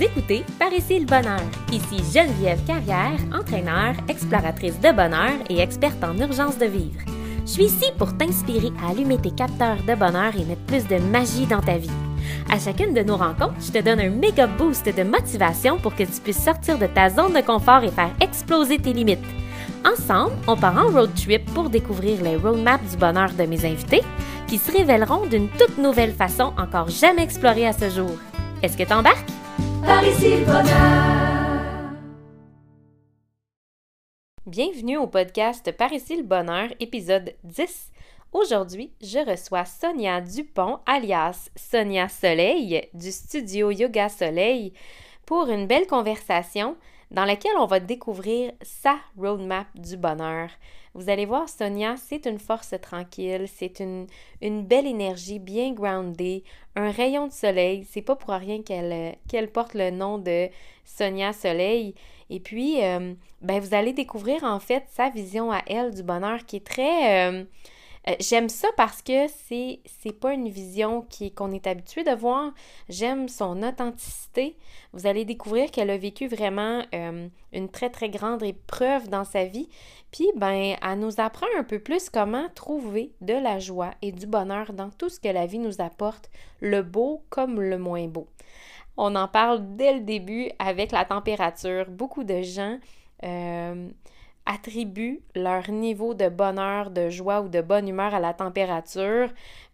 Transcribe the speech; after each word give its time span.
Écoutez 0.00 0.44
Par 0.60 0.72
ici 0.72 1.00
le 1.00 1.06
bonheur. 1.06 1.40
Ici 1.72 1.96
Geneviève 2.14 2.64
Carrière, 2.64 3.18
entraîneur, 3.32 3.94
exploratrice 4.08 4.78
de 4.78 4.92
bonheur 4.92 5.32
et 5.50 5.58
experte 5.58 6.04
en 6.04 6.16
urgence 6.16 6.56
de 6.56 6.66
vivre. 6.66 7.00
Je 7.44 7.50
suis 7.50 7.64
ici 7.64 7.86
pour 7.98 8.16
t'inspirer 8.16 8.70
à 8.80 8.90
allumer 8.90 9.18
tes 9.18 9.32
capteurs 9.32 9.82
de 9.82 9.94
bonheur 9.96 10.36
et 10.36 10.44
mettre 10.44 10.62
plus 10.66 10.86
de 10.86 10.98
magie 10.98 11.46
dans 11.46 11.60
ta 11.60 11.78
vie. 11.78 11.90
À 12.48 12.60
chacune 12.60 12.94
de 12.94 13.02
nos 13.02 13.16
rencontres, 13.16 13.60
je 13.60 13.72
te 13.72 13.82
donne 13.82 13.98
un 13.98 14.10
méga 14.10 14.46
boost 14.46 14.86
de 14.86 15.02
motivation 15.02 15.78
pour 15.78 15.96
que 15.96 16.04
tu 16.04 16.20
puisses 16.22 16.44
sortir 16.44 16.78
de 16.78 16.86
ta 16.86 17.10
zone 17.10 17.32
de 17.32 17.40
confort 17.40 17.82
et 17.82 17.90
faire 17.90 18.14
exploser 18.20 18.78
tes 18.78 18.92
limites. 18.92 19.18
Ensemble, 19.84 20.36
on 20.46 20.56
part 20.56 20.78
en 20.78 20.92
road 20.92 21.10
trip 21.16 21.44
pour 21.54 21.70
découvrir 21.70 22.22
les 22.22 22.36
roadmaps 22.36 22.88
du 22.92 22.96
bonheur 22.98 23.32
de 23.32 23.46
mes 23.46 23.64
invités 23.64 24.02
qui 24.46 24.58
se 24.58 24.70
révéleront 24.70 25.26
d'une 25.26 25.48
toute 25.48 25.76
nouvelle 25.76 26.12
façon 26.12 26.52
encore 26.56 26.88
jamais 26.88 27.24
explorée 27.24 27.66
à 27.66 27.72
ce 27.72 27.90
jour. 27.90 28.12
Est-ce 28.62 28.76
que 28.76 28.84
t'embarques? 28.84 29.26
Par 29.84 30.02
le 30.02 30.44
bonheur! 30.44 31.92
Bienvenue 34.46 34.96
au 34.96 35.06
podcast 35.06 35.72
Par 35.76 35.92
ici 35.92 36.16
le 36.16 36.22
bonheur, 36.22 36.68
épisode 36.80 37.34
10. 37.44 37.90
Aujourd'hui, 38.32 38.92
je 39.00 39.18
reçois 39.18 39.64
Sonia 39.64 40.20
Dupont, 40.20 40.78
alias 40.86 41.50
Sonia 41.56 42.08
Soleil, 42.08 42.88
du 42.94 43.10
studio 43.10 43.70
Yoga 43.70 44.08
Soleil, 44.08 44.72
pour 45.26 45.48
une 45.48 45.66
belle 45.66 45.86
conversation 45.86 46.76
dans 47.10 47.24
laquelle 47.24 47.56
on 47.58 47.66
va 47.66 47.80
découvrir 47.80 48.52
sa 48.62 48.96
roadmap 49.16 49.66
du 49.74 49.96
bonheur. 49.96 50.50
Vous 50.98 51.10
allez 51.10 51.26
voir, 51.26 51.48
Sonia, 51.48 51.94
c'est 51.96 52.26
une 52.26 52.40
force 52.40 52.74
tranquille, 52.82 53.46
c'est 53.46 53.78
une, 53.78 54.08
belle 54.64 54.84
énergie 54.84 55.38
bien 55.38 55.72
groundée, 55.72 56.42
un 56.74 56.90
rayon 56.90 57.28
de 57.28 57.32
soleil. 57.32 57.86
C'est 57.88 58.02
pas 58.02 58.16
pour 58.16 58.34
rien 58.34 58.62
qu'elle 58.62 59.14
qu'elle 59.28 59.48
porte 59.48 59.74
le 59.74 59.92
nom 59.92 60.18
de 60.18 60.48
Sonia 60.84 61.32
Soleil. 61.32 61.94
Et 62.30 62.40
puis, 62.40 62.82
euh, 62.82 63.14
ben, 63.42 63.60
vous 63.60 63.74
allez 63.74 63.92
découvrir 63.92 64.42
en 64.42 64.58
fait 64.58 64.86
sa 64.88 65.08
vision 65.08 65.52
à 65.52 65.62
elle 65.68 65.94
du 65.94 66.02
bonheur 66.02 66.44
qui 66.44 66.56
est 66.56 66.66
très. 66.66 67.30
Euh, 67.30 67.44
euh, 68.06 68.14
j'aime 68.20 68.48
ça 68.48 68.68
parce 68.76 69.02
que 69.02 69.26
c'est 69.28 69.80
c'est 69.84 70.12
pas 70.12 70.32
une 70.34 70.48
vision 70.48 71.02
qui 71.02 71.32
qu'on 71.32 71.52
est 71.52 71.66
habitué 71.66 72.04
de 72.04 72.12
voir. 72.12 72.52
J'aime 72.88 73.28
son 73.28 73.62
authenticité. 73.62 74.56
Vous 74.92 75.06
allez 75.06 75.24
découvrir 75.24 75.70
qu'elle 75.70 75.90
a 75.90 75.98
vécu 75.98 76.28
vraiment 76.28 76.82
euh, 76.94 77.28
une 77.52 77.68
très 77.68 77.90
très 77.90 78.08
grande 78.08 78.42
épreuve 78.42 79.08
dans 79.08 79.24
sa 79.24 79.44
vie. 79.44 79.68
Puis 80.10 80.28
ben 80.36 80.76
elle 80.80 80.98
nous 81.00 81.20
apprend 81.20 81.46
un 81.58 81.64
peu 81.64 81.78
plus 81.78 82.08
comment 82.10 82.48
trouver 82.54 83.12
de 83.20 83.34
la 83.34 83.58
joie 83.58 83.90
et 84.02 84.12
du 84.12 84.26
bonheur 84.26 84.72
dans 84.72 84.90
tout 84.90 85.08
ce 85.08 85.20
que 85.20 85.28
la 85.28 85.46
vie 85.46 85.58
nous 85.58 85.80
apporte, 85.80 86.30
le 86.60 86.82
beau 86.82 87.22
comme 87.30 87.60
le 87.60 87.78
moins 87.78 88.06
beau. 88.06 88.28
On 88.96 89.14
en 89.14 89.28
parle 89.28 89.76
dès 89.76 89.94
le 89.94 90.00
début 90.00 90.50
avec 90.58 90.90
la 90.90 91.04
température. 91.04 91.86
Beaucoup 91.88 92.24
de 92.24 92.42
gens 92.42 92.78
euh, 93.22 93.88
attribuent 94.48 95.20
leur 95.34 95.70
niveau 95.70 96.14
de 96.14 96.28
bonheur, 96.28 96.90
de 96.90 97.10
joie 97.10 97.42
ou 97.42 97.48
de 97.48 97.60
bonne 97.60 97.86
humeur 97.86 98.14
à 98.14 98.18
la 98.18 98.32
température. 98.32 99.28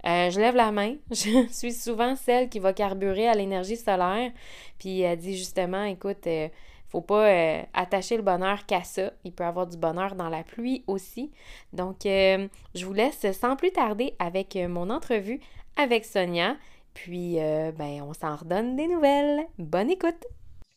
Euh, 0.04 0.30
je 0.30 0.40
lève 0.40 0.56
la 0.56 0.72
main. 0.72 0.96
Je 1.10 1.46
suis 1.48 1.72
souvent 1.72 2.16
celle 2.16 2.48
qui 2.48 2.58
va 2.58 2.72
carburer 2.72 3.28
à 3.28 3.34
l'énergie 3.34 3.76
solaire. 3.76 4.32
Puis 4.78 5.00
elle 5.00 5.18
dit 5.18 5.38
justement, 5.38 5.84
écoute, 5.84 6.26
euh, 6.26 6.48
faut 6.88 7.00
pas 7.00 7.28
euh, 7.28 7.62
attacher 7.72 8.16
le 8.16 8.24
bonheur 8.24 8.66
qu'à 8.66 8.82
ça. 8.82 9.12
Il 9.22 9.32
peut 9.32 9.44
avoir 9.44 9.68
du 9.68 9.76
bonheur 9.76 10.16
dans 10.16 10.28
la 10.28 10.42
pluie 10.42 10.82
aussi. 10.88 11.30
Donc, 11.72 11.98
je 12.04 12.84
vous 12.84 12.92
laisse 12.92 13.30
sans 13.32 13.56
plus 13.56 13.70
tarder 13.70 14.14
avec 14.18 14.56
mon 14.56 14.90
entrevue 14.90 15.40
avec 15.76 16.04
Sonia. 16.04 16.56
Puis, 16.94 17.36
ben, 17.36 18.02
on 18.02 18.12
s'en 18.12 18.36
redonne 18.36 18.76
des 18.76 18.86
nouvelles. 18.86 19.44
Bonne 19.58 19.90
écoute! 19.90 20.24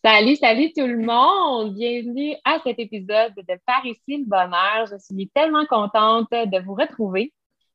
Salut, 0.09 0.37
salut 0.37 0.71
tout 0.71 0.87
le 0.87 0.99
monde! 0.99 1.73
Bienvenue 1.73 2.33
à 2.45 2.59
cet 2.63 2.79
épisode 2.79 3.33
de 3.35 3.59
Par 3.65 3.85
ici 3.85 4.19
le 4.19 4.23
bonheur. 4.23 4.87
Je 4.89 4.97
suis 4.99 5.29
tellement 5.35 5.65
contente 5.65 6.29
de 6.31 6.63
vous 6.63 6.75
retrouver 6.75 7.33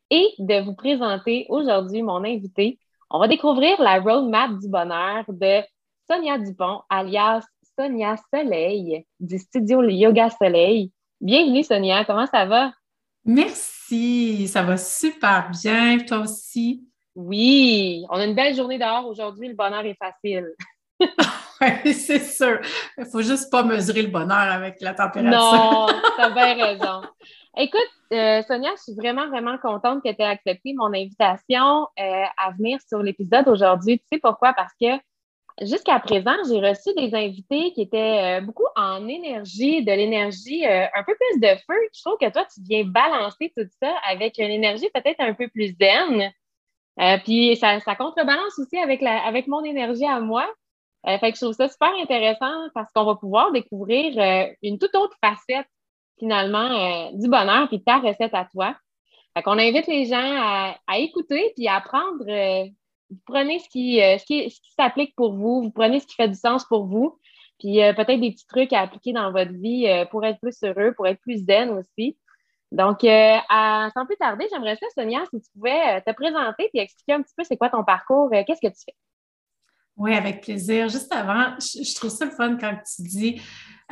et 0.08 0.28
de 0.38 0.64
vous 0.64 0.74
présenter 0.74 1.44
aujourd'hui 1.50 2.00
mon 2.00 2.24
invité. 2.24 2.78
On 3.10 3.18
va 3.18 3.28
découvrir 3.28 3.78
la 3.82 4.00
roadmap 4.00 4.58
du 4.58 4.66
bonheur 4.70 5.24
de 5.28 5.60
Sonia 6.10 6.38
Dupont, 6.38 6.80
alias 6.88 7.44
Sonia 7.78 8.16
Soleil, 8.32 9.04
du 9.20 9.38
studio 9.38 9.82
Yoga 9.82 10.30
Soleil. 10.30 10.90
Bienvenue 11.20 11.62
Sonia, 11.62 12.06
comment 12.06 12.26
ça 12.26 12.46
va? 12.46 12.72
Merci, 13.26 14.48
ça 14.48 14.62
va 14.62 14.78
super 14.78 15.50
bien, 15.50 15.98
toi 15.98 16.20
aussi? 16.20 16.82
Oui, 17.14 18.06
on 18.08 18.14
a 18.14 18.24
une 18.24 18.34
belle 18.34 18.56
journée 18.56 18.78
dehors 18.78 19.06
aujourd'hui, 19.06 19.48
le 19.48 19.54
bonheur 19.54 19.84
est 19.84 19.98
facile. 19.98 20.54
oui, 21.84 21.94
c'est 21.94 22.20
sûr. 22.20 22.60
Il 22.96 23.04
ne 23.04 23.08
faut 23.08 23.22
juste 23.22 23.50
pas 23.50 23.62
mesurer 23.62 24.02
le 24.02 24.08
bonheur 24.08 24.36
avec 24.36 24.80
la 24.80 24.94
température. 24.94 25.30
Non, 25.30 25.86
tu 26.16 26.22
as 26.22 26.30
bien 26.30 26.54
raison. 26.54 27.02
Écoute, 27.56 27.90
euh, 28.12 28.42
Sonia, 28.42 28.70
je 28.76 28.82
suis 28.82 28.94
vraiment, 28.94 29.28
vraiment 29.28 29.58
contente 29.58 30.02
que 30.02 30.10
tu 30.10 30.22
aies 30.22 30.24
accepté 30.24 30.72
mon 30.74 30.92
invitation 30.94 31.86
euh, 32.00 32.24
à 32.38 32.50
venir 32.56 32.78
sur 32.88 33.02
l'épisode 33.02 33.46
aujourd'hui. 33.46 33.98
Tu 33.98 34.04
sais 34.12 34.18
pourquoi? 34.18 34.54
Parce 34.54 34.72
que 34.80 34.86
jusqu'à 35.60 36.00
présent, 36.00 36.34
j'ai 36.48 36.60
reçu 36.60 36.94
des 36.96 37.14
invités 37.14 37.72
qui 37.72 37.82
étaient 37.82 38.38
euh, 38.38 38.40
beaucoup 38.40 38.66
en 38.74 39.06
énergie, 39.06 39.84
de 39.84 39.92
l'énergie 39.92 40.64
un 40.66 41.02
peu 41.06 41.14
plus 41.14 41.40
de 41.40 41.48
feu. 41.66 41.76
Je 41.94 42.00
trouve 42.00 42.16
que 42.18 42.30
toi, 42.30 42.46
tu 42.52 42.62
viens 42.62 42.84
balancer 42.84 43.52
tout 43.54 43.68
ça 43.82 43.94
avec 44.08 44.38
une 44.38 44.50
énergie 44.50 44.88
peut-être 44.94 45.20
un 45.20 45.34
peu 45.34 45.48
plus 45.48 45.76
zen. 45.78 46.32
puis 47.24 47.56
ça, 47.56 47.80
ça 47.80 47.94
contrebalance 47.96 48.58
aussi 48.58 48.78
avec, 48.78 49.02
la, 49.02 49.26
avec 49.26 49.46
mon 49.46 49.62
énergie 49.62 50.06
à 50.06 50.20
moi. 50.20 50.48
Euh, 51.08 51.18
fait 51.18 51.32
que 51.32 51.38
je 51.38 51.44
trouve 51.44 51.54
ça 51.54 51.68
super 51.68 51.92
intéressant 52.00 52.68
parce 52.74 52.90
qu'on 52.92 53.04
va 53.04 53.16
pouvoir 53.16 53.50
découvrir 53.50 54.16
euh, 54.18 54.52
une 54.62 54.78
toute 54.78 54.94
autre 54.94 55.16
facette 55.22 55.66
finalement 56.18 56.58
euh, 56.58 57.10
du 57.14 57.28
bonheur 57.28 57.68
puis 57.68 57.82
ta 57.82 57.98
recette 57.98 58.34
à 58.34 58.44
toi. 58.44 58.76
Fait 59.34 59.42
qu'on 59.42 59.58
invite 59.58 59.86
les 59.88 60.06
gens 60.06 60.76
à, 60.86 60.98
écouter 60.98 61.52
puis 61.56 61.66
à 61.66 61.76
apprendre. 61.76 62.24
vous 63.10 63.18
prenez 63.26 63.58
ce 63.58 63.68
qui, 63.70 63.96
ce 63.96 64.24
qui, 64.26 64.50
s'applique 64.78 65.16
pour 65.16 65.32
vous, 65.32 65.62
vous 65.62 65.70
prenez 65.70 66.00
ce 66.00 66.06
qui 66.06 66.14
fait 66.14 66.28
du 66.28 66.34
sens 66.34 66.66
pour 66.66 66.84
vous, 66.84 67.18
puis 67.58 67.78
peut-être 67.96 68.20
des 68.20 68.32
petits 68.32 68.46
trucs 68.46 68.74
à 68.74 68.80
appliquer 68.80 69.14
dans 69.14 69.32
votre 69.32 69.52
vie 69.52 69.86
pour 70.10 70.22
être 70.26 70.38
plus 70.38 70.62
heureux, 70.62 70.92
pour 70.94 71.06
être 71.06 71.18
plus 71.22 71.46
zen 71.46 71.70
aussi. 71.70 72.18
Donc, 72.72 73.00
sans 73.00 74.06
plus 74.06 74.16
tarder, 74.18 74.46
j'aimerais 74.52 74.76
ça, 74.76 74.86
Sonia, 74.94 75.24
si 75.32 75.40
tu 75.40 75.50
pouvais 75.54 76.02
te 76.02 76.12
présenter 76.12 76.68
et 76.74 76.80
expliquer 76.80 77.14
un 77.14 77.22
petit 77.22 77.34
peu 77.34 77.42
c'est 77.44 77.56
quoi 77.56 77.70
ton 77.70 77.84
parcours, 77.84 78.28
qu'est-ce 78.30 78.60
que 78.60 78.70
tu 78.70 78.84
fais? 78.84 78.94
Oui, 79.96 80.14
avec 80.14 80.42
plaisir. 80.42 80.88
Juste 80.88 81.12
avant, 81.12 81.54
je, 81.58 81.94
trouve 81.94 82.10
ça 82.10 82.24
le 82.24 82.30
fun 82.30 82.56
quand 82.58 82.74
tu 82.74 83.02
dis 83.02 83.42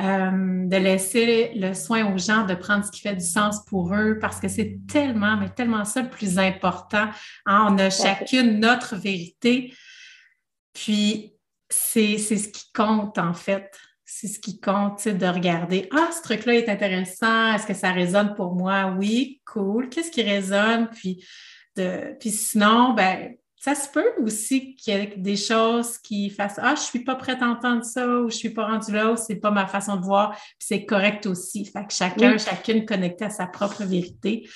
euh, 0.00 0.66
de 0.66 0.76
laisser 0.76 1.52
le 1.54 1.74
soin 1.74 2.12
aux 2.12 2.16
gens 2.16 2.46
de 2.46 2.54
prendre 2.54 2.84
ce 2.84 2.90
qui 2.90 3.02
fait 3.02 3.14
du 3.14 3.24
sens 3.24 3.64
pour 3.66 3.94
eux 3.94 4.18
parce 4.18 4.40
que 4.40 4.48
c'est 4.48 4.78
tellement, 4.88 5.36
mais 5.36 5.50
tellement 5.50 5.84
ça 5.84 6.02
le 6.02 6.08
plus 6.08 6.38
important. 6.38 7.08
Hein. 7.44 7.68
On 7.70 7.78
a 7.78 7.90
chacune 7.90 8.60
notre 8.60 8.96
vérité. 8.96 9.74
Puis, 10.72 11.34
c'est 11.68 12.18
ce 12.18 12.48
qui 12.48 12.72
compte 12.72 13.18
en 13.18 13.34
fait. 13.34 13.70
C'est 14.04 14.26
ce 14.26 14.40
qui 14.40 14.58
compte, 14.58 15.06
de 15.06 15.26
regarder, 15.26 15.88
ah, 15.92 16.10
ce 16.12 16.22
truc-là 16.22 16.54
est 16.54 16.68
intéressant, 16.68 17.54
est-ce 17.54 17.66
que 17.66 17.74
ça 17.74 17.92
résonne 17.92 18.34
pour 18.34 18.56
moi? 18.56 18.92
Oui, 18.98 19.40
cool. 19.46 19.88
Qu'est-ce 19.88 20.10
qui 20.10 20.22
résonne? 20.22 20.88
Puis, 20.88 21.24
de, 21.76 22.16
puis 22.18 22.30
sinon, 22.30 22.92
ben, 22.94 23.36
ça 23.60 23.74
se 23.74 23.90
peut 23.90 24.14
aussi 24.22 24.74
qu'il 24.74 24.94
y 24.94 24.96
ait 24.96 25.14
des 25.18 25.36
choses 25.36 25.98
qui 25.98 26.30
fassent 26.30 26.58
Ah, 26.62 26.74
je 26.74 26.80
ne 26.80 26.86
suis 26.86 27.04
pas 27.04 27.14
prête 27.14 27.42
à 27.42 27.46
entendre 27.46 27.84
ça 27.84 28.06
ou 28.06 28.20
je 28.20 28.24
ne 28.24 28.30
suis 28.30 28.50
pas 28.50 28.64
rendue 28.64 28.90
là 28.90 29.12
ou 29.12 29.16
c'est 29.18 29.36
pas 29.36 29.50
ma 29.50 29.66
façon 29.66 29.96
de 29.96 30.02
voir. 30.02 30.30
Puis 30.32 30.54
c'est 30.60 30.86
correct 30.86 31.26
aussi. 31.26 31.66
Fait 31.66 31.86
que 31.86 31.92
chacun, 31.92 32.38
chacune 32.38 32.86
connecté 32.86 33.26
à 33.26 33.30
sa 33.30 33.46
propre 33.46 33.84
vérité. 33.84 34.48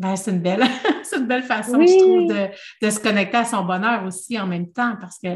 Ben, 0.00 0.16
c'est 0.16 0.32
une 0.32 0.40
belle, 0.40 0.64
c'est 1.04 1.18
une 1.18 1.28
belle 1.28 1.44
façon, 1.44 1.80
je 1.80 1.96
trouve, 1.96 2.26
de, 2.82 2.90
se 2.90 2.98
connecter 2.98 3.36
à 3.36 3.44
son 3.44 3.64
bonheur 3.64 4.04
aussi 4.04 4.36
en 4.40 4.48
même 4.48 4.72
temps 4.72 4.96
parce 5.00 5.18
que 5.20 5.28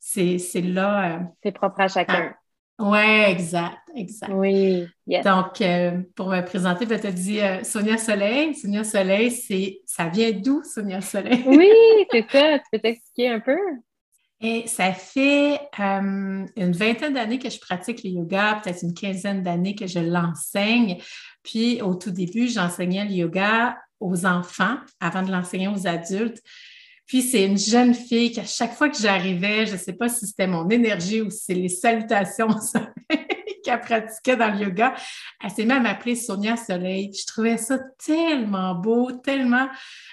c'est, 0.00 0.38
là. 0.60 1.14
Euh, 1.14 1.18
c'est 1.44 1.52
propre 1.52 1.80
à 1.80 1.86
chacun. 1.86 2.34
Oui, 2.78 2.98
exact, 3.26 3.78
exact. 3.96 4.30
Oui, 4.32 4.86
Donc, 5.24 5.60
euh, 5.60 6.00
pour 6.14 6.28
me 6.28 6.40
présenter, 6.42 6.86
je 6.88 6.94
te 6.94 7.08
dis 7.08 7.40
euh, 7.40 7.64
Sonia 7.64 7.98
Soleil. 7.98 8.54
Sonia 8.54 8.84
Soleil, 8.84 9.32
c'est 9.32 9.80
ça 9.84 10.08
vient 10.08 10.30
d'où, 10.30 10.62
Sonia 10.62 11.00
Soleil? 11.00 11.42
oui, 11.46 11.72
c'est 12.10 12.30
ça. 12.30 12.58
Tu 12.58 12.64
peux 12.70 12.78
t'expliquer 12.78 13.30
un 13.30 13.40
peu? 13.40 13.58
Et 14.40 14.68
ça 14.68 14.92
fait 14.92 15.60
euh, 15.80 16.46
une 16.56 16.72
vingtaine 16.72 17.14
d'années 17.14 17.40
que 17.40 17.50
je 17.50 17.58
pratique 17.58 18.04
le 18.04 18.10
yoga, 18.10 18.60
peut-être 18.62 18.84
une 18.84 18.94
quinzaine 18.94 19.42
d'années 19.42 19.74
que 19.74 19.88
je 19.88 19.98
l'enseigne. 19.98 20.98
Puis, 21.42 21.82
au 21.82 21.96
tout 21.96 22.12
début, 22.12 22.46
j'enseignais 22.46 23.04
le 23.04 23.10
yoga 23.10 23.76
aux 23.98 24.24
enfants 24.24 24.76
avant 25.00 25.22
de 25.22 25.32
l'enseigner 25.32 25.66
aux 25.66 25.88
adultes. 25.88 26.40
Puis 27.08 27.22
c'est 27.22 27.46
une 27.46 27.56
jeune 27.56 27.94
fille 27.94 28.32
qu'à 28.32 28.44
chaque 28.44 28.74
fois 28.74 28.90
que 28.90 28.98
j'arrivais, 28.98 29.64
je 29.64 29.72
ne 29.72 29.78
sais 29.78 29.94
pas 29.94 30.10
si 30.10 30.26
c'était 30.26 30.46
mon 30.46 30.68
énergie 30.68 31.22
ou 31.22 31.30
si 31.30 31.38
c'est 31.38 31.54
les 31.54 31.70
salutations 31.70 32.48
qu'elle 33.64 33.80
pratiquait 33.80 34.36
dans 34.36 34.52
le 34.52 34.66
yoga. 34.66 34.94
Elle 35.42 35.50
s'est 35.50 35.64
même 35.64 35.86
appelée 35.86 36.16
Sonia 36.16 36.58
Soleil. 36.58 37.10
Je 37.18 37.24
trouvais 37.26 37.56
ça 37.56 37.78
tellement 38.04 38.74
beau, 38.74 39.10
tellement 39.10 39.68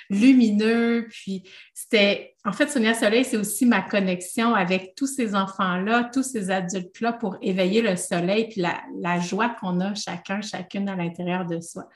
lumineux. 0.10 1.08
Puis 1.10 1.44
c'était, 1.74 2.34
en 2.46 2.54
fait, 2.54 2.70
Sonia 2.70 2.94
Soleil, 2.94 3.26
c'est 3.26 3.38
aussi 3.38 3.66
ma 3.66 3.82
connexion 3.82 4.56
avec 4.56 4.96
tous 4.96 5.08
ces 5.08 5.36
enfants-là, 5.36 6.10
tous 6.14 6.24
ces 6.24 6.50
adultes-là 6.50 7.12
pour 7.12 7.36
éveiller 7.42 7.82
le 7.82 7.98
soleil, 7.98 8.48
puis 8.48 8.62
la, 8.62 8.82
la 9.02 9.20
joie 9.20 9.50
qu'on 9.50 9.82
a 9.82 9.94
chacun, 9.96 10.42
chacune 10.42 10.88
à 10.88 10.96
l'intérieur 10.96 11.46
de 11.46 11.60
soi. 11.60 11.90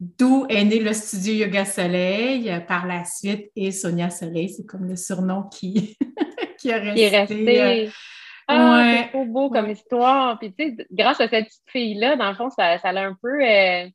D'où 0.00 0.46
est 0.48 0.64
né 0.64 0.78
le 0.78 0.92
studio 0.92 1.46
Yoga 1.46 1.64
Soleil 1.64 2.48
euh, 2.48 2.60
par 2.60 2.86
la 2.86 3.04
suite 3.04 3.50
et 3.56 3.72
Sonia 3.72 4.10
Soleil, 4.10 4.48
c'est 4.48 4.64
comme 4.64 4.86
le 4.86 4.94
surnom 4.94 5.48
qui, 5.50 5.96
qui 6.58 6.72
a 6.72 6.78
resté. 6.78 6.94
Qui 6.94 7.02
est 7.02 7.18
resté. 7.18 7.86
Euh, 7.86 7.90
ah, 8.46 8.94
c'est 8.96 9.08
trop 9.08 9.24
beau 9.24 9.50
comme 9.50 9.70
histoire. 9.70 10.38
Puis, 10.38 10.54
tu 10.54 10.76
sais, 10.76 10.86
grâce 10.92 11.20
à 11.20 11.28
cette 11.28 11.46
petite 11.46 11.62
fille-là, 11.66 12.14
dans 12.14 12.28
le 12.28 12.36
fond, 12.36 12.48
ça, 12.48 12.78
ça 12.78 12.92
l'a 12.92 13.06
un 13.06 13.16
peu, 13.20 13.44
euh, 13.44 13.88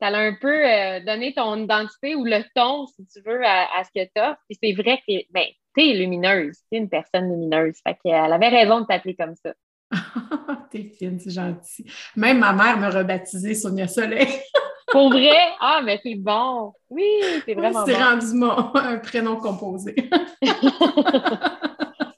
ça 0.00 0.10
l'a 0.10 0.18
un 0.18 0.34
peu 0.34 1.04
donné 1.06 1.32
ton 1.32 1.56
identité 1.56 2.16
ou 2.16 2.24
le 2.24 2.42
ton, 2.54 2.86
si 2.88 3.06
tu 3.06 3.20
veux, 3.24 3.40
à, 3.46 3.84
ce 3.84 3.90
que 3.94 4.04
tu 4.04 4.20
as. 4.20 4.36
Puis, 4.48 4.58
c'est 4.60 4.72
vrai 4.72 4.98
que 5.08 5.14
ben, 5.30 5.46
tu 5.76 5.84
es 5.84 5.94
lumineuse, 5.94 6.58
tu 6.70 6.76
es 6.76 6.78
une 6.78 6.90
personne 6.90 7.30
lumineuse. 7.30 7.76
Fait 7.86 7.96
qu'elle 8.04 8.32
avait 8.32 8.48
raison 8.48 8.80
de 8.80 8.86
t'appeler 8.86 9.14
comme 9.14 9.36
ça. 9.36 9.54
T'es 10.70 10.92
fine, 10.98 11.18
c'est 11.18 11.30
gentil. 11.30 11.90
Même 12.16 12.38
ma 12.38 12.52
mère 12.52 12.78
me 12.78 12.88
rebaptisé 12.90 13.54
Sonia 13.54 13.88
Soleil. 13.88 14.28
Pour 14.92 15.10
vrai? 15.10 15.36
Ah, 15.60 15.80
mais 15.84 16.00
c'est 16.02 16.14
bon. 16.14 16.72
Oui, 16.90 17.04
c'est 17.44 17.54
vraiment 17.54 17.80
bon. 17.80 17.86
C'est 17.86 18.02
rendu 18.02 18.26
mon, 18.34 18.50
un 18.74 18.98
prénom 18.98 19.36
composé. 19.36 19.94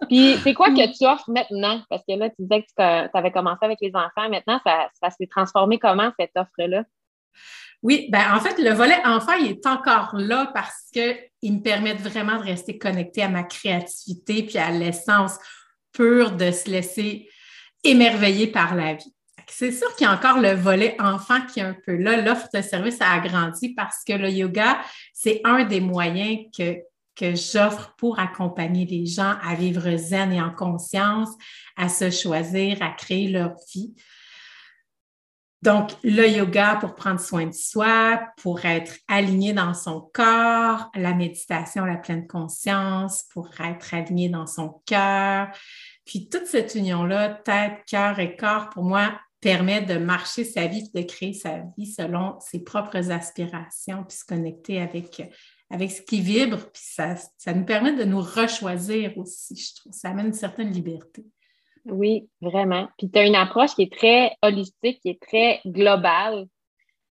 Puis, 0.08 0.36
c'est 0.42 0.54
quoi 0.54 0.70
que 0.70 0.96
tu 0.96 1.06
offres 1.06 1.30
maintenant? 1.30 1.82
Parce 1.88 2.02
que 2.08 2.14
là, 2.14 2.28
tu 2.30 2.36
disais 2.40 2.62
que 2.62 2.68
tu 3.08 3.16
avais 3.18 3.30
commencé 3.30 3.58
avec 3.62 3.78
les 3.80 3.92
enfants. 3.94 4.28
Maintenant, 4.30 4.60
ça, 4.64 5.10
s'est 5.10 5.26
transformé 5.26 5.78
comment, 5.78 6.12
cette 6.18 6.32
offre-là? 6.36 6.84
Oui, 7.82 8.08
ben 8.10 8.34
en 8.34 8.40
fait, 8.40 8.60
le 8.60 8.72
volet 8.72 8.98
enfant, 9.04 9.34
il 9.40 9.50
est 9.50 9.66
encore 9.66 10.10
là 10.14 10.50
parce 10.52 10.88
qu'il 10.92 11.54
me 11.54 11.62
permet 11.62 11.94
vraiment 11.94 12.36
de 12.36 12.42
rester 12.42 12.76
connecté 12.76 13.22
à 13.22 13.28
ma 13.28 13.44
créativité 13.44 14.42
puis 14.42 14.58
à 14.58 14.70
l'essence 14.70 15.38
pure 15.92 16.32
de 16.32 16.50
se 16.50 16.68
laisser 16.68 17.28
émerveiller 17.84 18.46
par 18.48 18.74
la 18.74 18.94
vie. 18.94 19.14
C'est 19.50 19.72
sûr 19.72 19.94
qu'il 19.96 20.06
y 20.06 20.10
a 20.10 20.12
encore 20.12 20.40
le 20.40 20.52
volet 20.52 20.94
enfant 21.00 21.40
qui 21.40 21.60
est 21.60 21.64
un 21.64 21.76
peu 21.86 21.96
là. 21.96 22.20
L'offre 22.20 22.48
de 22.52 22.60
service 22.60 23.00
a 23.00 23.12
agrandi 23.12 23.70
parce 23.70 24.04
que 24.06 24.12
le 24.12 24.28
yoga, 24.28 24.78
c'est 25.14 25.40
un 25.44 25.64
des 25.64 25.80
moyens 25.80 26.40
que, 26.56 26.76
que 27.16 27.34
j'offre 27.34 27.94
pour 27.96 28.18
accompagner 28.18 28.84
les 28.84 29.06
gens 29.06 29.36
à 29.42 29.54
vivre 29.54 29.96
zen 29.96 30.32
et 30.32 30.40
en 30.40 30.50
conscience, 30.50 31.30
à 31.76 31.88
se 31.88 32.10
choisir, 32.10 32.82
à 32.82 32.90
créer 32.90 33.28
leur 33.28 33.54
vie. 33.72 33.94
Donc, 35.60 35.90
le 36.04 36.28
yoga 36.28 36.76
pour 36.76 36.94
prendre 36.94 37.18
soin 37.18 37.46
de 37.46 37.52
soi, 37.52 38.20
pour 38.40 38.64
être 38.64 38.92
aligné 39.08 39.52
dans 39.52 39.74
son 39.74 40.08
corps, 40.14 40.88
la 40.94 41.14
méditation, 41.14 41.84
la 41.84 41.96
pleine 41.96 42.28
conscience, 42.28 43.24
pour 43.32 43.50
être 43.60 43.92
aligné 43.92 44.28
dans 44.28 44.46
son 44.46 44.80
cœur. 44.86 45.48
Puis 46.08 46.30
toute 46.30 46.46
cette 46.46 46.74
union-là, 46.74 47.28
tête, 47.28 47.84
cœur 47.86 48.18
et 48.18 48.34
corps, 48.34 48.70
pour 48.70 48.82
moi, 48.82 49.12
permet 49.42 49.82
de 49.82 49.98
marcher 49.98 50.42
sa 50.42 50.66
vie, 50.66 50.90
de 50.94 51.02
créer 51.02 51.34
sa 51.34 51.58
vie 51.76 51.86
selon 51.86 52.40
ses 52.40 52.64
propres 52.64 53.10
aspirations, 53.10 54.04
puis 54.08 54.16
se 54.16 54.24
connecter 54.24 54.80
avec, 54.80 55.22
avec 55.68 55.90
ce 55.90 56.00
qui 56.00 56.22
vibre, 56.22 56.56
puis 56.72 56.82
ça, 56.82 57.14
ça 57.36 57.52
nous 57.52 57.66
permet 57.66 57.92
de 57.92 58.04
nous 58.04 58.22
rechoisir 58.22 59.18
aussi, 59.18 59.54
je 59.54 59.74
trouve. 59.76 59.92
Ça 59.92 60.08
amène 60.08 60.28
une 60.28 60.32
certaine 60.32 60.70
liberté. 60.70 61.26
Oui, 61.84 62.26
vraiment. 62.40 62.88
Puis 62.96 63.10
tu 63.10 63.18
as 63.18 63.26
une 63.26 63.36
approche 63.36 63.74
qui 63.74 63.82
est 63.82 63.92
très 63.92 64.34
holistique, 64.40 65.00
qui 65.02 65.10
est 65.10 65.20
très 65.20 65.60
globale. 65.66 66.46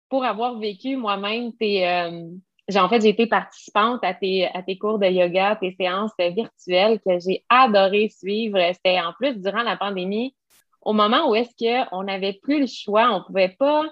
Pour 0.08 0.24
avoir 0.24 0.58
vécu 0.58 0.96
moi-même 0.96 1.52
tes. 1.58 1.86
Euh, 1.86 2.30
en 2.74 2.90
fait, 2.90 3.02
j'ai 3.02 3.10
été 3.10 3.28
participante 3.28 4.04
à 4.04 4.14
tes, 4.14 4.48
à 4.48 4.64
tes 4.64 4.78
cours 4.78 5.00
de 5.00 5.06
yoga, 5.06 5.56
tes 5.56 5.76
séances 5.80 6.12
virtuelles 6.18 7.00
que 7.06 7.20
j'ai 7.20 7.44
adoré 7.50 8.10
suivre. 8.10 8.60
C'était 8.74 9.00
en 9.00 9.14
plus 9.14 9.40
durant 9.40 9.64
la 9.64 9.78
pandémie 9.78 10.36
au 10.86 10.94
moment 10.94 11.30
où 11.30 11.36
est-ce 11.36 11.90
qu'on 11.90 12.04
n'avait 12.04 12.40
plus 12.42 12.62
le 12.62 12.68
choix, 12.68 13.10
on 13.12 13.20
ne 13.20 13.24
pouvait 13.24 13.56
pas 13.60 13.84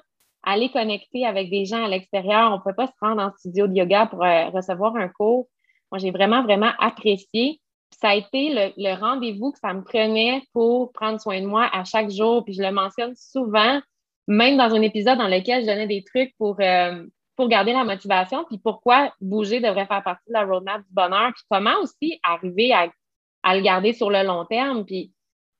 aller 0.43 0.69
connecter 0.69 1.25
avec 1.25 1.49
des 1.49 1.65
gens 1.65 1.83
à 1.83 1.87
l'extérieur, 1.87 2.51
on 2.51 2.57
ne 2.57 2.61
pouvait 2.61 2.75
pas 2.75 2.87
se 2.87 2.93
rendre 3.01 3.21
en 3.21 3.31
studio 3.37 3.67
de 3.67 3.73
yoga 3.73 4.05
pour 4.05 4.23
euh, 4.23 4.49
recevoir 4.49 4.95
un 4.95 5.07
cours. 5.07 5.47
Moi, 5.91 5.99
j'ai 5.99 6.11
vraiment, 6.11 6.43
vraiment 6.43 6.71
apprécié. 6.79 7.59
ça 7.99 8.09
a 8.09 8.15
été 8.15 8.73
le, 8.77 8.99
rendez-vous 8.99 9.51
que 9.51 9.59
ça 9.59 9.73
me 9.73 9.83
prenait 9.83 10.43
pour 10.53 10.91
prendre 10.91 11.19
soin 11.19 11.41
de 11.41 11.47
moi 11.47 11.67
à 11.73 11.83
chaque 11.83 12.11
jour. 12.11 12.43
Puis 12.45 12.53
je 12.53 12.61
le 12.61 12.71
mentionne 12.71 13.15
souvent, 13.15 13.81
même 14.27 14.57
dans 14.57 14.73
un 14.75 14.81
épisode 14.81 15.17
dans 15.17 15.27
lequel 15.27 15.61
je 15.61 15.67
donnais 15.67 15.87
des 15.87 16.03
trucs 16.03 16.35
pour, 16.37 16.57
euh, 16.59 17.05
pour 17.35 17.47
garder 17.47 17.73
la 17.73 17.83
motivation, 17.83 18.45
puis 18.45 18.57
pourquoi 18.57 19.13
bouger 19.21 19.59
devrait 19.59 19.87
faire 19.87 20.03
partie 20.03 20.27
de 20.27 20.33
la 20.33 20.45
roadmap 20.45 20.81
du 20.81 20.93
bonheur, 20.93 21.31
puis 21.33 21.43
comment 21.49 21.79
aussi 21.81 22.19
arriver 22.23 22.73
à, 22.73 23.55
le 23.55 23.61
garder 23.61 23.93
sur 23.93 24.09
le 24.09 24.23
long 24.23 24.45
terme. 24.45 24.85
Puis 24.85 25.11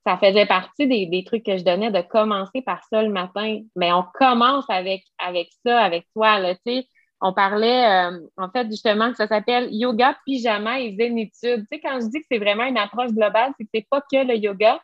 ça 0.05 0.17
faisait 0.17 0.45
partie 0.45 0.87
des, 0.87 1.23
trucs 1.25 1.45
que 1.45 1.57
je 1.57 1.63
donnais 1.63 1.91
de 1.91 2.01
commencer 2.01 2.61
par 2.61 2.83
ça 2.89 3.01
le 3.01 3.09
matin. 3.09 3.61
Mais 3.75 3.91
on 3.91 4.03
commence 4.13 4.65
avec, 4.69 5.03
ça, 5.65 5.81
avec 5.81 6.05
toi. 6.15 6.39
Là, 6.39 6.55
on 7.21 7.33
parlait, 7.33 8.11
euh, 8.11 8.19
en 8.37 8.49
fait, 8.49 8.67
justement, 8.69 9.09
que 9.11 9.17
ça 9.17 9.27
s'appelle 9.27 9.73
yoga, 9.73 10.17
pyjama 10.25 10.81
et 10.81 10.95
zénitude. 10.95 11.61
Tu 11.61 11.65
sais, 11.71 11.79
quand 11.79 11.99
je 12.01 12.09
dis 12.09 12.19
que 12.19 12.25
c'est 12.29 12.37
vraiment 12.37 12.65
une 12.65 12.77
approche 12.77 13.11
globale, 13.11 13.53
c'est 13.57 13.63
que 13.63 13.69
c'est 13.73 13.87
pas 13.89 14.01
que 14.01 14.27
le 14.27 14.35
yoga, 14.35 14.81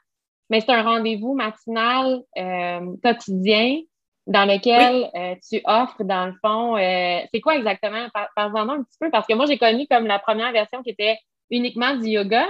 mais 0.50 0.62
c'est 0.62 0.72
un 0.72 0.84
rendez-vous 0.84 1.36
matinal 1.36 2.24
euh, 2.38 2.96
quotidien 3.04 3.82
dans 4.30 4.46
lequel 4.46 5.10
euh, 5.14 5.36
tu 5.50 5.60
offres, 5.66 6.04
dans 6.06 6.28
le 6.28 6.34
fond, 6.42 6.78
c'est 6.78 7.42
quoi 7.42 7.56
exactement? 7.56 8.08
Parle-en 8.36 8.70
un 8.70 8.84
petit 8.84 8.98
peu, 9.00 9.10
parce 9.12 9.28
que 9.28 9.34
moi, 9.34 9.46
j'ai 9.46 9.58
connu 9.58 9.86
comme 9.90 10.08
la 10.08 10.20
première 10.20 10.54
version 10.54 10.82
qui 10.82 10.92
était 10.92 11.18
uniquement 11.50 11.96
du 11.98 12.10
yoga, 12.10 12.48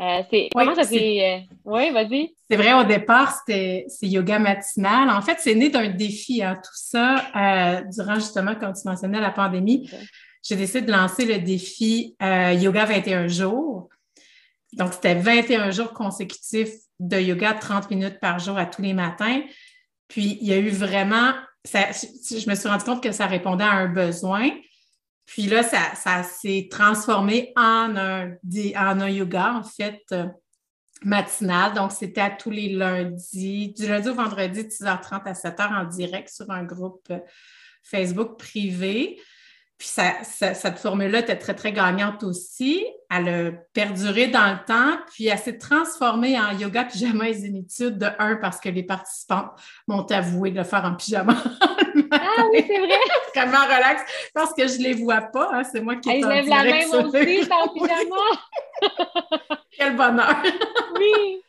euh, 0.00 0.22
c'est, 0.30 0.48
comment 0.54 0.76
ça 0.76 0.84
s'est. 0.84 1.24
Euh, 1.24 1.54
oui, 1.64 1.90
vas-y. 1.90 2.32
C'est 2.48 2.56
vrai, 2.56 2.72
au 2.72 2.84
départ, 2.84 3.36
c'était 3.36 3.84
c'est 3.88 4.06
yoga 4.06 4.38
matinal. 4.38 5.10
En 5.10 5.20
fait, 5.22 5.38
c'est 5.40 5.56
né 5.56 5.70
d'un 5.70 5.88
défi, 5.88 6.40
hein, 6.40 6.54
tout 6.54 6.70
ça, 6.74 7.24
euh, 7.34 7.82
durant 7.92 8.14
justement, 8.14 8.54
quand 8.54 8.72
tu 8.72 8.86
mentionnais 8.86 9.20
la 9.20 9.30
pandémie. 9.30 9.90
J'ai 10.40 10.54
décidé 10.54 10.82
de 10.82 10.92
lancer 10.92 11.26
le 11.26 11.40
défi 11.40 12.16
Yoga 12.20 12.84
21 12.84 13.26
jours. 13.26 13.88
Donc, 14.72 14.92
c'était 14.92 15.16
21 15.16 15.72
jours 15.72 15.92
consécutifs 15.92 16.74
de 17.00 17.18
yoga, 17.18 17.54
30 17.54 17.90
minutes 17.90 18.20
par 18.20 18.38
jour 18.38 18.56
à 18.56 18.64
tous 18.64 18.80
les 18.80 18.94
matins. 18.94 19.42
Puis, 20.08 20.38
il 20.40 20.48
y 20.48 20.52
a 20.52 20.58
eu 20.58 20.70
vraiment. 20.70 21.34
Je 21.64 22.48
me 22.48 22.54
suis 22.54 22.68
rendu 22.68 22.84
compte 22.84 23.02
que 23.02 23.12
ça 23.12 23.26
répondait 23.26 23.64
à 23.64 23.72
un 23.72 23.88
besoin. 23.88 24.50
Puis 25.28 25.42
là, 25.42 25.62
ça, 25.62 26.22
s'est 26.22 26.68
transformé 26.70 27.52
en 27.54 27.94
un, 27.96 29.08
yoga, 29.08 29.52
en 29.52 29.62
fait, 29.62 30.02
euh, 30.12 30.26
matinal. 31.04 31.74
Donc, 31.74 31.92
c'était 31.92 32.22
à 32.22 32.30
tous 32.30 32.50
les 32.50 32.70
lundis, 32.70 33.74
du 33.76 33.86
lundi 33.86 34.08
au 34.08 34.14
vendredi, 34.14 34.62
6h30 34.62 35.22
à 35.26 35.32
7h 35.34 35.82
en 35.82 35.84
direct 35.84 36.30
sur 36.30 36.50
un 36.50 36.64
groupe 36.64 37.06
euh, 37.10 37.18
Facebook 37.82 38.38
privé. 38.38 39.20
Puis 39.78 39.88
cette 40.32 40.78
formule-là 40.78 41.20
était 41.20 41.36
très, 41.36 41.54
très 41.54 41.72
gagnante 41.72 42.24
aussi. 42.24 42.84
Elle 43.08 43.28
a 43.28 43.52
perduré 43.72 44.26
dans 44.26 44.50
le 44.50 44.64
temps, 44.66 44.98
puis 45.12 45.28
elle 45.28 45.38
s'est 45.38 45.56
transformée 45.56 46.36
en 46.36 46.50
yoga 46.50 46.84
pyjama 46.84 47.28
et 47.28 47.34
zénitude 47.34 47.96
de 47.96 48.08
un 48.18 48.36
parce 48.36 48.58
que 48.58 48.68
les 48.68 48.82
participants 48.82 49.50
m'ont 49.86 50.04
avoué 50.06 50.50
de 50.50 50.56
le 50.56 50.64
faire 50.64 50.84
en 50.84 50.96
pyjama. 50.96 51.36
ah 52.10 52.44
oui, 52.52 52.64
c'est 52.66 52.78
vrai. 52.78 52.98
Vraiment 53.36 53.64
relax 53.66 54.02
parce 54.34 54.52
que 54.52 54.66
je 54.66 54.78
ne 54.78 54.82
les 54.82 54.94
vois 54.94 55.20
pas. 55.20 55.50
Hein. 55.52 55.62
C'est 55.62 55.80
moi 55.80 55.94
qui 55.94 56.10
ai 56.10 56.24
en 56.24 56.28
la 56.28 56.42
main 56.42 56.84
aussi, 56.84 57.48
en 57.48 57.68
pyjama. 57.68 58.16
Quel 59.78 59.94
bonheur. 59.94 60.42
oui. 60.98 61.40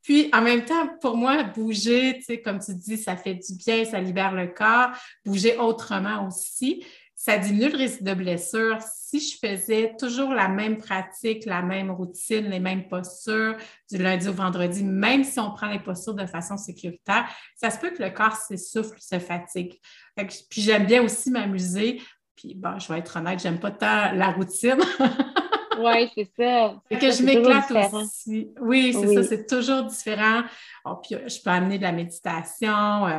Puis, 0.00 0.30
en 0.32 0.40
même 0.40 0.64
temps, 0.64 0.88
pour 1.02 1.18
moi, 1.18 1.42
bouger, 1.42 2.14
tu 2.16 2.22
sais, 2.22 2.40
comme 2.40 2.60
tu 2.60 2.74
dis, 2.74 2.96
ça 2.96 3.14
fait 3.14 3.34
du 3.34 3.54
bien, 3.56 3.84
ça 3.84 4.00
libère 4.00 4.32
le 4.32 4.46
corps. 4.46 4.90
Bouger 5.22 5.58
autrement 5.58 6.26
aussi 6.26 6.82
ça 7.18 7.36
diminue 7.36 7.68
le 7.68 7.76
risque 7.76 8.04
de 8.04 8.14
blessure. 8.14 8.78
Si 8.80 9.18
je 9.18 9.38
faisais 9.44 9.96
toujours 9.98 10.32
la 10.32 10.46
même 10.46 10.76
pratique, 10.76 11.46
la 11.46 11.62
même 11.62 11.90
routine, 11.90 12.48
les 12.48 12.60
mêmes 12.60 12.86
postures 12.86 13.56
du 13.90 13.98
lundi 13.98 14.28
au 14.28 14.32
vendredi, 14.32 14.84
même 14.84 15.24
si 15.24 15.40
on 15.40 15.50
prend 15.50 15.66
les 15.66 15.80
postures 15.80 16.14
de 16.14 16.26
façon 16.26 16.56
sécuritaire, 16.56 17.28
ça 17.56 17.70
se 17.70 17.80
peut 17.80 17.90
que 17.90 18.00
le 18.00 18.10
corps 18.10 18.36
s'essouffle, 18.36 18.96
se 19.00 19.18
fatigue. 19.18 19.74
puis 20.16 20.62
j'aime 20.62 20.86
bien 20.86 21.02
aussi 21.02 21.32
m'amuser. 21.32 22.00
Puis 22.36 22.54
bon, 22.54 22.78
je 22.78 22.92
vais 22.92 23.00
être 23.00 23.16
honnête, 23.16 23.40
j'aime 23.40 23.58
pas 23.58 23.72
tant 23.72 24.12
la 24.12 24.30
routine. 24.30 24.78
oui, 25.80 26.12
c'est 26.14 26.30
ça. 26.38 26.80
C'est 26.88 26.98
que 26.98 27.10
je 27.10 27.22
m'éclate 27.24 27.92
aussi. 27.94 28.52
Oui, 28.60 28.94
c'est 28.94 29.12
ça, 29.12 29.22
c'est 29.24 29.44
toujours 29.44 29.82
différent. 29.82 30.42
Oh, 30.84 30.94
puis 31.02 31.16
je 31.26 31.42
peux 31.42 31.50
amener 31.50 31.78
de 31.78 31.82
la 31.82 31.90
méditation. 31.90 33.08
Euh, 33.08 33.18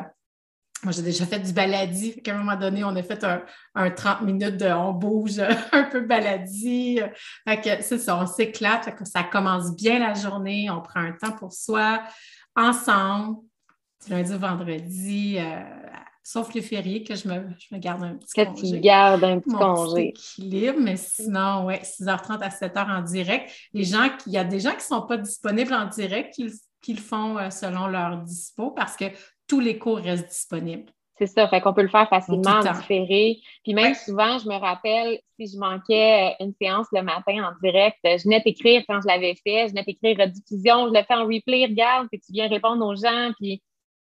moi, 0.83 0.91
j'ai 0.93 1.01
déjà 1.01 1.25
fait 1.25 1.39
du 1.39 1.51
baladi. 1.53 2.21
À 2.27 2.31
un 2.31 2.37
moment 2.37 2.55
donné, 2.55 2.83
on 2.83 2.95
a 2.95 3.03
fait 3.03 3.23
un, 3.75 3.89
30 3.91 4.21
minutes 4.21 4.57
de 4.57 4.67
on 4.71 4.93
bouge 4.93 5.39
un 5.73 5.83
peu 5.83 6.01
baladi. 6.01 6.99
Fait 7.47 7.59
que 7.61 7.83
c'est 7.83 7.97
ça, 7.99 8.17
on 8.17 8.25
s'éclate. 8.25 8.89
Ça 9.05 9.23
commence 9.23 9.75
bien 9.75 9.99
la 9.99 10.13
journée. 10.13 10.69
On 10.69 10.81
prend 10.81 11.01
un 11.01 11.11
temps 11.13 11.33
pour 11.33 11.51
soi, 11.53 12.01
ensemble. 12.55 13.37
du 14.05 14.11
lundi 14.13 14.33
au 14.33 14.39
vendredi, 14.39 15.37
euh, 15.39 15.59
sauf 16.23 16.53
les 16.53 16.61
fériés 16.61 17.03
que 17.03 17.15
je 17.15 17.27
me, 17.27 17.49
je 17.59 17.75
me 17.75 17.79
garde 17.79 18.03
un 18.03 18.15
petit 18.15 18.33
que 18.33 18.45
congé. 18.45 18.71
tu 18.71 18.79
gardes 18.79 19.23
un 19.23 19.39
petit 19.39 19.49
Mon 19.49 19.75
congé. 19.75 20.13
petit 20.13 20.41
équilibre, 20.41 20.79
mais 20.79 20.95
sinon, 20.95 21.65
ouais, 21.65 21.81
6h30 21.83 22.41
à 22.41 22.49
7h 22.49 22.89
en 22.89 23.01
direct. 23.01 23.51
Les 23.73 23.83
gens 23.83 24.07
qui- 24.09 24.29
il 24.29 24.33
y 24.33 24.37
a 24.37 24.43
des 24.45 24.59
gens 24.59 24.71
qui 24.71 24.77
ne 24.77 24.81
sont 24.81 25.01
pas 25.05 25.17
disponibles 25.17 25.73
en 25.73 25.87
direct 25.87 26.33
qui, 26.33 26.43
le- 26.43 26.53
qui 26.81 26.93
le 26.93 27.01
font 27.01 27.37
euh, 27.37 27.49
selon 27.49 27.87
leur 27.87 28.17
dispo 28.21 28.71
parce 28.71 28.95
que 28.95 29.05
tous 29.49 29.59
les 29.59 29.77
cours 29.77 29.97
restent 29.97 30.29
disponibles. 30.29 30.91
C'est 31.17 31.27
ça, 31.27 31.49
fait 31.49 31.59
qu'on 31.59 31.73
peut 31.73 31.81
le 31.81 31.89
faire 31.89 32.07
facilement 32.07 32.61
le 32.61 32.69
en 32.69 32.71
différé. 32.71 33.41
Puis 33.65 33.73
même 33.73 33.87
Ouais. 33.87 33.93
souvent, 33.93 34.39
je 34.39 34.47
me 34.47 34.55
rappelle, 34.55 35.19
si 35.37 35.47
je 35.53 35.57
manquais 35.59 36.33
euh, 36.39 36.45
une 36.45 36.53
séance 36.61 36.87
le 36.93 37.01
matin 37.01 37.43
en 37.43 37.51
direct, 37.61 37.97
euh, 38.05 38.17
je 38.17 38.23
venais 38.23 38.41
t'écrire 38.41 38.83
quand 38.87 39.01
je 39.01 39.07
l'avais 39.07 39.35
fait, 39.45 39.65
je 39.67 39.71
venais 39.71 39.83
t'écrire 39.83 40.17
rediffusion, 40.17 40.87
je 40.87 40.93
le 40.93 41.03
fais 41.03 41.15
en 41.15 41.25
replay, 41.25 41.65
regarde, 41.65 42.07
puis 42.09 42.21
tu 42.21 42.31
viens 42.31 42.47
répondre 42.47 42.85
aux 42.85 42.95
gens, 42.95 43.31
puis 43.39 43.61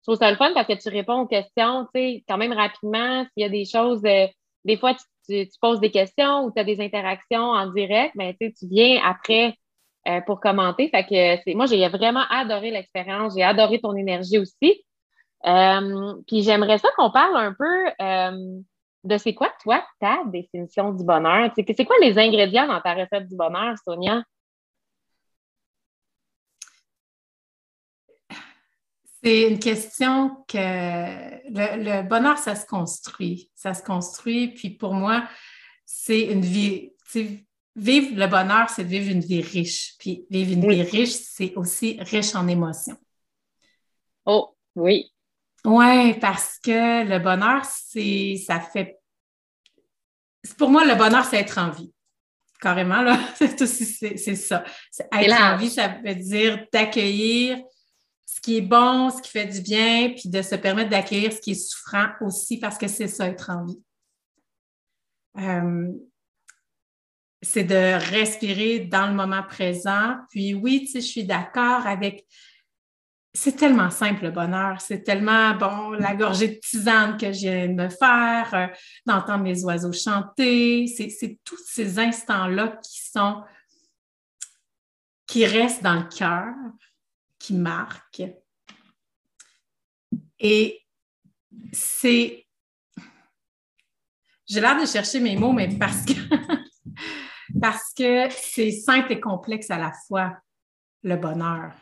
je 0.02 0.04
trouve 0.12 0.18
ça 0.20 0.30
le 0.30 0.38
fun 0.38 0.52
parce 0.54 0.68
que 0.68 0.74
tu 0.80 0.90
réponds 0.90 1.22
aux 1.22 1.28
questions, 1.28 1.86
tu 1.96 2.00
sais, 2.00 2.24
quand 2.28 2.38
même 2.38 2.54
rapidement, 2.54 3.24
s'il 3.34 3.42
y 3.42 3.46
a 3.46 3.50
des 3.50 3.66
choses, 3.66 4.04
euh, 4.06 4.28
des 4.66 4.78
fois, 4.78 4.94
tu, 4.94 5.02
tu- 5.28 5.50
tu 5.50 5.60
poses 5.60 5.80
des 5.80 5.92
questions 5.92 6.44
ou 6.46 6.52
tu 6.52 6.60
as 6.60 6.64
des 6.64 6.80
interactions 6.80 7.42
en 7.42 7.72
direct, 7.72 8.14
mais 8.16 8.36
tu 8.40 8.48
sais, 8.50 8.54
tu 8.60 8.68
viens 8.68 9.02
après 9.04 9.56
euh, 10.08 10.22
pour 10.28 10.40
commenter. 10.40 10.90
Fait 10.90 11.04
que 11.06 11.42
c'est, 11.44 11.56
moi, 11.56 11.66
j'ai 11.66 11.88
vraiment 11.90 12.24
adoré 12.30 12.72
l'expérience, 12.72 13.34
j'ai 13.36 13.44
adoré 13.44 13.80
ton 13.82 13.96
énergie 13.96 14.38
aussi. 14.38 14.84
Euh, 15.46 16.16
puis 16.28 16.44
j'aimerais 16.44 16.78
ça 16.78 16.90
qu'on 16.98 17.12
parle 17.12 17.38
un 17.38 17.54
peu 17.54 17.88
euh, 18.02 18.62
de 19.04 19.18
c'est 19.18 19.34
quoi, 19.34 19.52
toi, 19.64 19.86
ta 20.00 20.24
définition 20.26 20.92
du 20.92 21.04
bonheur? 21.04 21.52
C'est 21.56 21.86
quoi 21.86 21.96
les 22.02 22.18
ingrédients 22.18 22.68
dans 22.68 22.82
ta 22.82 22.94
recette 22.94 23.28
du 23.28 23.36
bonheur, 23.36 23.76
Sonia? 23.84 24.24
C'est 29.22 29.50
une 29.50 29.60
question 29.60 30.46
que 30.48 30.58
le, 30.58 31.84
le 31.84 32.08
bonheur, 32.08 32.38
ça 32.38 32.56
se 32.56 32.66
construit. 32.66 33.52
Ça 33.54 33.74
se 33.74 33.84
construit. 33.84 34.50
Puis 34.50 34.70
pour 34.70 34.94
moi, 34.94 35.28
c'est 35.86 36.22
une 36.22 36.42
vie. 36.42 36.94
Vivre 37.76 38.18
le 38.18 38.28
bonheur, 38.28 38.70
c'est 38.70 38.84
de 38.84 38.90
vivre 38.90 39.12
une 39.12 39.22
vie 39.22 39.42
riche. 39.42 39.96
Puis 40.00 40.26
vivre 40.30 40.54
une 40.54 40.66
Oui. 40.66 40.76
vie 40.76 40.84
riche, 40.84 41.10
c'est 41.12 41.54
aussi 41.56 41.98
riche 42.02 42.36
en 42.36 42.48
émotions. 42.48 42.98
Oh, 44.26 44.56
oui. 44.76 45.12
Oui, 45.66 46.14
parce 46.20 46.58
que 46.60 47.08
le 47.08 47.20
bonheur, 47.20 47.64
c'est 47.66 48.36
ça 48.46 48.60
fait. 48.60 48.98
Pour 50.58 50.70
moi, 50.70 50.86
le 50.86 50.96
bonheur, 50.96 51.26
c'est 51.26 51.38
être 51.38 51.58
en 51.58 51.70
vie. 51.70 51.94
Carrément, 52.62 53.02
là. 53.02 53.18
C'est 53.40 54.36
ça. 54.36 54.66
Être 55.14 55.42
en 55.42 55.56
vie, 55.56 55.70
ça 55.70 55.88
veut 56.04 56.16
dire 56.16 56.66
d'accueillir 56.74 57.58
ce 58.26 58.42
qui 58.42 58.58
est 58.58 58.62
bon, 58.62 59.10
ce 59.10 59.22
qui 59.22 59.32
fait 59.32 59.46
du 59.46 59.62
bien, 59.62 60.14
puis 60.16 60.30
de 60.30 60.42
se 60.42 60.56
permettre 60.56 60.90
d'accueillir 60.90 61.32
ce 61.32 61.40
qui 61.40 61.52
est 61.52 61.70
souffrant 61.70 62.08
aussi, 62.22 62.60
parce 62.60 62.78
que 62.78 62.88
c'est 62.88 63.08
ça, 63.08 63.28
être 63.28 63.50
en 63.50 63.66
vie. 63.66 63.82
Euh, 65.38 65.92
c'est 67.42 67.64
de 67.64 67.94
respirer 68.12 68.80
dans 68.80 69.08
le 69.08 69.14
moment 69.14 69.44
présent. 69.44 70.18
Puis 70.30 70.54
oui, 70.54 70.82
tu 70.82 70.92
sais, 70.92 71.02
je 71.02 71.08
suis 71.08 71.24
d'accord 71.24 71.88
avec 71.88 72.26
c'est 73.34 73.56
tellement 73.56 73.92
simple 73.92 74.24
le 74.24 74.32
bonheur. 74.32 74.82
C'est 74.82 75.04
tellement, 75.04 75.56
bon, 75.56 75.92
la 75.92 76.16
gorgée 76.16 76.48
de 76.48 76.60
tisane 76.60 77.18
que 77.18 77.32
je 77.32 77.40
viens 77.40 77.68
de 77.68 77.74
me 77.74 77.90
faire, 77.90 78.54
euh, 78.54 78.68
d'entendre 79.06 79.44
mes 79.44 79.64
oiseaux 79.64 79.94
chanter. 79.94 80.88
C'est 80.88 81.40
tous 81.44 81.60
ces 81.66 82.00
instants-là 82.00 82.80
qui 82.84 83.02
sont, 83.12 83.44
qui 85.28 85.46
restent 85.46 85.84
dans 85.84 85.96
le 85.96 86.08
cœur, 86.10 86.54
qui 87.38 87.54
marquent. 87.54 88.24
Et 90.40 90.82
c'est, 91.72 92.48
j'ai 94.48 94.62
l'air 94.62 94.82
de 94.82 94.88
chercher 94.88 95.20
mes 95.20 95.36
mots, 95.36 95.54
mais 95.54 95.70
parce 95.78 96.04
que, 96.04 96.14
parce 97.62 97.94
que 97.96 98.28
c'est 98.32 98.72
simple 98.72 99.12
et 99.12 99.20
complexe 99.20 99.70
à 99.70 99.78
la 99.78 99.94
fois, 100.08 100.36
le 101.04 101.16
bonheur. 101.16 101.74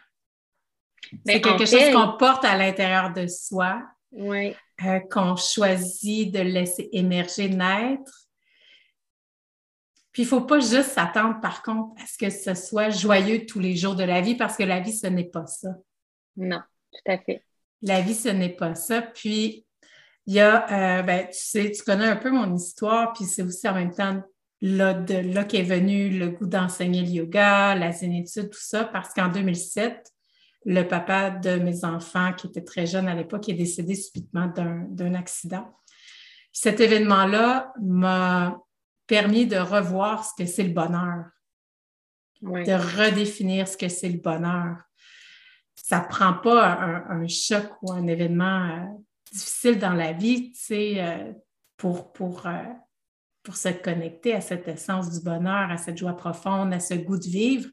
Mais 1.25 1.33
C'est 1.33 1.41
quelque 1.41 1.65
chose 1.65 1.79
fait- 1.79 1.91
qu'on 1.93 2.17
porte 2.17 2.43
à 2.45 2.57
l'intérieur 2.57 3.13
de 3.13 3.27
soi, 3.27 3.81
Oui. 4.11 4.53
euh, 4.85 4.99
qu'on 5.11 5.35
choisit 5.35 6.33
de 6.33 6.39
laisser 6.39 6.89
émerger, 6.91 7.49
naître. 7.49 8.11
Puis 10.11 10.23
il 10.23 10.25
ne 10.25 10.29
faut 10.29 10.41
pas 10.41 10.59
juste 10.59 10.91
s'attendre, 10.93 11.39
par 11.41 11.61
contre, 11.61 12.01
à 12.01 12.05
ce 12.07 12.17
que 12.17 12.29
ce 12.29 12.53
soit 12.55 12.89
joyeux 12.89 13.45
tous 13.45 13.59
les 13.59 13.75
jours 13.75 13.95
de 13.95 14.03
la 14.03 14.21
vie, 14.21 14.35
parce 14.35 14.57
que 14.57 14.63
la 14.63 14.79
vie, 14.79 14.93
ce 14.95 15.07
n'est 15.07 15.25
pas 15.29 15.45
ça. 15.45 15.69
Non, 16.35 16.61
tout 16.91 17.11
à 17.11 17.17
fait. 17.19 17.43
La 17.83 18.01
vie, 18.01 18.15
ce 18.15 18.29
n'est 18.29 18.49
pas 18.55 18.73
ça. 18.73 19.01
Puis, 19.03 19.65
il 20.25 20.33
y 20.33 20.39
a, 20.39 20.99
euh, 20.99 21.03
ben, 21.03 21.27
tu 21.27 21.37
sais, 21.37 21.71
tu 21.71 21.83
connais 21.83 22.07
un 22.07 22.15
peu 22.15 22.31
mon 22.31 22.53
histoire, 22.55 23.13
puis 23.13 23.25
c'est 23.25 23.43
aussi 23.43 23.67
en 23.69 23.75
même 23.75 23.93
temps 23.93 24.21
là, 24.61 24.95
de 24.95 25.13
là 25.13 25.43
qu'est 25.43 25.61
venu 25.61 26.09
le 26.09 26.29
goût 26.29 26.47
d'enseigner 26.47 27.01
le 27.01 27.09
yoga, 27.09 27.75
la 27.75 27.91
zénitude, 27.91 28.49
tout 28.49 28.59
ça, 28.59 28.85
parce 28.85 29.13
qu'en 29.13 29.27
2007, 29.29 30.11
le 30.69 30.83
papa 30.83 31.29
de 31.29 31.55
mes 31.59 31.86
enfants, 31.86 32.33
qui 32.33 32.47
était 32.47 32.63
très 32.63 32.86
jeune 32.86 33.07
à 33.07 33.15
l'époque, 33.15 33.47
est 33.47 33.53
décédé 33.53 33.95
subitement 33.95 34.47
d'un 34.47 35.13
accident. 35.13 35.74
Cet 36.51 36.81
événement-là 36.81 37.71
m'a 37.81 38.59
permis 39.07 39.47
de 39.47 39.55
revoir 39.55 40.25
ce 40.25 40.31
que 40.38 40.45
c'est 40.45 40.63
le 40.63 40.74
bonheur 40.74 41.24
Oui. 42.41 42.65
de 42.65 42.74
redéfinir 42.74 43.65
ce 43.65 43.77
que 43.77 43.88
c'est 43.88 44.09
le 44.09 44.19
bonheur. 44.19 44.75
Ça 45.75 46.01
ne 46.01 46.07
prend 46.09 46.33
pas 46.33 46.74
un, 46.74 47.21
un 47.21 47.27
choc 47.29 47.71
ou 47.81 47.93
un 47.93 48.05
événement 48.05 48.65
euh, 48.65 48.86
difficile 49.31 49.79
dans 49.79 49.93
la 49.93 50.12
vie, 50.12 50.51
tu 50.51 50.59
sais, 50.59 50.95
euh, 50.97 51.31
pour, 51.77 52.12
pour, 52.12 52.45
euh, 52.45 52.63
pour 53.41 53.55
se 53.55 53.69
connecter 53.69 54.33
à 54.33 54.41
cette 54.41 54.67
essence 54.67 55.17
du 55.17 55.24
bonheur, 55.24 55.71
à 55.71 55.77
cette 55.77 55.97
joie 55.97 56.17
profonde, 56.17 56.74
à 56.74 56.81
ce 56.81 56.95
goût 56.95 57.17
de 57.17 57.24
vivre. 57.24 57.69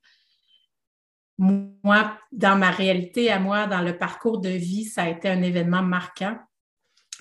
Moi, 1.38 2.16
dans 2.30 2.56
ma 2.56 2.70
réalité, 2.70 3.30
à 3.30 3.40
moi, 3.40 3.66
dans 3.66 3.80
le 3.80 3.98
parcours 3.98 4.40
de 4.40 4.50
vie, 4.50 4.84
ça 4.84 5.04
a 5.04 5.08
été 5.08 5.28
un 5.28 5.42
événement 5.42 5.82
marquant 5.82 6.38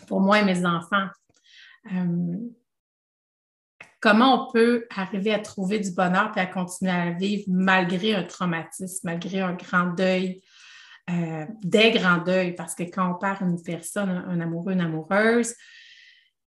pour 0.08 0.22
moi 0.22 0.39
et 0.39 0.46
mes 0.46 0.65
enfants. 0.65 1.08
Euh, 1.91 2.38
comment 4.00 4.48
on 4.48 4.51
peut 4.51 4.86
arriver 4.96 5.34
à 5.34 5.39
trouver 5.39 5.79
du 5.79 5.91
bonheur 5.91 6.32
et 6.36 6.41
à 6.41 6.46
continuer 6.46 6.91
à 6.91 7.12
vivre 7.12 7.46
malgré 7.48 8.13
un 8.13 8.24
traumatisme, 8.24 9.08
malgré 9.08 9.41
un 9.41 9.53
grand 9.53 9.88
deuil, 9.88 10.41
euh, 11.10 11.46
des 11.63 11.91
grands 11.91 12.20
deuils, 12.20 12.53
parce 12.53 12.75
que 12.75 12.84
quand 12.84 13.12
on 13.12 13.15
perd 13.15 13.41
une 13.41 13.62
personne, 13.62 14.10
un, 14.10 14.29
un 14.29 14.39
amoureux, 14.41 14.74
une 14.74 14.82
amoureuse, 14.82 15.55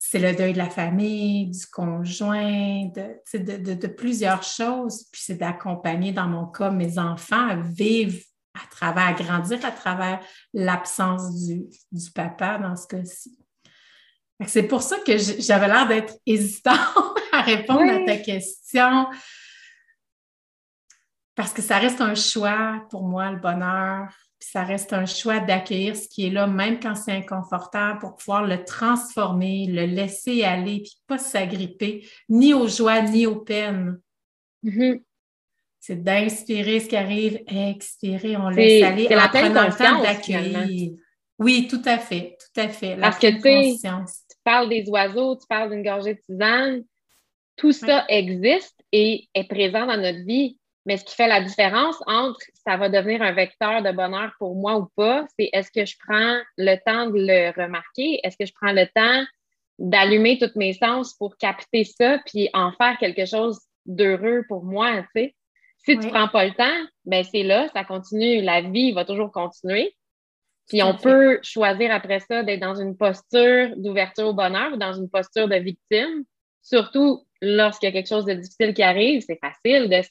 c'est 0.03 0.19
le 0.19 0.35
deuil 0.35 0.55
de 0.55 0.59
la 0.59 0.71
famille, 0.71 1.49
du 1.51 1.67
conjoint, 1.67 2.87
de, 2.87 3.03
tu 3.03 3.21
sais, 3.27 3.39
de, 3.39 3.59
de- 3.59 3.75
de 3.75 3.87
plusieurs 3.87 4.43
choses. 4.43 5.05
Puis 5.13 5.21
c'est 5.23 5.35
d'accompagner, 5.37 6.11
dans 6.11 6.27
mon 6.27 6.47
cas, 6.47 6.71
mes 6.71 6.99
enfants 6.99 7.49
à 7.51 7.57
vivre 7.57 8.19
à 8.55 8.67
travers, 8.71 9.07
à 9.09 9.13
grandir 9.13 9.63
à 9.65 9.71
travers 9.71 10.21
l'absence 10.55 11.47
du, 11.47 11.67
du 11.93 12.11
papa 12.13 12.57
dans 12.59 12.75
ce 12.77 12.87
cas-ci. 12.87 13.39
C'est 14.47 14.63
pour 14.63 14.81
ça 14.83 14.97
que 15.07 15.19
j'avais 15.19 15.69
l'air 15.69 15.87
d'être 15.87 16.15
hésitant 16.25 16.73
à 17.33 17.43
répondre 17.43 17.83
Oui. 17.83 17.91
à 17.91 18.07
ta 18.07 18.17
question. 18.17 19.07
Parce 21.35 21.53
que 21.53 21.61
ça 21.63 21.77
reste 21.79 22.01
un 22.01 22.15
choix 22.15 22.87
pour 22.91 23.03
moi, 23.07 23.31
le 23.31 23.39
bonheur. 23.39 24.09
Puis 24.41 24.49
ça 24.53 24.65
reste 24.65 24.95
un 24.95 25.05
choix 25.05 25.39
d'accueillir 25.39 25.95
ce 25.95 26.09
qui 26.09 26.27
est 26.27 26.31
là, 26.31 26.47
même 26.47 26.81
quand 26.81 26.95
c'est 26.95 27.13
inconfortable, 27.13 27.99
pour 27.99 28.17
pouvoir 28.17 28.47
le 28.47 28.65
transformer, 28.65 29.67
le 29.67 29.85
laisser 29.85 30.45
aller, 30.45 30.81
puis 30.81 30.99
pas 31.07 31.19
s'agripper 31.19 32.09
ni 32.31 32.55
aux 32.55 32.67
joies 32.67 33.03
ni 33.03 33.27
aux 33.27 33.41
peines. 33.41 34.01
Mhm. 34.63 35.01
C'est 35.79 36.03
d'inspirer 36.03 36.81
ce 36.81 36.89
qui 36.89 36.97
arrive, 36.97 37.41
expirer, 37.47 38.37
on 38.37 38.49
laisse 38.49 38.83
aller 38.83 39.07
c'est 39.09 39.15
la 39.15 39.29
pleine 39.29 39.53
prenant 39.53 39.67
le 39.67 39.73
temps 39.73 39.77
conscience, 39.77 40.03
d'accueillir. 40.03 40.93
Oui, 41.39 41.69
tout 41.69 41.83
à 41.85 41.99
fait, 41.99 42.37
tout 42.39 42.61
à 42.61 42.69
fait. 42.69 42.97
La 42.97 43.11
Parce 43.11 43.19
que, 43.19 43.43
conscience. 43.43 44.21
Tu 44.31 44.37
parles 44.45 44.69
des 44.69 44.85
oiseaux, 44.89 45.37
tu 45.37 45.47
parles 45.49 45.71
d'une 45.71 45.83
gorgée 45.83 46.15
de 46.15 46.21
tisane. 46.21 46.83
Tout 47.57 47.73
ça 47.73 48.05
existe 48.09 48.79
et 48.93 49.29
est 49.35 49.45
présent 49.45 49.87
dans 49.87 49.97
notre 49.97 50.25
vie. 50.25 50.59
Mais 50.87 50.97
ce 50.97 51.05
qui 51.05 51.15
fait 51.15 51.29
la 51.29 51.43
différence 51.43 52.03
entre 52.07 52.41
ça 52.67 52.77
va 52.77 52.89
devenir 52.89 53.23
un 53.23 53.33
vecteur 53.33 53.83
de 53.83 53.93
bonheur 53.93 54.33
pour 54.39 54.55
moi 54.55 54.77
ou 54.79 54.89
pas, 54.97 55.27
c'est 55.39 55.51
est-ce 55.53 55.71
que 55.71 55.85
je 55.85 55.97
prends 56.07 56.39
le 56.57 56.77
temps 56.85 57.07
de 57.11 57.19
le 57.19 57.63
remarquer? 57.63 58.21
Est-ce 58.25 58.37
que 58.37 58.47
je 58.47 58.53
prends 58.55 58.73
le 58.73 58.87
temps 58.87 59.25
d'allumer 59.79 60.39
tous 60.39 60.57
mes 60.57 60.73
sens 60.75 61.15
pour 61.15 61.37
capter 61.37 61.85
ça 61.85 62.19
puis 62.27 62.49
en 62.53 62.73
faire 62.73 62.99
quelque 62.99 63.27
chose 63.27 63.61
d'heureux 63.87 64.45
pour 64.49 64.65
moi, 64.65 65.03
tu 65.03 65.09
sais? 65.23 65.35
Si 65.79 65.97
tu 65.97 66.05
Oui. 66.05 66.11
prends 66.11 66.29
pas 66.29 66.45
le 66.45 66.53
temps, 66.53 66.87
ben 67.07 67.25
c'est 67.25 67.43
là, 67.43 67.69
ça 67.73 67.85
continue, 67.85 68.43
la 68.43 68.61
vie 68.61 68.93
va 68.93 69.07
toujours 69.07 69.33
continuer. 69.33 69.95
Puis 70.69 70.83
on 70.83 70.95
peut 70.95 71.41
choisir 71.43 71.91
après 71.91 72.21
ça 72.21 72.43
d'être 72.43 72.61
dans 72.61 72.77
une 72.77 72.97
posture 72.97 73.75
d'ouverture 73.77 74.29
au 74.29 74.35
bonheur 74.35 74.75
ou 74.75 74.77
dans 74.77 74.93
une 74.93 75.11
posture 75.11 75.49
de 75.49 75.57
victime. 75.57 76.25
Surtout 76.63 77.27
lorsqu'il 77.41 77.89
y 77.89 77.91
a 77.91 77.93
quelque 77.93 78.09
chose 78.09 78.27
de 78.27 78.35
difficile 78.35 78.75
qui 78.75 78.83
arrive, 78.83 79.23
c'est 79.27 79.41
facile 79.41 79.89
de 79.89 80.03
se 80.03 80.11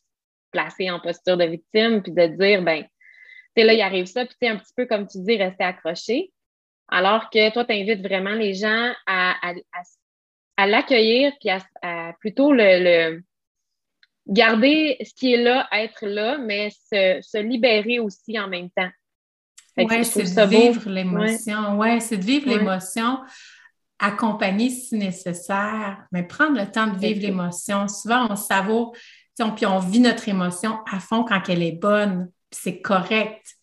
placer 0.52 0.90
en 0.90 1.00
posture 1.00 1.38
de 1.38 1.46
victime 1.46 2.02
puis 2.02 2.12
de 2.12 2.28
dire, 2.28 2.62
ben, 2.62 2.84
tu 2.84 2.90
sais, 3.58 3.64
là, 3.64 3.74
il 3.74 3.82
arrive 3.82 4.06
ça, 4.06 4.26
puis 4.26 4.36
tu 4.40 4.48
sais, 4.48 4.54
un 4.54 4.58
petit 4.58 4.74
peu 4.76 4.86
comme 4.86 5.08
tu 5.08 5.20
dis, 5.20 5.38
rester 5.38 5.64
accroché. 5.64 6.32
Alors 6.90 7.30
que 7.30 7.52
toi, 7.52 7.66
tu 7.66 7.74
invites 7.74 8.02
vraiment 8.02 8.34
les 8.34 8.56
gens 8.56 8.92
à, 9.06 9.36
à, 10.58 10.68
l'accueillir, 10.68 11.32
puis 11.40 11.50
à, 11.50 12.14
plutôt 12.20 12.52
le, 12.52 13.22
garder 14.28 14.98
ce 15.02 15.14
qui 15.14 15.34
est 15.34 15.42
là, 15.42 15.68
être 15.72 16.06
là, 16.06 16.38
mais 16.38 16.70
se, 16.70 17.42
libérer 17.42 18.00
aussi 18.00 18.40
en 18.40 18.48
même 18.48 18.70
temps. 18.72 18.90
Oui, 19.78 20.04
c'est 20.04 20.24
de 20.24 20.50
vivre 20.50 20.90
l'émotion. 20.90 21.80
Oui, 21.80 22.02
c'est 22.02 22.18
de 22.18 22.26
vivre 22.26 22.50
l'émotion, 22.50 23.20
accompagner 23.98 24.70
si 24.70 24.96
nécessaire, 24.96 26.06
mais 26.12 26.24
prendre 26.24 26.60
le 26.60 26.70
temps 26.70 26.88
de 26.88 26.98
vivre 26.98 27.22
l'émotion. 27.22 27.88
Souvent, 27.88 28.28
on 28.30 28.36
savoure, 28.36 28.96
puis 29.56 29.66
on 29.66 29.80
vit 29.80 30.00
notre 30.00 30.28
émotion 30.28 30.80
à 30.92 31.00
fond 31.00 31.24
quand 31.24 31.42
elle 31.48 31.64
est 31.64 31.80
bonne, 31.80 32.30
puis 32.50 32.60
c'est 32.62 32.82
correct. 32.82 33.56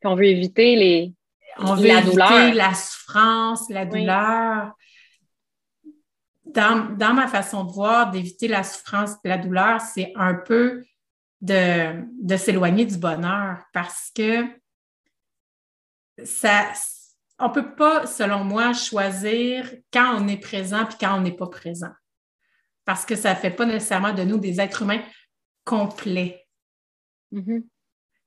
Puis 0.00 0.08
on 0.08 0.14
veut 0.14 0.26
éviter 0.26 0.76
les, 0.76 1.14
on 1.58 1.74
veut 1.74 1.88
la 1.88 2.00
éviter 2.00 2.52
la 2.52 2.74
souffrance, 2.74 3.68
la 3.70 3.84
douleur. 3.84 4.72
Dans, 6.44 7.14
ma 7.14 7.28
façon 7.28 7.64
de 7.64 7.72
voir, 7.72 8.10
d'éviter 8.10 8.48
la 8.48 8.62
souffrance 8.62 9.12
et 9.24 9.28
la 9.28 9.38
douleur, 9.38 9.80
c'est 9.80 10.12
un 10.16 10.34
peu 10.34 10.84
de, 11.40 12.02
de 12.20 12.36
s'éloigner 12.36 12.84
du 12.84 12.96
bonheur 12.96 13.58
parce 13.72 14.10
que 14.14 14.44
ça, 16.24 16.64
on 17.38 17.48
ne 17.48 17.54
peut 17.54 17.74
pas, 17.74 18.06
selon 18.06 18.44
moi, 18.44 18.72
choisir 18.72 19.70
quand 19.92 20.20
on 20.20 20.28
est 20.28 20.38
présent 20.38 20.84
et 20.84 20.94
quand 20.98 21.18
on 21.18 21.20
n'est 21.20 21.36
pas 21.36 21.46
présent. 21.46 21.92
Parce 22.88 23.04
que 23.04 23.16
ça 23.16 23.34
ne 23.34 23.36
fait 23.36 23.50
pas 23.50 23.66
nécessairement 23.66 24.14
de 24.14 24.22
nous 24.22 24.38
des 24.38 24.62
êtres 24.62 24.80
humains 24.80 25.02
complets. 25.62 26.46
Mm-hmm. 27.34 27.62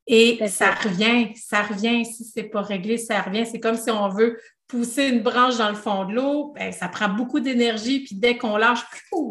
Et 0.05 0.47
ça 0.49 0.69
revient, 0.75 1.35
ça 1.35 1.63
revient. 1.63 2.05
Si 2.05 2.25
ce 2.25 2.39
n'est 2.39 2.47
pas 2.47 2.61
réglé, 2.61 2.99
ça 2.99 3.23
revient. 3.23 3.43
C'est 3.43 3.59
comme 3.59 3.75
si 3.75 3.89
on 3.89 4.09
veut 4.09 4.39
pousser 4.67 5.07
une 5.07 5.23
branche 5.23 5.57
dans 5.57 5.69
le 5.69 5.75
fond 5.75 6.05
de 6.05 6.13
l'eau, 6.13 6.53
ben, 6.53 6.71
ça 6.71 6.89
prend 6.89 7.09
beaucoup 7.09 7.39
d'énergie, 7.39 8.03
puis 8.03 8.13
dès 8.13 8.37
qu'on 8.37 8.55
lâche, 8.55 8.81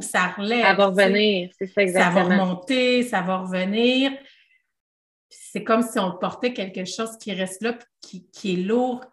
ça 0.00 0.34
relève. 0.36 0.64
Ça 0.64 0.74
va 0.74 0.86
revenir, 0.86 1.50
c'est 1.56 1.68
ça 1.68 1.82
exactement. 1.82 2.22
Ça 2.22 2.28
va 2.28 2.34
remonter, 2.34 3.02
ça 3.04 3.20
va 3.20 3.36
revenir. 3.36 4.10
C'est 5.28 5.62
comme 5.62 5.82
si 5.82 6.00
on 6.00 6.10
portait 6.18 6.52
quelque 6.52 6.84
chose 6.84 7.16
qui 7.18 7.32
reste 7.34 7.62
là, 7.62 7.78
qui, 8.00 8.28
qui 8.32 8.54
est 8.54 8.64
lourd. 8.64 9.04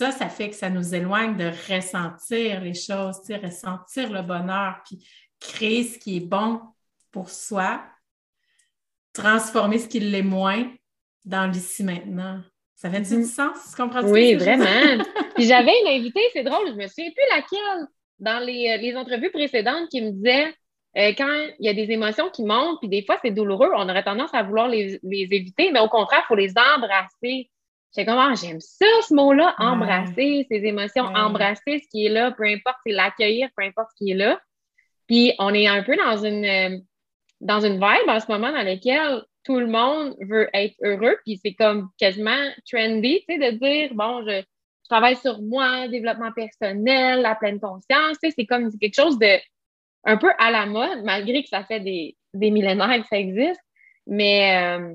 Ça, 0.00 0.12
ça 0.12 0.30
fait 0.30 0.48
que 0.48 0.56
ça 0.56 0.70
nous 0.70 0.94
éloigne 0.94 1.36
de 1.36 1.50
ressentir 1.70 2.62
les 2.62 2.72
choses, 2.72 3.20
ressentir 3.42 4.10
le 4.10 4.22
bonheur, 4.22 4.80
puis 4.86 5.06
créer 5.38 5.84
ce 5.84 5.98
qui 5.98 6.16
est 6.16 6.26
bon 6.26 6.58
pour 7.10 7.28
soi, 7.28 7.84
transformer 9.12 9.78
ce 9.78 9.88
qui 9.88 10.00
l'est 10.00 10.22
moins 10.22 10.72
dans 11.26 11.46
l'ici 11.52 11.84
maintenant. 11.84 12.40
Ça 12.76 12.88
fait 12.88 13.02
du 13.02 13.08
mm-hmm. 13.08 13.24
sens? 13.26 13.56
Tu 13.68 13.76
comprends 13.76 14.02
Oui, 14.04 14.36
vraiment. 14.36 15.04
Puis 15.34 15.44
j'avais 15.44 15.78
une 15.82 15.88
invitée, 15.88 16.24
c'est 16.32 16.44
drôle, 16.44 16.68
je 16.68 16.76
me 16.76 16.86
souviens 16.86 17.10
plus 17.10 17.36
laquelle, 17.36 17.86
dans 18.20 18.42
les, 18.42 18.70
euh, 18.70 18.76
les 18.78 18.96
entrevues 18.96 19.30
précédentes, 19.30 19.90
qui 19.90 20.00
me 20.00 20.12
disait 20.12 20.46
euh, 20.96 21.12
quand 21.14 21.46
il 21.58 21.66
y 21.66 21.68
a 21.68 21.74
des 21.74 21.92
émotions 21.92 22.30
qui 22.30 22.44
montent, 22.44 22.78
puis 22.80 22.88
des 22.88 23.04
fois 23.04 23.18
c'est 23.20 23.32
douloureux, 23.32 23.68
on 23.76 23.86
aurait 23.86 24.02
tendance 24.02 24.32
à 24.32 24.44
vouloir 24.44 24.66
les, 24.66 24.98
les 25.02 25.28
éviter, 25.30 25.70
mais 25.72 25.80
au 25.80 25.88
contraire, 25.88 26.22
il 26.24 26.28
faut 26.28 26.36
les 26.36 26.54
embrasser. 26.56 27.50
J'ai 27.96 28.04
comme, 28.04 28.18
ah, 28.18 28.34
j'aime 28.40 28.60
ça, 28.60 28.86
ce 29.08 29.14
mot-là, 29.14 29.54
embrasser 29.58 30.46
ces 30.48 30.64
émotions, 30.64 31.04
embrasser 31.04 31.80
ce 31.80 31.88
qui 31.90 32.06
est 32.06 32.10
là, 32.10 32.30
peu 32.30 32.44
importe, 32.44 32.76
c'est 32.86 32.92
l'accueillir, 32.92 33.48
peu 33.56 33.64
importe 33.64 33.88
ce 33.90 34.04
qui 34.04 34.12
est 34.12 34.14
là. 34.14 34.40
Puis 35.08 35.34
on 35.38 35.52
est 35.52 35.66
un 35.66 35.82
peu 35.82 35.96
dans 35.96 36.24
une, 36.24 36.44
euh, 36.44 36.78
dans 37.40 37.60
une 37.60 37.74
vibe 37.74 38.08
en 38.08 38.20
ce 38.20 38.30
moment 38.30 38.52
dans 38.52 38.62
laquelle 38.62 39.22
tout 39.44 39.58
le 39.58 39.66
monde 39.66 40.14
veut 40.20 40.48
être 40.52 40.76
heureux, 40.82 41.16
puis 41.24 41.40
c'est 41.42 41.54
comme 41.54 41.88
quasiment 41.98 42.50
trendy, 42.70 43.24
tu 43.28 43.34
sais, 43.34 43.52
de 43.52 43.58
dire, 43.58 43.94
bon, 43.94 44.24
je, 44.26 44.42
travaille 44.88 45.16
sur 45.16 45.40
moi, 45.40 45.86
développement 45.86 46.32
personnel, 46.32 47.22
la 47.22 47.36
pleine 47.36 47.60
conscience, 47.60 48.18
tu 48.20 48.28
sais, 48.28 48.34
c'est 48.36 48.46
comme 48.46 48.76
quelque 48.76 48.96
chose 48.96 49.18
de 49.18 49.38
un 50.04 50.16
peu 50.16 50.30
à 50.38 50.50
la 50.50 50.66
mode, 50.66 51.04
malgré 51.04 51.42
que 51.42 51.48
ça 51.48 51.64
fait 51.64 51.78
des, 51.78 52.16
des 52.34 52.50
millénaires 52.50 53.00
que 53.02 53.06
ça 53.08 53.18
existe, 53.18 53.60
mais 54.06 54.78
euh, 54.78 54.94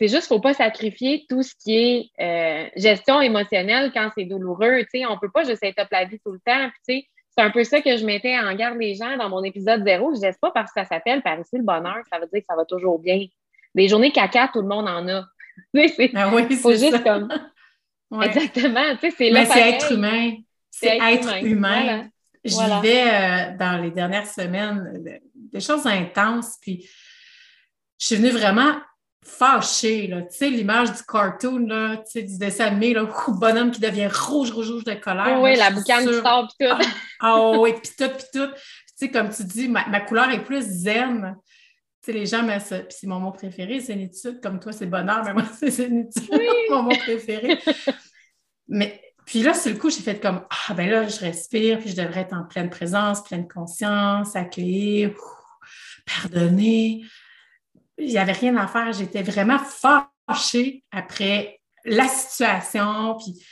c'est 0.00 0.08
juste 0.08 0.28
qu'il 0.28 0.36
ne 0.36 0.38
faut 0.38 0.40
pas 0.40 0.54
sacrifier 0.54 1.26
tout 1.28 1.42
ce 1.42 1.52
qui 1.54 1.76
est 1.76 2.10
euh, 2.20 2.70
gestion 2.74 3.20
émotionnelle 3.20 3.92
quand 3.92 4.08
c'est 4.16 4.24
douloureux, 4.24 4.78
tu 4.84 5.00
sais, 5.00 5.06
on 5.06 5.18
peut 5.18 5.30
pas 5.30 5.44
juste 5.44 5.62
être 5.62 5.78
up 5.78 5.88
la 5.92 6.06
vie 6.06 6.18
tout 6.24 6.32
le 6.32 6.40
temps, 6.40 6.68
tu 6.88 6.94
sais, 6.94 7.06
c'est 7.36 7.42
un 7.42 7.50
peu 7.50 7.64
ça 7.64 7.82
que 7.82 7.94
je 7.98 8.06
mettais 8.06 8.38
en 8.38 8.54
garde 8.54 8.78
les 8.78 8.94
gens 8.94 9.18
dans 9.18 9.28
mon 9.28 9.44
épisode 9.44 9.84
zéro. 9.84 10.14
Je 10.14 10.26
ne 10.26 10.32
pas 10.40 10.50
parce 10.52 10.72
que 10.72 10.80
ça 10.80 10.86
s'appelle 10.86 11.20
par 11.20 11.38
ici 11.38 11.58
le 11.58 11.62
bonheur, 11.62 11.98
ça 12.10 12.18
veut 12.18 12.26
dire 12.32 12.40
que 12.40 12.46
ça 12.48 12.56
va 12.56 12.64
toujours 12.64 12.98
bien. 12.98 13.26
Des 13.74 13.88
journées 13.88 14.10
caca, 14.10 14.48
tout 14.50 14.62
le 14.62 14.68
monde 14.68 14.88
en 14.88 15.06
a. 15.06 15.26
c'est 15.74 16.10
ah 16.14 16.34
oui, 16.34 16.46
juste 16.48 17.04
comme. 17.04 17.28
Exactement. 18.22 18.96
c'est 19.00 19.30
Mais 19.30 19.44
c'est 19.44 19.68
être 19.68 19.92
humain. 19.92 20.32
C'est 20.70 20.96
être, 20.96 21.44
humain. 21.44 22.08
Je 22.42 22.56
vivais 22.56 23.04
euh, 23.04 23.56
dans 23.58 23.80
les 23.82 23.90
dernières 23.90 24.26
semaines 24.26 25.20
des 25.34 25.60
choses 25.60 25.86
intenses, 25.86 26.56
puis 26.60 26.88
je 27.98 28.06
suis 28.06 28.16
venue 28.16 28.30
vraiment 28.30 28.74
fâché, 29.22 30.06
là. 30.06 30.22
Tu 30.22 30.36
sais, 30.36 30.50
l'image 30.50 30.92
du 30.92 31.02
cartoon, 31.02 31.66
là, 31.66 31.98
tu 31.98 32.12
sais, 32.12 32.22
du 32.22 32.38
dessin 32.38 32.66
animé, 32.66 32.94
là, 32.94 33.06
bonhomme 33.28 33.70
qui 33.70 33.80
devient 33.80 34.08
rouge, 34.08 34.50
rouge, 34.50 34.70
rouge 34.70 34.84
de 34.84 34.94
colère. 34.94 35.40
oui, 35.40 35.56
la 35.56 35.70
boucane 35.70 36.06
qui 36.06 36.14
sort, 36.14 36.48
puis 36.48 36.66
tout. 36.66 36.74
Ah, 36.74 36.86
ah 37.20 37.50
oui, 37.58 37.74
puis 37.74 37.92
tout, 37.96 38.10
puis 38.10 38.26
tout. 38.32 38.48
Tu 38.48 39.06
sais, 39.06 39.10
comme 39.10 39.30
tu 39.30 39.44
dis, 39.44 39.68
ma, 39.68 40.00
couleur 40.00 40.30
est 40.30 40.42
plus 40.42 40.62
zen. 40.62 41.36
Tu 42.02 42.12
sais, 42.12 42.18
les 42.18 42.26
gens, 42.26 42.46
puis 42.46 42.84
c'est 42.88 43.06
mon 43.06 43.20
mot 43.20 43.32
préféré, 43.32 43.80
c'est 43.80 43.98
étude. 43.98 44.40
Comme 44.42 44.58
toi, 44.58 44.72
c'est 44.72 44.86
bonheur, 44.86 45.22
mais 45.24 45.34
moi, 45.34 45.44
c'est 45.58 45.70
zénitude, 45.70 46.28
oui. 46.32 46.46
mon 46.70 46.82
mot 46.84 46.96
préféré. 47.04 47.58
mais 48.68 49.00
puis 49.26 49.42
là, 49.42 49.54
sur 49.54 49.70
le 49.70 49.78
coup, 49.78 49.90
j'ai 49.90 50.00
fait 50.00 50.18
comme, 50.18 50.42
ah, 50.50 50.74
ben 50.74 50.90
là, 50.90 51.06
je 51.06 51.20
respire, 51.20 51.78
puis 51.78 51.90
je 51.90 51.96
devrais 51.96 52.22
être 52.22 52.34
en 52.34 52.42
pleine 52.42 52.68
présence, 52.68 53.22
pleine 53.22 53.46
conscience, 53.46 54.34
accueillir, 54.34 55.12
pardonner, 56.04 57.02
il 58.00 58.10
n'y 58.10 58.18
avait 58.18 58.32
rien 58.32 58.56
à 58.56 58.66
faire. 58.66 58.92
J'étais 58.92 59.22
vraiment 59.22 59.58
fâchée 59.58 60.84
après 60.90 61.60
la 61.84 62.08
situation. 62.08 63.16
Puis 63.16 63.44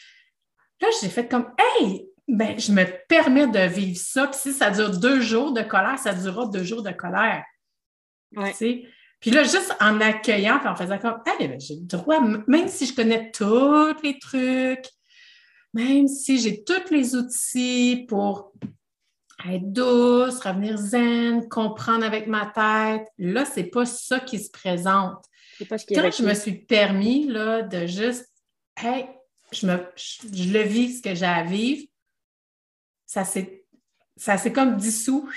là, 0.80 0.88
j'ai 1.00 1.08
fait 1.08 1.28
comme 1.28 1.52
Hey, 1.58 2.06
ben, 2.26 2.58
je 2.58 2.72
me 2.72 2.84
permets 3.08 3.46
de 3.46 3.60
vivre 3.60 3.98
ça. 3.98 4.26
Puis 4.26 4.38
si 4.40 4.52
ça 4.52 4.70
dure 4.70 4.98
deux 4.98 5.20
jours 5.20 5.52
de 5.52 5.62
colère, 5.62 5.98
ça 5.98 6.12
durera 6.12 6.46
deux 6.46 6.64
jours 6.64 6.82
de 6.82 6.92
colère. 6.92 7.44
Puis 9.20 9.32
là, 9.32 9.42
juste 9.42 9.74
en 9.80 10.00
accueillant, 10.00 10.58
puis 10.58 10.68
en 10.68 10.76
faisant 10.76 10.98
comme 10.98 11.20
Hey, 11.26 11.48
ben, 11.48 11.60
j'ai 11.60 11.74
le 11.76 11.86
droit, 11.86 12.20
même 12.20 12.68
si 12.68 12.86
je 12.86 12.94
connais 12.94 13.30
tous 13.30 13.94
les 14.02 14.18
trucs, 14.18 14.86
même 15.74 16.06
si 16.08 16.38
j'ai 16.38 16.64
tous 16.64 16.90
les 16.90 17.14
outils 17.14 18.06
pour 18.08 18.52
être 19.46 19.72
douce, 19.72 20.40
revenir 20.40 20.76
zen, 20.76 21.48
comprendre 21.48 22.04
avec 22.04 22.26
ma 22.26 22.46
tête. 22.46 23.06
Là, 23.18 23.44
c'est 23.44 23.64
pas 23.64 23.86
ça 23.86 24.20
qui 24.20 24.38
se 24.38 24.50
présente. 24.50 25.24
Pas 25.68 25.78
ce 25.78 25.86
qui 25.86 25.94
Quand 25.94 26.10
je 26.10 26.22
me 26.22 26.34
suis 26.34 26.52
permis 26.52 27.26
là, 27.26 27.62
de 27.62 27.86
juste, 27.86 28.26
hey, 28.76 29.06
je, 29.52 29.66
me, 29.66 29.78
je, 29.96 30.52
le 30.52 30.62
vis, 30.62 30.98
ce 30.98 31.02
que 31.02 31.14
j'ai 31.14 31.26
à 31.26 31.44
vivre, 31.44 31.86
ça 33.06 33.24
s'est 33.24 34.52
comme 34.52 34.76
dissous. 34.76 35.28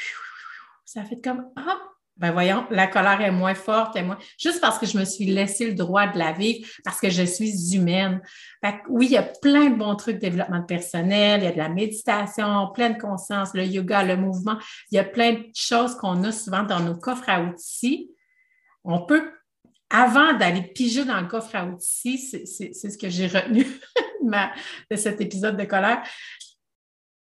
Ça 0.86 1.04
fait 1.04 1.22
comme, 1.22 1.50
ah, 1.56 1.80
ben 2.22 2.32
voyons, 2.32 2.68
la 2.70 2.86
colère 2.86 3.20
est 3.22 3.32
moins 3.32 3.56
forte, 3.56 3.96
et 3.96 4.04
moins. 4.04 4.20
Juste 4.38 4.62
parce 4.62 4.78
que 4.78 4.86
je 4.86 4.96
me 4.96 5.06
suis 5.06 5.26
laissé 5.26 5.66
le 5.66 5.74
droit 5.74 6.06
de 6.06 6.20
la 6.20 6.34
vivre, 6.34 6.70
parce 6.84 7.00
que 7.00 7.10
je 7.10 7.24
suis 7.24 7.76
humaine. 7.76 8.22
oui, 8.90 9.08
il 9.08 9.12
y 9.14 9.18
a 9.18 9.24
plein 9.24 9.72
de 9.72 9.76
bons 9.76 9.96
trucs 9.96 10.18
de 10.18 10.22
développement 10.22 10.62
personnel, 10.62 11.42
il 11.42 11.46
y 11.46 11.48
a 11.48 11.52
de 11.52 11.58
la 11.58 11.70
méditation, 11.70 12.70
pleine 12.76 13.00
conscience, 13.00 13.56
le 13.56 13.66
yoga, 13.66 14.04
le 14.04 14.18
mouvement. 14.18 14.60
Il 14.92 14.98
y 14.98 15.00
a 15.00 15.04
plein 15.04 15.34
de 15.34 15.46
choses 15.56 15.96
qu'on 15.96 16.24
a 16.24 16.32
souvent 16.32 16.62
dans 16.62 16.80
nos 16.80 16.96
coffres 16.96 17.28
à 17.28 17.42
outils. 17.42 18.12
On 18.84 19.02
peut, 19.02 19.32
avant 19.90 20.34
d'aller 20.34 20.62
piger 20.62 21.06
dans 21.06 21.20
le 21.22 21.28
coffre 21.28 21.56
à 21.56 21.66
outils, 21.66 22.20
c'est 22.20 22.46
ce 22.46 22.98
que 23.00 23.10
j'ai 23.10 23.26
retenu 23.26 23.66
de 24.92 24.96
cet 24.96 25.22
épisode 25.22 25.58
de 25.58 25.64
colère, 25.64 26.04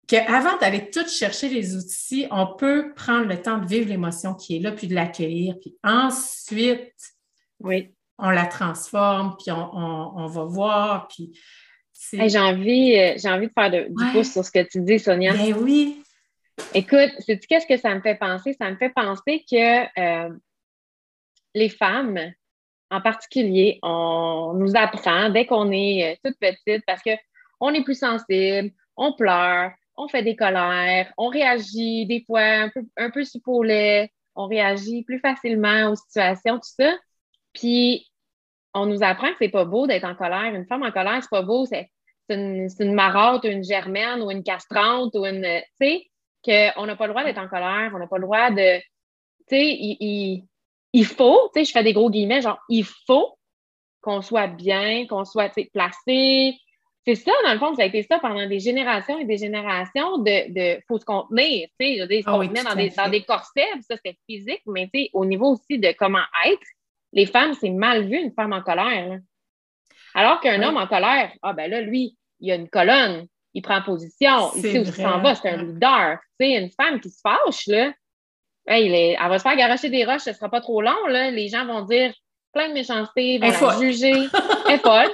qu'avant 0.09 0.57
d'aller 0.57 0.89
tout 0.89 1.07
chercher 1.07 1.49
les 1.49 1.77
outils, 1.77 2.27
on 2.31 2.47
peut 2.47 2.93
prendre 2.95 3.27
le 3.27 3.39
temps 3.39 3.59
de 3.59 3.67
vivre 3.67 3.87
l'émotion 3.87 4.33
qui 4.33 4.57
est 4.57 4.59
là, 4.59 4.71
puis 4.71 4.87
de 4.87 4.95
l'accueillir, 4.95 5.55
puis 5.61 5.77
ensuite, 5.83 6.95
oui. 7.59 7.93
on 8.17 8.31
la 8.31 8.47
transforme, 8.47 9.37
puis 9.37 9.51
on, 9.51 10.25
va 10.25 10.43
voir, 10.45 11.07
puis 11.07 11.39
j'ai 12.11 12.39
envie, 12.39 12.97
euh, 12.97 13.13
j'ai 13.17 13.29
envie 13.29 13.47
de 13.47 13.53
faire 13.53 13.69
du 13.69 14.11
pouce 14.11 14.31
sur 14.31 14.43
ce 14.43 14.51
que 14.51 14.67
tu 14.67 14.81
dis, 14.81 14.97
Sonia. 14.97 15.33
Ben 15.33 15.53
oui. 15.53 16.01
Écoute, 16.73 17.11
sais-tu 17.19 17.47
qu'est-ce 17.47 17.67
que 17.67 17.77
ça 17.77 17.93
me 17.93 18.01
fait 18.01 18.15
penser? 18.15 18.53
Ça 18.53 18.69
me 18.71 18.77
fait 18.77 18.89
penser 18.89 19.45
que 19.49 19.99
euh, 19.99 20.33
les 21.53 21.69
femmes, 21.69 22.19
en 22.89 23.01
particulier, 23.01 23.77
on 23.83 24.53
nous 24.55 24.75
apprend 24.75 25.29
dès 25.29 25.45
qu'on 25.45 25.71
est 25.71 26.13
euh, 26.13 26.15
toute 26.23 26.39
petite 26.39 26.83
parce 26.87 27.01
qu'on 27.03 27.73
est 27.73 27.83
plus 27.83 27.99
sensible, 27.99 28.71
on 28.97 29.13
pleure, 29.13 29.71
on 29.99 30.07
fait 30.07 30.23
des 30.23 30.35
colères, 30.37 31.11
on 31.17 31.27
réagit 31.27 32.05
des 32.05 32.23
fois 32.25 32.41
un 32.41 32.69
peu, 32.69 32.81
un 32.97 33.09
peu 33.09 33.21
on 34.35 34.47
réagit 34.47 35.03
plus 35.03 35.19
facilement 35.19 35.91
aux 35.91 35.95
situations, 35.95 36.55
tout 36.55 36.69
ça. 36.77 36.95
Puis, 37.53 38.07
on 38.73 38.85
nous 38.85 39.03
apprend 39.03 39.29
que 39.31 39.37
c'est 39.41 39.49
pas 39.49 39.65
beau 39.65 39.87
d'être 39.87 40.05
en 40.05 40.15
colère. 40.15 40.55
Une 40.55 40.65
femme 40.65 40.83
en 40.83 40.91
colère, 40.91 41.19
c'est 41.21 41.29
pas 41.29 41.41
beau, 41.41 41.65
c'est 41.65 41.89
une, 42.29 42.69
une 42.79 42.93
marotte 42.93 43.43
ou 43.43 43.47
une 43.47 43.63
germaine 43.63 44.21
ou 44.21 44.31
une 44.31 44.43
castrante 44.43 45.13
ou 45.15 45.25
une. 45.25 45.43
Tu 45.81 46.09
sais, 46.45 46.73
qu'on 46.75 46.85
n'a 46.85 46.95
pas 46.95 47.07
le 47.07 47.13
droit 47.13 47.25
d'être 47.25 47.39
en 47.39 47.49
colère, 47.49 47.91
on 47.93 47.99
n'a 47.99 48.07
pas 48.07 48.17
le 48.17 48.23
droit 48.23 48.51
de. 48.51 48.79
Tu 48.79 48.85
sais, 49.49 49.65
il, 49.67 50.47
il, 50.93 51.05
faut, 51.05 51.49
tu 51.53 51.59
sais, 51.59 51.65
je 51.65 51.71
fais 51.71 51.83
des 51.83 51.93
gros 51.93 52.09
guillemets, 52.09 52.41
genre, 52.41 52.59
il 52.69 52.85
faut 52.85 53.37
qu'on 54.01 54.21
soit 54.21 54.47
bien, 54.47 55.05
qu'on 55.07 55.25
soit 55.25 55.51
placé. 55.73 56.55
C'est 57.15 57.23
ça, 57.23 57.31
dans 57.43 57.53
le 57.53 57.59
fond, 57.59 57.73
ça 57.75 57.83
a 57.83 57.85
été 57.85 58.03
ça 58.03 58.19
pendant 58.19 58.45
des 58.47 58.59
générations 58.59 59.17
et 59.17 59.25
des 59.25 59.37
générations 59.37 60.19
de, 60.19 60.53
de 60.53 60.81
faut 60.87 60.99
se 60.99 61.05
contenir, 61.05 61.67
tu 61.79 61.97
sais, 61.97 62.21
se 62.21 62.29
oh 62.29 62.43
dans 62.43 62.75
des, 62.75 62.89
dans 62.89 63.09
des 63.09 63.23
corsets, 63.23 63.67
ça 63.81 63.95
c'est 64.03 64.15
physique, 64.29 64.61
mais 64.67 64.89
tu 64.93 65.01
sais, 65.01 65.09
au 65.13 65.25
niveau 65.25 65.53
aussi 65.53 65.79
de 65.79 65.93
comment 65.97 66.23
être, 66.45 66.67
les 67.13 67.25
femmes, 67.25 67.53
c'est 67.59 67.71
mal 67.71 68.07
vu 68.07 68.17
une 68.17 68.31
femme 68.33 68.53
en 68.53 68.61
colère. 68.61 69.19
Alors 70.13 70.39
qu'un 70.39 70.61
homme 70.61 70.77
en 70.77 70.87
colère, 70.87 71.31
ah 71.41 71.53
ben 71.53 71.69
là, 71.69 71.81
lui, 71.81 72.15
il 72.39 72.51
a 72.51 72.55
une 72.55 72.69
colonne, 72.69 73.25
il 73.53 73.61
prend 73.61 73.81
position, 73.81 74.51
il 74.55 74.61
sait 74.61 74.79
où 74.79 74.83
il 74.83 74.93
s'en 74.93 75.19
va, 75.19 75.33
c'est 75.33 75.49
un 75.49 75.63
leader. 75.63 76.19
Tu 76.39 76.45
sais, 76.45 76.61
une 76.61 76.71
femme 76.71 76.99
qui 76.99 77.09
se 77.09 77.21
fâche, 77.21 77.65
là, 77.67 77.91
elle, 78.65 79.17
va 79.17 79.39
se 79.39 79.43
faire 79.43 79.55
garocher 79.55 79.89
des 79.89 80.05
roches, 80.05 80.21
ce 80.21 80.29
ne 80.29 80.35
sera 80.35 80.49
pas 80.49 80.61
trop 80.61 80.81
long, 80.81 81.07
là. 81.07 81.31
Les 81.31 81.47
gens 81.47 81.65
vont 81.65 81.81
dire 81.81 82.13
plein 82.53 82.69
de 82.69 82.73
méchanceté, 82.73 83.39
vont 83.39 83.47
la 83.47 83.79
juger. 83.79 84.27
Elle 84.67 84.75
est 84.75 84.77
folle. 84.77 85.11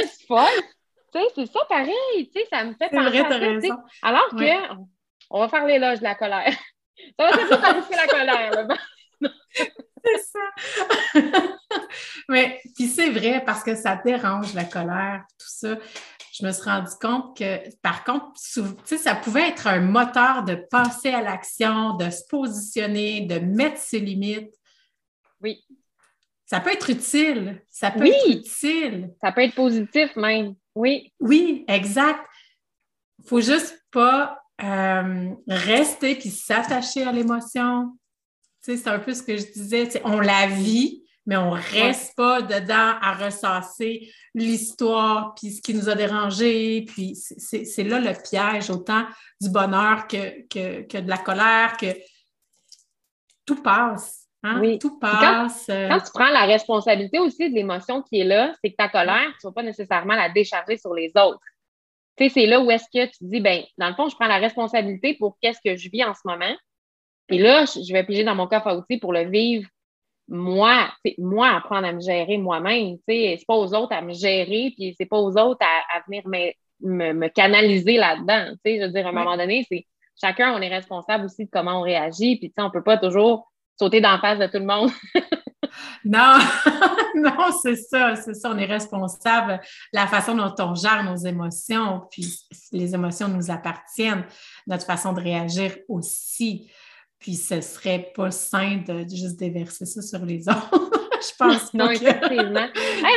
c'est 0.00 0.26
folle. 0.26 0.62
Tu 1.16 1.22
sais, 1.22 1.28
c'est 1.34 1.52
ça 1.52 1.60
pareil, 1.68 2.30
tu 2.30 2.32
sais, 2.32 2.46
ça 2.50 2.64
me 2.64 2.74
fait 2.74 2.90
penser 2.90 3.18
à 3.18 3.60
ça. 3.60 3.84
Alors 4.02 4.28
que, 4.30 4.84
on 5.30 5.40
va 5.40 5.48
faire 5.48 5.66
l'éloge 5.66 5.98
de 5.98 6.04
la 6.04 6.14
colère. 6.14 6.52
Ça 7.18 7.30
va 7.30 7.36
peut-être 7.36 7.90
la 7.90 8.06
colère, 8.06 8.78
c'est 9.20 10.18
ça. 10.18 11.20
Mais 12.28 12.60
puis 12.74 12.86
c'est 12.86 13.10
vrai 13.10 13.42
parce 13.44 13.62
que 13.62 13.74
ça 13.74 14.00
dérange 14.02 14.54
la 14.54 14.64
colère, 14.64 15.24
tout 15.38 15.48
ça. 15.48 15.76
Je 16.32 16.44
me 16.44 16.52
suis 16.52 16.62
rendu 16.62 16.90
compte 17.00 17.36
que, 17.36 17.76
par 17.80 18.04
contre, 18.04 18.32
ça 18.36 19.14
pouvait 19.14 19.48
être 19.48 19.66
un 19.66 19.80
moteur 19.80 20.42
de 20.44 20.54
passer 20.54 21.10
à 21.10 21.22
l'action, 21.22 21.94
de 21.94 22.10
se 22.10 22.22
positionner, 22.28 23.22
de 23.22 23.38
mettre 23.38 23.78
ses 23.78 24.00
limites. 24.00 24.54
Oui. 25.40 25.64
Ça 26.44 26.60
peut 26.60 26.72
être 26.72 26.90
utile. 26.90 27.62
Ça 27.70 27.90
peut 27.90 28.06
être 28.06 28.28
utile. 28.28 29.14
Ça 29.22 29.32
peut 29.32 29.42
être 29.42 29.54
positif 29.54 30.14
même. 30.16 30.54
Oui. 30.76 31.12
Oui, 31.18 31.64
exact. 31.66 32.20
Il 33.18 33.24
ne 33.24 33.28
faut 33.28 33.40
juste 33.40 33.82
pas 33.90 34.38
euh, 34.62 35.30
rester 35.48 36.14
puis 36.14 36.30
s'attacher 36.30 37.02
à 37.02 37.10
l'émotion 37.10 37.96
c'est 38.74 38.88
un 38.88 38.98
peu 38.98 39.14
ce 39.14 39.22
que 39.22 39.36
je 39.36 39.52
disais. 39.52 39.88
On 40.04 40.20
la 40.20 40.48
vit, 40.48 41.04
mais 41.24 41.36
on 41.36 41.54
ne 41.54 41.60
reste 41.60 42.16
pas 42.16 42.42
dedans 42.42 42.96
à 43.00 43.14
ressasser 43.14 44.12
l'histoire, 44.34 45.34
puis 45.34 45.52
ce 45.52 45.62
qui 45.62 45.74
nous 45.74 45.88
a 45.88 45.94
dérangé. 45.94 46.84
Puis 46.86 47.14
c'est 47.14 47.84
là 47.84 48.00
le 48.00 48.12
piège, 48.12 48.70
autant 48.70 49.06
du 49.40 49.50
bonheur 49.50 50.08
que, 50.08 50.46
que, 50.48 50.98
de 50.98 51.08
la 51.08 51.18
colère, 51.18 51.76
que 51.76 51.96
tout 53.44 53.62
passe. 53.62 54.25
Hein? 54.46 54.78
Tout 54.78 54.98
passe. 54.98 55.68
Euh. 55.68 55.88
Quand, 55.88 55.98
tu 56.00 56.10
prends 56.12 56.30
la 56.30 56.44
responsabilité 56.44 57.18
aussi 57.18 57.50
de 57.50 57.54
l'émotion 57.54 58.02
qui 58.02 58.20
est 58.20 58.24
là, 58.24 58.52
c'est 58.62 58.70
que 58.70 58.76
ta 58.76 58.88
colère, 58.88 59.28
tu 59.40 59.46
ne 59.46 59.50
vas 59.50 59.54
pas 59.54 59.62
nécessairement 59.62 60.14
la 60.14 60.28
décharger 60.28 60.76
sur 60.76 60.94
les 60.94 61.10
autres. 61.16 61.40
Tu 62.16 62.24
sais, 62.24 62.30
c'est 62.30 62.46
là 62.46 62.60
où 62.60 62.70
est-ce 62.70 62.84
que 62.84 63.06
tu 63.06 63.16
dis, 63.22 63.40
ben, 63.40 63.62
dans 63.76 63.88
le 63.88 63.94
fond, 63.94 64.08
je 64.08 64.14
prends 64.14 64.26
la 64.26 64.38
responsabilité 64.38 65.14
pour 65.14 65.36
qu'est-ce 65.40 65.60
que 65.64 65.76
je 65.76 65.90
vis 65.90 66.04
en 66.04 66.14
ce 66.14 66.20
moment. 66.24 66.54
Et 67.28 67.38
là, 67.38 67.64
je 67.64 67.92
vais 67.92 68.04
piger 68.04 68.24
dans 68.24 68.34
mon 68.34 68.46
coffre 68.46 68.68
à 68.68 68.76
outils 68.76 68.98
pour 68.98 69.12
le 69.12 69.28
vivre 69.28 69.68
moi, 70.28 70.90
moi, 71.18 71.50
apprendre 71.50 71.86
à 71.86 71.92
me 71.92 72.00
gérer 72.00 72.36
moi-même. 72.38 72.96
C'est 73.08 73.38
pas 73.46 73.54
aux 73.54 73.74
autres 73.74 73.92
à 73.92 74.02
me 74.02 74.12
gérer, 74.12 74.72
puis 74.76 74.94
c'est 74.98 75.06
pas 75.06 75.18
aux 75.18 75.36
autres 75.36 75.64
à, 75.64 76.00
venir 76.06 76.22
me, 76.80 77.28
canaliser 77.28 77.96
là-dedans. 77.96 78.56
Je 78.64 78.84
veux 78.84 78.90
dire, 78.90 79.06
à 79.06 79.10
un 79.10 79.12
moment 79.12 79.36
donné, 79.36 79.64
c'est 79.68 79.86
chacun, 80.20 80.52
on 80.54 80.60
est 80.60 80.68
responsable 80.68 81.26
aussi 81.26 81.44
de 81.44 81.50
comment 81.50 81.80
on 81.80 81.82
réagit, 81.82 82.36
puis 82.38 82.52
on 82.58 82.70
peut 82.70 82.82
pas 82.82 82.98
toujours 82.98 83.52
sauter 83.78 84.00
d'en 84.00 84.18
face 84.18 84.38
de 84.38 84.46
tout 84.46 84.58
le 84.58 84.66
monde. 84.66 84.90
non, 86.04 86.38
non, 87.14 87.52
c'est 87.62 87.76
ça, 87.76 88.16
c'est 88.16 88.34
ça. 88.34 88.50
On 88.50 88.58
est 88.58 88.66
responsable 88.66 89.60
la 89.92 90.06
façon 90.06 90.34
dont 90.34 90.54
on 90.58 90.74
gère 90.74 91.04
nos 91.04 91.16
émotions, 91.16 92.02
puis 92.10 92.26
les 92.72 92.94
émotions 92.94 93.28
nous 93.28 93.50
appartiennent, 93.50 94.24
notre 94.66 94.86
façon 94.86 95.12
de 95.12 95.20
réagir 95.20 95.76
aussi. 95.88 96.70
Puis 97.18 97.34
ce 97.34 97.60
serait 97.60 98.12
pas 98.14 98.30
sain 98.30 98.82
de 98.86 99.06
juste 99.08 99.38
déverser 99.38 99.86
ça 99.86 100.02
sur 100.02 100.24
les 100.24 100.48
autres. 100.48 100.90
je 101.20 101.36
pense 101.38 101.72
non, 101.74 101.90
effectivement. 101.90 102.68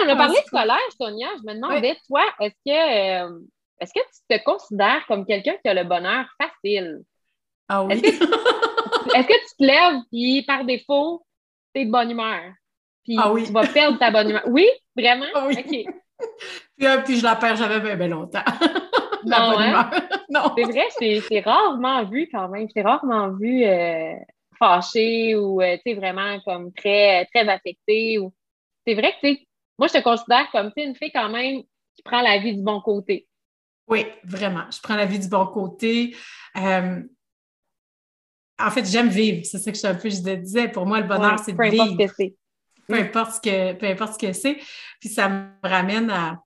on 0.06 0.10
a 0.10 0.16
parlé 0.16 0.36
de 0.46 0.50
colère, 0.50 0.78
Sonia. 1.00 1.28
Je 1.38 1.48
me 1.48 1.56
demandais, 1.56 1.98
toi, 2.08 2.24
est-ce 2.40 2.56
que, 2.66 3.26
euh, 3.26 3.40
est-ce 3.80 3.94
que 3.94 4.00
tu 4.00 4.38
te 4.38 4.44
considères 4.44 5.06
comme 5.08 5.26
quelqu'un 5.26 5.56
qui 5.64 5.70
a 5.70 5.74
le 5.74 5.84
bonheur 5.84 6.26
facile? 6.42 7.02
Ah 7.68 7.84
oui. 7.84 8.02
Est-ce 9.16 9.28
que, 9.28 9.34
tu 9.34 9.56
te 9.58 9.64
lèves 9.64 10.02
puis 10.12 10.44
par 10.44 10.66
défaut, 10.66 11.26
tu 11.74 11.82
es 11.82 11.86
de 11.86 11.92
bonne 11.92 12.12
humeur? 12.12 12.54
Puis 13.04 13.16
ah 13.18 13.32
oui. 13.32 13.46
tu 13.46 13.52
vas 13.52 13.66
perdre 13.68 13.98
ta 13.98 14.12
bonne 14.12 14.30
humeur. 14.30 14.44
Oui, 14.48 14.68
vraiment? 14.96 15.26
Ah 15.34 15.48
oui. 15.48 15.56
OK. 15.58 15.94
puis, 16.78 16.88
euh, 16.88 16.98
puis 17.00 17.18
je 17.18 17.24
la 17.24 17.36
perds 17.36 17.56
jamais 17.56 17.96
bien, 17.96 18.08
longtemps. 18.08 18.44
Hein? 19.32 19.90
non, 20.30 20.54
C'est 20.58 20.64
vrai, 20.64 21.22
c'est 21.28 21.42
rarement 21.42 22.06
vu 22.06 22.30
quand 22.32 22.48
même. 22.48 22.68
C'est 22.74 22.82
rarement 22.82 23.32
vu 23.32 23.66
euh, 23.66 24.16
fâché 24.58 25.36
ou 25.36 25.62
euh, 25.62 25.78
vraiment 25.96 26.40
comme 26.46 26.72
très, 26.74 27.26
très 27.34 27.48
affecté. 27.50 28.18
Ou... 28.20 28.34
C'est 28.86 28.94
vrai 28.94 29.14
que 29.22 29.28
moi, 29.78 29.88
je 29.88 29.94
te 29.94 30.04
considère 30.04 30.50
comme 30.52 30.72
une 30.78 30.96
fille 30.96 31.12
quand 31.12 31.30
même 31.30 31.64
qui 31.96 32.02
prend 32.04 32.22
la 32.22 32.38
vie 32.38 32.56
du 32.56 32.62
bon 32.62 32.82
côté. 32.82 33.28
Oui, 33.88 34.06
vraiment. 34.24 34.66
Je 34.72 34.80
prends 34.82 34.96
la 34.96 35.06
vie 35.06 35.20
du 35.20 35.28
bon 35.28 35.48
côté. 35.48 36.16
Euh, 36.58 37.02
en 38.60 38.72
fait, 38.72 38.86
j'aime 38.86 39.10
vivre. 39.10 39.46
C'est 39.46 39.60
ça 39.60 39.72
que 39.72 39.78
je, 39.78 39.88
un 39.88 39.96
peu, 39.96 40.10
je 40.10 40.20
disais. 40.36 40.68
Pour 40.68 40.86
moi, 40.86 41.00
le 41.00 41.08
bonheur, 41.08 41.40
c'est 41.40 41.54
de 41.54 41.64
vivre. 41.64 41.96
Peu 41.98 42.04
importe 42.04 42.12
ce 42.12 42.12
que 42.12 42.14
c'est. 42.18 42.36
Peu 42.88 42.96
importe 42.96 43.32
ce 43.34 43.42
que, 43.42 43.74
peu 43.74 43.86
importe 43.88 44.14
ce 44.14 44.28
que 44.28 44.34
c'est. 44.34 44.58
Puis 45.00 45.10
ça 45.10 45.30
me 45.30 45.48
ramène 45.64 46.10
à 46.10 46.40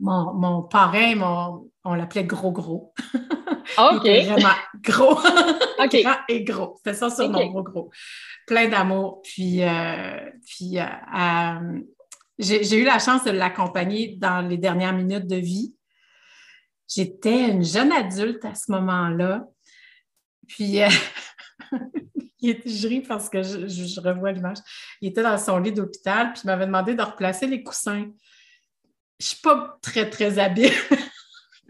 mon, 0.00 0.34
mon 0.34 0.62
parrain, 0.62 1.14
mon, 1.14 1.70
on 1.84 1.94
l'appelait 1.94 2.24
Gros 2.24 2.52
Gros. 2.52 2.92
OK. 3.78 4.02
vraiment 4.02 4.48
gros. 4.82 5.18
OK. 5.84 6.02
Grand 6.02 6.16
et 6.28 6.44
gros. 6.44 6.74
C'était 6.78 6.94
ça 6.94 7.10
sur 7.10 7.28
mon 7.28 7.46
Gros 7.46 7.62
Gros. 7.62 7.90
Plein 8.46 8.68
d'amour. 8.68 9.22
Puis, 9.22 9.62
euh, 9.62 10.30
puis 10.46 10.78
euh, 10.78 10.84
euh, 11.18 11.80
j'ai 12.38 12.76
eu 12.76 12.84
la 12.84 12.98
chance 12.98 13.24
de 13.24 13.30
l'accompagner 13.30 14.16
dans 14.18 14.46
les 14.46 14.58
dernières 14.58 14.94
minutes 14.94 15.26
de 15.26 15.36
vie. 15.36 15.74
J'étais 16.88 17.48
une 17.48 17.64
jeune 17.64 17.92
adulte 17.92 18.44
à 18.44 18.54
ce 18.54 18.70
moment-là. 18.72 19.46
Puis, 20.52 20.78
il 22.40 22.50
était, 22.50 22.68
je 22.68 23.06
parce 23.06 23.28
que 23.28 23.42
je, 23.42 23.66
je 23.66 24.00
revois 24.00 24.32
l'image. 24.32 24.58
Il 25.00 25.08
était 25.08 25.22
dans 25.22 25.38
son 25.38 25.58
lit 25.58 25.72
d'hôpital, 25.72 26.32
puis 26.32 26.42
il 26.44 26.46
m'avait 26.46 26.66
demandé 26.66 26.94
de 26.94 27.02
replacer 27.02 27.46
les 27.46 27.62
coussins. 27.62 28.10
Je 29.18 29.26
ne 29.26 29.28
suis 29.28 29.40
pas 29.40 29.78
très, 29.82 30.08
très 30.10 30.38
habile 30.38 30.72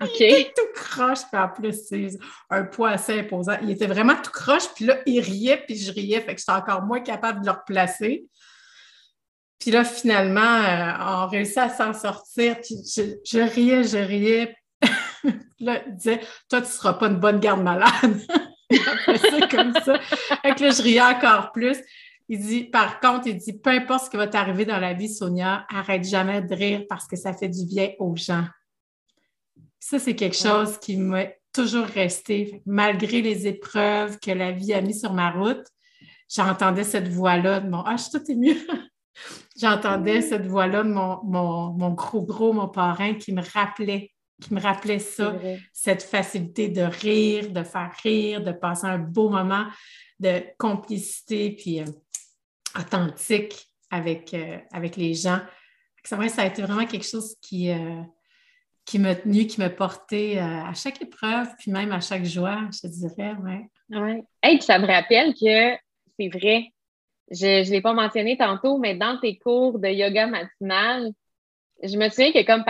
il 0.01 0.23
était 0.23 0.53
tout 0.57 0.69
croche, 0.75 1.21
puis 1.31 1.41
en 1.41 1.49
plus, 1.49 1.87
c'est 1.89 2.09
un 2.51 2.65
poids 2.65 2.91
assez 2.91 3.21
imposant. 3.21 3.57
Il 3.63 3.71
était 3.71 3.87
vraiment 3.87 4.17
tout 4.17 4.31
croche, 4.31 4.69
puis 4.75 4.87
là, 4.87 4.99
il 5.07 5.21
riait, 5.21 5.63
puis 5.67 5.77
je 5.77 5.93
riais, 5.93 6.21
fait 6.21 6.35
que 6.35 6.41
j'étais 6.41 6.53
encore 6.53 6.83
moins 6.83 7.01
capable 7.01 7.41
de 7.41 7.47
le 7.47 7.53
replacer. 7.53 8.27
Puis 9.59 9.71
là, 9.71 9.85
finalement, 9.85 10.41
euh, 10.41 11.25
on 11.25 11.29
réussit 11.29 11.59
à 11.59 11.69
s'en 11.69 11.93
sortir, 11.93 12.57
puis 12.61 12.77
je, 12.85 13.39
riais, 13.39 13.85
je 13.85 13.99
riais. 13.99 14.57
là, 15.61 15.83
il 15.87 15.95
disait 15.95 16.21
Toi, 16.49 16.61
tu 16.61 16.67
ne 16.67 16.73
seras 16.73 16.95
pas 16.95 17.07
une 17.07 17.21
bonne 17.21 17.39
garde 17.39 17.63
malade. 17.63 18.21
comme 19.51 19.73
ça. 19.85 19.99
Fait 20.01 20.55
que 20.55 20.65
là, 20.65 20.71
je 20.71 20.83
riais 20.83 21.01
encore 21.01 21.53
plus. 21.53 21.79
Il 22.29 22.41
dit, 22.41 22.65
par 22.65 23.01
contre, 23.01 23.27
il 23.27 23.37
dit, 23.37 23.53
peu 23.53 23.71
importe 23.71 24.07
ce 24.07 24.11
qui 24.11 24.17
va 24.17 24.27
t'arriver 24.27 24.65
dans 24.65 24.79
la 24.79 24.95
vie, 24.95 25.09
Sonia, 25.09 25.67
arrête 25.69 26.05
jamais 26.05 26.41
de 26.41 26.55
rire 26.55 26.85
parce 26.89 27.07
que 27.07 27.17
ça 27.17 27.33
fait 27.35 27.49
du 27.49 27.67
bien 27.67 27.91
aux 27.99 28.17
gens. 28.17 28.47
Ça, 29.79 29.99
c'est 29.99 30.15
quelque 30.15 30.37
chose 30.37 30.79
qui 30.79 30.97
m'a 30.97 31.27
toujours 31.53 31.87
resté. 31.87 32.63
Malgré 32.65 33.21
les 33.21 33.47
épreuves 33.47 34.19
que 34.19 34.31
la 34.31 34.53
vie 34.53 34.73
a 34.73 34.81
mis 34.81 34.95
sur 34.95 35.13
ma 35.13 35.31
route, 35.31 35.67
j'entendais 36.35 36.85
cette 36.85 37.09
voix-là 37.09 37.61
de 37.61 37.69
mon 37.69 37.83
Ah, 37.83 37.97
je 37.97 38.05
suis 38.05 38.13
tout 38.13 38.31
émue. 38.31 38.57
j'entendais 39.61 40.23
cette 40.23 40.47
voix-là 40.47 40.85
de 40.85 40.89
mon, 40.89 41.23
mon, 41.25 41.91
gros 41.91 42.23
gros, 42.23 42.53
mon 42.53 42.69
parrain 42.69 43.15
qui 43.15 43.33
me 43.33 43.43
rappelait, 43.43 44.12
qui 44.43 44.55
me 44.55 44.61
rappelait 44.61 44.99
ça, 44.99 45.35
cette 45.73 46.03
facilité 46.03 46.69
de 46.69 46.83
rire, 46.83 47.51
de 47.51 47.63
faire 47.63 47.93
rire, 48.03 48.43
de 48.43 48.53
passer 48.53 48.87
un 48.87 48.99
beau 48.99 49.29
moment 49.29 49.67
de 50.21 50.43
complicité 50.59 51.51
puis 51.51 51.81
euh, 51.81 51.85
authentique 52.79 53.69
avec, 53.91 54.35
euh, 54.35 54.59
avec 54.73 54.97
les 54.97 55.15
gens. 55.15 55.41
Ça, 56.05 56.29
ça 56.29 56.43
a 56.43 56.47
été 56.47 56.63
vraiment 56.63 56.87
quelque 56.87 57.07
chose 57.07 57.37
qui, 57.41 57.71
euh, 57.71 58.03
qui 58.85 58.99
m'a 58.99 59.15
tenu, 59.15 59.47
qui 59.47 59.61
m'a 59.61 59.71
porté 59.71 60.39
à 60.39 60.73
chaque 60.75 61.01
épreuve, 61.01 61.49
puis 61.59 61.71
même 61.71 61.93
à 61.93 62.01
chaque 62.01 62.25
joie, 62.25 62.69
je 62.73 62.89
dirais, 62.89 63.35
ouais. 63.45 63.69
Ouais. 63.91 64.25
Hey, 64.43 64.61
ça 64.61 64.79
me 64.79 64.87
rappelle 64.87 65.35
que 65.35 65.79
c'est 66.19 66.29
vrai. 66.29 66.73
Je 67.31 67.65
ne 67.65 67.71
l'ai 67.71 67.81
pas 67.81 67.93
mentionné 67.93 68.37
tantôt, 68.37 68.79
mais 68.79 68.97
dans 68.97 69.19
tes 69.21 69.39
cours 69.39 69.79
de 69.79 69.89
yoga 69.89 70.27
matinal, 70.27 71.13
je 71.83 71.97
me 71.97 72.09
souviens 72.09 72.33
que 72.33 72.45
comme 72.45 72.65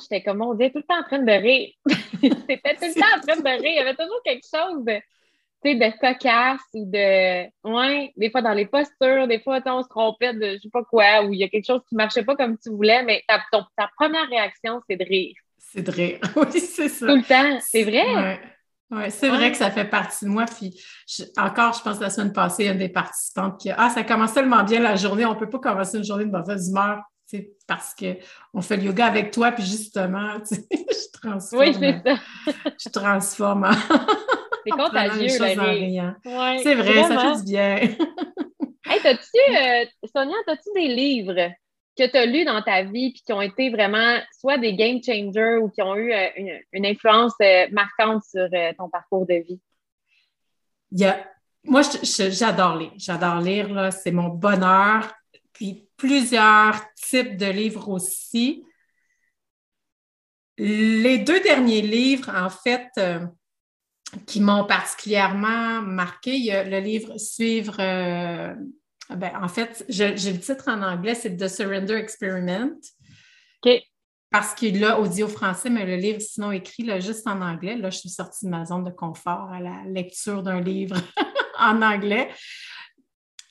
j'étais 0.00 0.22
comme, 0.22 0.42
on 0.42 0.54
disait 0.54 0.70
tout 0.70 0.78
le 0.78 0.84
temps 0.84 1.00
en 1.00 1.04
train 1.04 1.18
de 1.18 1.32
rire. 1.32 1.70
C'était 2.20 2.74
tout 2.74 2.84
le 2.84 3.00
temps 3.00 3.16
en 3.16 3.20
train 3.20 3.36
de 3.36 3.62
rire. 3.62 3.70
Il 3.72 3.76
y 3.76 3.78
avait 3.78 3.94
toujours 3.94 4.22
quelque 4.24 4.44
chose 4.44 4.84
de, 4.84 5.00
de 5.64 6.00
cocasse 6.00 6.60
ou 6.74 6.84
de. 6.90 7.46
Ouais, 7.64 8.12
des 8.16 8.30
fois 8.30 8.42
dans 8.42 8.54
les 8.54 8.66
postures, 8.66 9.28
des 9.28 9.40
fois 9.40 9.60
on 9.66 9.82
se 9.82 9.88
trompait 9.88 10.34
de 10.34 10.56
je 10.56 10.62
sais 10.62 10.70
pas 10.70 10.84
quoi, 10.84 11.24
ou 11.24 11.32
il 11.32 11.40
y 11.40 11.44
a 11.44 11.48
quelque 11.48 11.66
chose 11.66 11.82
qui 11.88 11.94
marchait 11.94 12.24
pas 12.24 12.36
comme 12.36 12.56
tu 12.58 12.70
voulais, 12.70 13.02
mais 13.02 13.22
ta, 13.28 13.42
ta 13.76 13.90
première 13.96 14.28
réaction, 14.28 14.80
c'est 14.88 14.96
de 14.96 15.04
rire. 15.04 15.36
C'est 15.58 15.82
de 15.82 15.90
rire. 15.90 16.18
oui, 16.36 16.60
c'est 16.60 16.88
ça. 16.88 17.06
Tout 17.06 17.16
le 17.16 17.22
temps. 17.22 17.58
C'est 17.60 17.84
vrai? 17.84 18.40
Oui, 18.90 19.02
c'est 19.10 19.28
vrai 19.28 19.50
que 19.50 19.58
ça 19.58 19.70
fait 19.70 19.84
partie 19.84 20.24
de 20.24 20.30
moi. 20.30 20.46
Puis 20.46 20.74
encore, 21.36 21.74
je 21.74 21.82
pense 21.82 22.00
la 22.00 22.08
semaine 22.08 22.32
passée, 22.32 22.64
il 22.64 22.66
y 22.66 22.70
a 22.70 22.74
des 22.74 22.88
participantes 22.88 23.60
qui 23.60 23.70
Ah, 23.70 23.90
ça 23.90 24.02
commence 24.02 24.32
tellement 24.32 24.64
bien 24.64 24.80
la 24.80 24.96
journée, 24.96 25.26
on 25.26 25.34
ne 25.34 25.38
peut 25.38 25.50
pas 25.50 25.58
commencer 25.58 25.98
une 25.98 26.04
journée 26.04 26.24
de 26.24 26.30
mauvaise 26.30 26.70
humeur 26.70 27.02
parce 27.66 27.94
qu'on 27.94 28.62
fait 28.62 28.76
le 28.76 28.84
yoga 28.84 29.06
avec 29.06 29.30
toi, 29.30 29.52
puis 29.52 29.64
justement, 29.64 30.38
je 30.50 31.20
transforme. 31.20 31.62
Oui, 31.62 31.74
c'est 31.78 32.02
ça. 32.02 32.16
je 32.84 32.88
transforme. 32.88 33.70
C'est 34.64 34.72
contagieux, 34.72 35.40
ouais, 35.40 36.58
C'est 36.62 36.74
vrai, 36.74 37.04
ça 37.04 37.18
fait 37.18 37.42
du 37.42 37.52
bien. 37.52 37.76
hey, 37.76 39.00
t'as-tu, 39.02 39.56
euh, 39.56 39.84
Sonia, 40.14 40.34
as-tu 40.46 40.68
des 40.74 40.88
livres 40.88 41.52
que 41.96 42.06
tu 42.06 42.16
as 42.16 42.26
lus 42.26 42.44
dans 42.44 42.60
ta 42.60 42.82
vie 42.82 43.12
puis 43.12 43.22
qui 43.24 43.32
ont 43.32 43.40
été 43.40 43.70
vraiment 43.70 44.18
soit 44.38 44.58
des 44.58 44.74
game 44.74 45.00
changers 45.02 45.56
ou 45.56 45.70
qui 45.70 45.80
ont 45.80 45.96
eu 45.96 46.12
euh, 46.12 46.58
une, 46.72 46.84
influence 46.84 47.32
euh, 47.40 47.66
marquante 47.72 48.24
sur 48.24 48.46
ton 48.76 48.90
parcours 48.90 49.26
de 49.26 49.36
vie? 49.36 49.60
Il 50.90 51.00
y 51.00 51.06
a, 51.06 51.24
moi, 51.64 51.80
j'adore 52.02 52.76
lire. 52.76 52.92
J'adore 52.98 53.40
lire, 53.40 53.90
c'est 53.92 54.12
mon 54.12 54.28
bonheur. 54.28 55.14
Puis 55.58 55.88
plusieurs 55.96 56.80
types 56.94 57.36
de 57.36 57.46
livres 57.46 57.88
aussi. 57.88 58.64
Les 60.56 61.18
deux 61.18 61.40
derniers 61.40 61.82
livres, 61.82 62.30
en 62.32 62.48
fait, 62.48 62.88
qui 64.24 64.40
m'ont 64.40 64.64
particulièrement 64.64 65.82
marqué. 65.82 66.36
Il 66.36 66.44
y 66.44 66.52
a 66.52 66.62
le 66.62 66.78
livre 66.78 67.18
Suivre. 67.18 67.74
Euh, 67.80 68.54
ben, 69.10 69.32
en 69.42 69.48
fait, 69.48 69.84
j'ai 69.88 70.14
le 70.14 70.38
titre 70.38 70.68
en 70.68 70.80
anglais, 70.80 71.16
c'est 71.16 71.36
The 71.36 71.48
Surrender 71.48 71.94
Experiment. 71.94 72.78
OK. 73.64 73.82
Parce 74.30 74.54
qu'il 74.54 74.84
a 74.84 75.00
audio 75.00 75.26
français, 75.26 75.70
mais 75.70 75.84
le 75.84 75.96
livre, 75.96 76.20
sinon 76.20 76.52
écrit 76.52 76.84
là, 76.84 77.00
juste 77.00 77.26
en 77.26 77.40
anglais. 77.40 77.76
Là, 77.76 77.90
je 77.90 77.98
suis 77.98 78.10
sortie 78.10 78.44
de 78.44 78.50
ma 78.50 78.64
zone 78.64 78.84
de 78.84 78.90
confort 78.90 79.50
à 79.50 79.60
la 79.60 79.82
lecture 79.86 80.44
d'un 80.44 80.60
livre 80.60 80.96
en 81.58 81.82
anglais. 81.82 82.30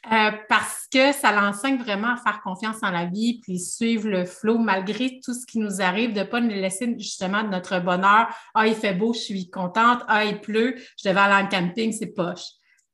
Euh, 0.06 0.32
parce 0.48 0.88
que 0.94 1.12
ça 1.12 1.34
l'enseigne 1.34 1.78
vraiment 1.78 2.14
à 2.14 2.18
faire 2.18 2.40
confiance 2.42 2.78
en 2.82 2.92
la 2.92 3.06
vie, 3.06 3.42
puis 3.42 3.60
suivre 3.60 4.08
le 4.08 4.26
flot 4.26 4.58
malgré 4.58 5.20
tout 5.24 5.34
ce 5.34 5.46
qui 5.46 5.60
nous 5.60 5.82
arrive, 5.82 6.14
de 6.14 6.20
ne 6.20 6.24
pas 6.24 6.40
nous 6.40 6.50
laisser 6.50 6.96
justement 6.98 7.44
de 7.44 7.50
notre 7.50 7.80
bonheur. 7.80 8.28
Ah, 8.54 8.68
il 8.68 8.76
fait 8.76 8.94
beau, 8.94 9.14
je 9.14 9.20
suis 9.20 9.50
contente. 9.50 10.04
Ah, 10.08 10.24
il 10.24 10.40
pleut, 10.40 10.76
je 10.98 11.10
devais 11.10 11.20
aller 11.20 11.46
en 11.46 11.50
camping, 11.50 11.92
c'est 11.92 12.14
poche. 12.14 12.46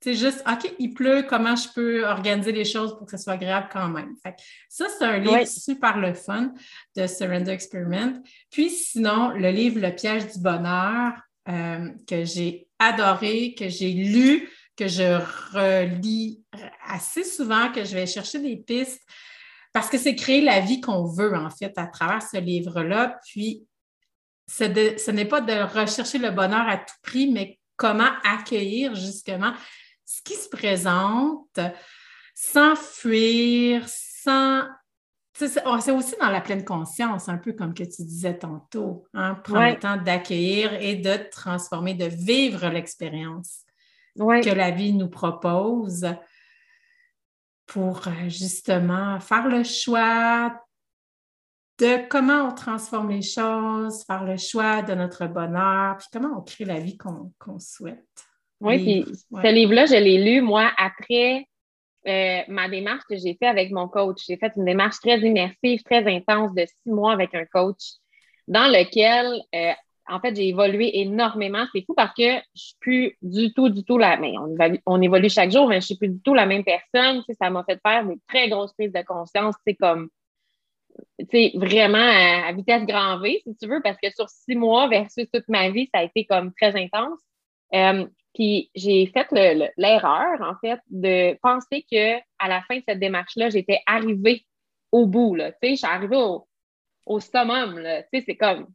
C'est 0.02 0.16
juste, 0.16 0.44
OK, 0.50 0.74
il 0.80 0.94
pleut, 0.94 1.26
comment 1.30 1.56
je 1.56 1.70
peux 1.74 2.06
organiser 2.06 2.52
les 2.52 2.66
choses 2.66 2.98
pour 2.98 3.06
que 3.06 3.16
ce 3.16 3.24
soit 3.24 3.34
agréable 3.34 3.70
quand 3.72 3.88
même? 3.88 4.16
ça, 4.68 4.88
c'est 4.90 5.06
un 5.06 5.20
livre 5.20 5.48
super 5.48 5.98
le 5.98 6.14
fun 6.14 6.52
de 6.98 7.08
Surrender 7.08 7.52
Experiment. 7.52 8.22
Puis 8.50 8.70
sinon, 8.70 9.30
le 9.30 9.50
livre 9.52 9.80
Le 9.80 9.96
piège 9.96 10.34
du 10.34 10.40
bonheur, 10.40 11.14
euh, 11.48 11.90
que 12.08 12.26
j'ai 12.26 12.68
adoré, 12.80 13.56
que 13.58 13.70
j'ai 13.70 13.92
lu, 13.92 14.50
que 14.76 14.88
je 14.88 15.20
relis 15.54 16.44
assez 16.88 17.24
souvent, 17.24 17.72
que 17.72 17.84
je 17.84 17.94
vais 17.94 18.08
chercher 18.08 18.40
des 18.40 18.58
pistes, 18.58 19.02
parce 19.72 19.90
que 19.90 19.98
c'est 19.98 20.16
créer 20.16 20.42
la 20.42 20.60
vie 20.60 20.82
qu'on 20.82 21.06
veut, 21.06 21.36
en 21.36 21.50
fait, 21.50 21.78
à 21.78 21.88
travers 21.88 22.22
ce 22.22 22.38
livre-là. 22.38 23.20
Puis, 23.26 23.66
ce 24.48 25.12
n'est 25.12 25.26
pas 25.26 25.42
de 25.42 25.80
rechercher 25.80 26.18
le 26.18 26.32
bonheur 26.32 26.68
à 26.68 26.78
tout 26.78 26.96
prix, 27.02 27.32
mais 27.32 27.60
comment 27.76 28.12
accueillir 28.24 28.94
justement 28.96 29.54
ce 30.06 30.22
qui 30.22 30.36
se 30.36 30.50
présente 30.50 31.60
sans 32.36 32.76
fuir, 32.76 33.88
sans... 33.88 34.68
Oh, 35.66 35.78
c'est 35.82 35.92
aussi 35.92 36.16
dans 36.20 36.30
la 36.30 36.42
pleine 36.42 36.64
conscience, 36.64 37.28
un 37.28 37.38
peu 37.38 37.54
comme 37.54 37.74
que 37.74 37.84
tu 37.84 38.04
disais 38.04 38.38
tantôt, 38.38 39.06
hein? 39.16 39.36
prendre 39.36 39.74
le 39.74 39.80
temps 39.80 39.98
d'accueillir 39.98 40.74
et 40.74 40.96
de 40.96 41.18
transformer, 41.32 41.96
de 41.96 42.06
vivre 42.06 42.68
l'expérience 42.68 43.64
que 44.18 44.56
la 44.56 44.72
vie 44.72 44.94
nous 44.94 45.10
propose 45.10 46.08
pour 47.66 48.08
euh, 48.08 48.30
justement 48.30 49.20
faire 49.20 49.48
le 49.48 49.64
choix 49.64 50.60
de 51.80 52.08
comment 52.08 52.50
on 52.50 52.54
transforme 52.54 53.10
les 53.10 53.22
choses, 53.22 54.04
faire 54.06 54.24
le 54.24 54.38
choix 54.38 54.82
de 54.82 54.94
notre 54.94 55.26
bonheur, 55.28 55.98
puis 55.98 56.08
comment 56.12 56.38
on 56.38 56.42
crée 56.42 56.66
la 56.66 56.80
vie 56.80 56.98
qu'on 56.98 57.60
souhaite. 57.60 58.06
Oui, 58.60 59.04
puis 59.04 59.16
ce 59.32 59.54
livre-là, 59.54 59.86
je 59.88 59.96
l'ai 59.96 60.24
lu, 60.24 60.42
moi, 60.42 60.72
après 60.78 61.48
euh, 62.08 62.42
ma 62.48 62.68
démarche 62.70 63.04
que 63.10 63.16
j'ai 63.16 63.36
faite 63.36 63.50
avec 63.50 63.72
mon 63.72 63.88
coach. 63.88 64.24
J'ai 64.28 64.38
fait 64.38 64.52
une 64.58 64.66
démarche 64.66 64.98
très 65.00 65.20
immersive, 65.20 65.84
très 65.84 66.06
intense 66.14 66.54
de 66.54 66.66
six 66.66 66.90
mois 66.90 67.14
avec 67.14 67.34
un 67.34 67.46
coach, 67.46 67.96
dans 68.48 68.68
lequel, 68.68 69.42
euh, 69.56 69.74
en 70.10 70.20
fait, 70.20 70.36
j'ai 70.36 70.50
évolué 70.50 71.00
énormément. 71.00 71.66
C'est 71.74 71.86
fou 71.86 71.94
parce 71.94 72.14
que 72.14 72.38
je 72.56 72.62
suis 72.62 72.76
plus 72.80 73.18
du 73.22 73.54
tout, 73.54 73.70
du 73.70 73.84
tout 73.84 73.98
la 73.98 74.18
même. 74.18 74.36
On, 74.86 75.02
évolue, 75.02 75.30
chaque 75.30 75.52
jour, 75.52 75.68
mais 75.68 75.82
je 75.82 75.86
suis 75.88 75.98
plus 75.98 76.10
du 76.10 76.22
tout 76.22 76.34
la 76.34 76.46
même 76.46 76.64
personne. 76.64 77.24
ça 77.40 77.50
m'a 77.50 77.64
fait 77.64 77.80
faire 77.86 78.06
des 78.06 78.20
très 78.28 78.50
grosses 78.50 78.74
prises 78.74 78.92
de 78.92 79.02
conscience. 79.04 79.56
C'est 79.66 79.76
comme, 79.76 80.10
tu 81.30 81.58
vraiment 81.58 81.98
à, 81.98 82.52
vitesse 82.52 82.86
grand 82.86 83.20
V, 83.20 83.42
si 83.46 83.56
tu 83.56 83.68
veux, 83.68 83.82
parce 83.82 83.98
que 83.98 84.10
sur 84.12 84.28
six 84.30 84.56
mois 84.56 84.88
versus 84.88 85.26
toute 85.32 85.48
ma 85.48 85.70
vie, 85.70 85.90
ça 85.94 86.02
a 86.02 86.04
été 86.04 86.26
comme 86.26 86.54
très 86.54 86.76
intense. 86.76 87.20
Euh, 87.74 88.06
puis 88.34 88.70
j'ai 88.76 89.08
fait 89.08 89.28
l'erreur, 89.78 90.42
en 90.42 90.56
fait, 90.60 90.80
de 90.90 91.38
penser 91.42 91.86
que 91.90 92.18
à 92.40 92.48
la 92.48 92.62
fin 92.64 92.78
de 92.78 92.84
cette 92.88 93.00
démarche-là, 93.00 93.50
j'étais 93.50 93.80
arrivée 93.86 94.46
au 94.92 95.06
bout. 95.06 95.38
Tu 95.38 95.44
sais, 95.44 95.70
je 95.72 95.76
suis 95.76 95.88
arrivée 95.88 96.18
au, 96.18 97.20
summum. 97.20 97.76
Tu 97.76 98.20
sais, 98.20 98.24
c'est 98.26 98.36
comme 98.36 98.68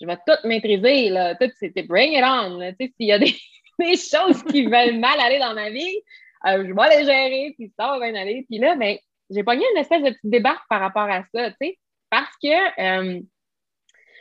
je 0.00 0.06
vais 0.06 0.16
tout 0.26 0.46
maîtriser. 0.46 1.12
Tout, 1.40 1.50
c'était 1.58 1.82
bring 1.82 2.12
it 2.12 2.24
on. 2.24 2.60
S'il 2.78 3.06
y 3.06 3.12
a 3.12 3.18
des, 3.78 3.96
choses 3.96 4.42
qui 4.44 4.66
veulent 4.66 4.98
mal 4.98 5.20
aller 5.20 5.38
dans 5.38 5.54
ma 5.54 5.70
vie, 5.70 6.02
euh, 6.46 6.64
je 6.66 6.72
vais 6.72 6.98
les 6.98 7.04
gérer, 7.04 7.54
puis 7.56 7.72
ça 7.78 7.86
va 7.86 7.98
bien 7.98 8.20
aller. 8.20 8.44
Puis 8.48 8.58
là, 8.58 8.76
ben, 8.76 8.96
j'ai 9.30 9.42
pogné 9.42 9.64
une 9.74 9.80
espèce 9.80 10.02
de 10.02 10.10
petite 10.10 10.30
débarque 10.30 10.68
par 10.68 10.80
rapport 10.80 11.08
à 11.08 11.22
ça, 11.34 11.50
tu 11.50 11.56
sais, 11.60 11.78
parce 12.10 12.34
que, 12.42 12.80
euh, 12.80 13.20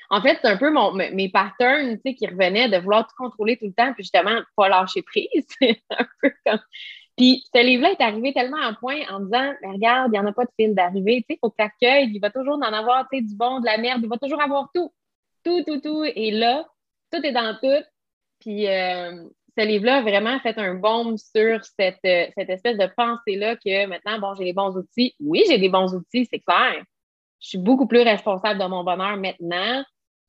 en 0.10 0.22
fait, 0.22 0.40
c'est 0.42 0.48
un 0.48 0.58
peu 0.58 0.72
mon, 0.72 0.94
mes 0.94 1.30
patterns, 1.30 1.96
tu 1.98 2.02
sais, 2.06 2.16
qui 2.16 2.28
revenaient 2.28 2.70
de 2.70 2.78
vouloir 2.78 3.08
tout 3.08 3.16
contrôler 3.18 3.58
tout 3.58 3.66
le 3.66 3.74
temps, 3.74 3.94
puis 3.94 4.04
justement, 4.04 4.42
pas 4.56 4.70
lâcher 4.70 5.02
prise. 5.02 5.48
un 5.90 6.08
peu 6.22 6.32
comme... 6.46 6.60
Puis 7.18 7.44
ce 7.54 7.64
livre-là 7.64 7.94
est 7.94 8.02
arrivé 8.02 8.32
tellement 8.32 8.62
à 8.62 8.68
un 8.68 8.74
point 8.76 9.00
en 9.10 9.20
disant 9.22 9.54
ben, 9.62 9.72
regarde, 9.72 10.10
il 10.10 10.12
n'y 10.12 10.20
en 10.20 10.28
a 10.28 10.34
pas 10.34 10.46
de 10.46 10.52
fil 10.58 10.76
d'arrivée, 10.76 11.18
tu 11.22 11.34
sais, 11.34 11.34
il 11.34 11.40
faut 11.40 11.50
que 11.50 11.56
tu 11.58 11.64
accueilles, 11.64 12.12
il 12.14 12.20
va 12.20 12.30
toujours 12.30 12.56
en 12.56 12.62
avoir 12.62 13.08
tu 13.10 13.18
sais, 13.18 13.24
du 13.24 13.36
bon, 13.36 13.60
de 13.60 13.66
la 13.66 13.80
merde, 13.80 14.02
il 14.04 14.10
va 14.10 14.18
toujours 14.18 14.42
avoir 14.42 14.70
tout 14.74 14.92
tout, 15.48 15.64
tout, 15.64 15.80
tout 15.80 16.04
est 16.04 16.32
là. 16.32 16.68
Tout 17.12 17.26
est 17.26 17.32
dans 17.32 17.56
tout. 17.62 17.84
Puis 18.40 18.68
euh, 18.68 19.24
ce 19.58 19.66
livre-là 19.66 19.98
a 19.98 20.02
vraiment 20.02 20.40
fait 20.40 20.58
un 20.58 20.76
bombe 20.76 21.18
sur 21.18 21.64
cette, 21.64 22.00
euh, 22.06 22.28
cette 22.38 22.50
espèce 22.50 22.78
de 22.78 22.90
pensée-là 22.96 23.56
que 23.56 23.86
maintenant, 23.88 24.20
bon, 24.20 24.36
j'ai 24.36 24.44
les 24.44 24.54
bons 24.54 24.76
outils. 24.78 25.16
Oui, 25.20 25.44
j'ai 25.48 25.58
des 25.58 25.70
bons 25.70 25.94
outils, 25.96 26.28
c'est 26.32 26.40
clair. 26.40 26.84
Je 27.40 27.50
suis 27.50 27.58
beaucoup 27.58 27.88
plus 27.88 28.02
responsable 28.02 28.60
de 28.60 28.66
mon 28.66 28.84
bonheur 28.84 29.16
maintenant, 29.18 29.84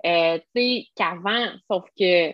euh, 0.07 0.39
tu 0.55 0.61
sais, 0.61 0.87
qu'avant, 0.95 1.47
sauf 1.71 1.85
que 1.99 2.33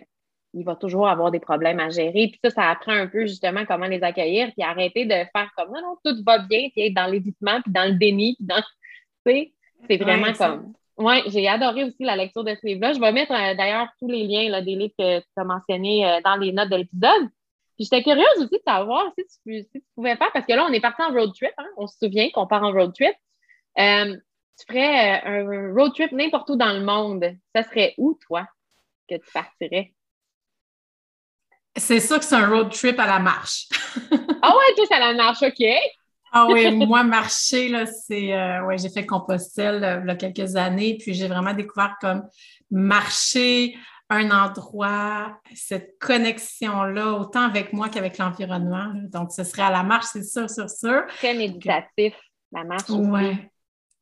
il 0.57 0.63
va 0.63 0.75
toujours 0.77 1.09
avoir 1.09 1.31
des 1.31 1.41
problèmes 1.41 1.81
à 1.81 1.89
gérer. 1.89 2.29
Puis 2.29 2.39
ça, 2.43 2.49
ça 2.49 2.69
apprend 2.69 2.93
un 2.93 3.07
peu 3.07 3.25
justement 3.25 3.65
comment 3.65 3.87
les 3.87 4.01
accueillir, 4.03 4.53
puis 4.53 4.63
arrêter 4.63 5.05
de 5.05 5.15
faire 5.35 5.51
comme 5.57 5.69
non, 5.73 5.81
non, 5.81 5.97
tout 6.03 6.23
va 6.25 6.39
bien, 6.39 6.69
puis 6.69 6.87
être 6.87 6.93
dans 6.93 7.07
l'évitement, 7.07 7.61
puis 7.61 7.73
dans 7.73 7.89
le 7.89 7.97
déni, 7.97 8.35
puis 8.35 8.45
dans. 8.45 8.61
Tu 9.25 9.33
sais, 9.33 9.53
c'est 9.89 9.97
vraiment 9.97 10.31
comme. 10.33 10.73
Oui, 10.97 11.23
j'ai 11.27 11.47
adoré 11.47 11.83
aussi 11.83 12.03
la 12.03 12.15
lecture 12.15 12.43
de 12.43 12.55
ce 12.55 12.65
livre-là. 12.65 12.93
Je 12.93 12.99
vais 12.99 13.11
mettre 13.11 13.33
euh, 13.33 13.53
d'ailleurs 13.55 13.87
tous 13.99 14.07
les 14.07 14.25
liens 14.25 14.49
là, 14.49 14.61
des 14.61 14.75
livres 14.75 14.93
que 14.97 15.19
tu 15.19 15.25
as 15.35 15.43
mentionnés 15.43 16.07
euh, 16.07 16.21
dans 16.23 16.37
les 16.37 16.53
notes 16.53 16.69
de 16.69 16.77
l'épisode. 16.77 17.29
Puis 17.75 17.83
j'étais 17.85 18.01
curieuse 18.01 18.37
aussi 18.37 18.55
de 18.55 18.63
savoir 18.65 19.11
si 19.17 19.25
tu, 19.45 19.83
pouvais 19.95 20.15
faire, 20.15 20.31
parce 20.33 20.45
que 20.45 20.53
là, 20.53 20.65
on 20.69 20.71
est 20.71 20.79
parti 20.79 21.01
en 21.01 21.11
road 21.11 21.33
trip. 21.35 21.51
Hein. 21.57 21.67
On 21.75 21.87
se 21.87 21.97
souvient 22.01 22.29
qu'on 22.29 22.47
part 22.47 22.63
en 22.63 22.71
road 22.71 22.93
trip. 22.93 23.13
Euh, 23.77 24.15
tu 24.57 24.65
ferais 24.67 25.21
un 25.25 25.73
road 25.73 25.93
trip 25.93 26.13
n'importe 26.13 26.49
où 26.49 26.55
dans 26.55 26.71
le 26.71 26.85
monde. 26.85 27.25
Ça 27.53 27.63
serait 27.63 27.93
où, 27.97 28.17
toi, 28.25 28.47
que 29.09 29.15
tu 29.15 29.31
partirais? 29.33 29.93
C'est 31.75 31.99
sûr 31.99 32.19
que 32.19 32.25
c'est 32.25 32.35
un 32.35 32.47
road 32.47 32.71
trip 32.71 32.97
à 32.97 33.05
la 33.05 33.19
marche. 33.19 33.67
ah 34.41 34.55
ouais, 34.55 34.85
c'est 34.87 34.95
à 34.95 34.99
la 34.99 35.13
marche, 35.13 35.43
OK. 35.43 35.65
Ah 36.37 36.47
oui, 36.49 36.69
moi, 36.85 37.05
marcher, 37.05 37.69
là, 37.69 37.85
c'est. 37.85 38.33
Euh, 38.33 38.65
ouais, 38.65 38.77
j'ai 38.77 38.89
fait 38.89 39.05
Compostelle 39.05 39.83
euh, 39.85 40.01
il 40.03 40.07
y 40.07 40.11
a 40.11 40.15
quelques 40.15 40.57
années, 40.57 40.97
puis 40.99 41.13
j'ai 41.13 41.29
vraiment 41.29 41.53
découvert 41.53 41.95
comme 42.01 42.27
marcher 42.69 43.77
un 44.09 44.29
endroit, 44.31 45.39
cette 45.55 45.97
connexion-là, 45.97 47.13
autant 47.13 47.43
avec 47.43 47.71
moi 47.71 47.87
qu'avec 47.87 48.17
l'environnement. 48.17 48.91
Donc, 49.13 49.31
ce 49.31 49.45
serait 49.45 49.61
à 49.61 49.71
la 49.71 49.83
marche, 49.83 50.07
c'est 50.11 50.25
sûr, 50.25 50.49
sûr, 50.49 50.69
sûr. 50.69 51.03
Très 51.19 51.35
méditatif, 51.35 52.13
la 52.51 52.65
marche. 52.65 52.89
Oui. 52.89 53.37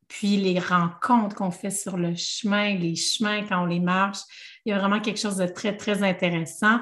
puis 0.08 0.36
les 0.36 0.58
rencontres 0.58 1.36
qu'on 1.36 1.52
fait 1.52 1.70
sur 1.70 1.96
le 1.96 2.16
chemin, 2.16 2.74
les 2.74 2.96
chemins 2.96 3.44
quand 3.46 3.62
on 3.62 3.66
les 3.66 3.78
marche. 3.78 4.18
Il 4.64 4.70
y 4.70 4.72
a 4.72 4.78
vraiment 4.80 5.00
quelque 5.00 5.20
chose 5.20 5.36
de 5.36 5.46
très, 5.46 5.76
très 5.76 6.02
intéressant. 6.02 6.80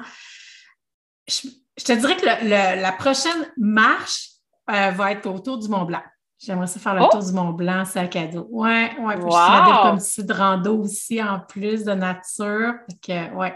Je, 1.27 1.47
te 1.77 1.93
dirais 1.93 2.17
que 2.17 2.25
la 2.25 2.91
prochaine 2.93 3.51
marche 3.55 4.32
euh, 4.69 4.91
va 4.91 5.11
être 5.11 5.27
autour 5.27 5.57
du 5.57 5.67
Mont 5.67 5.85
Blanc. 5.85 6.01
J'aimerais 6.39 6.67
ça 6.67 6.79
faire 6.79 6.95
le 6.95 7.03
oh! 7.03 7.09
tour 7.09 7.23
du 7.23 7.31
Mont 7.31 7.51
Blanc, 7.51 7.85
sac 7.85 8.15
à 8.15 8.27
dos. 8.27 8.47
Ouais, 8.49 8.91
ouais. 8.99 9.15
Puis 9.15 9.31
je 9.31 9.81
comme 9.81 9.97
petit 9.97 10.23
de 10.23 10.33
rando 10.33 10.77
aussi 10.79 11.23
en 11.23 11.39
plus 11.39 11.85
de 11.85 11.93
nature. 11.93 12.73
Fait 13.05 13.31
ouais. 13.31 13.55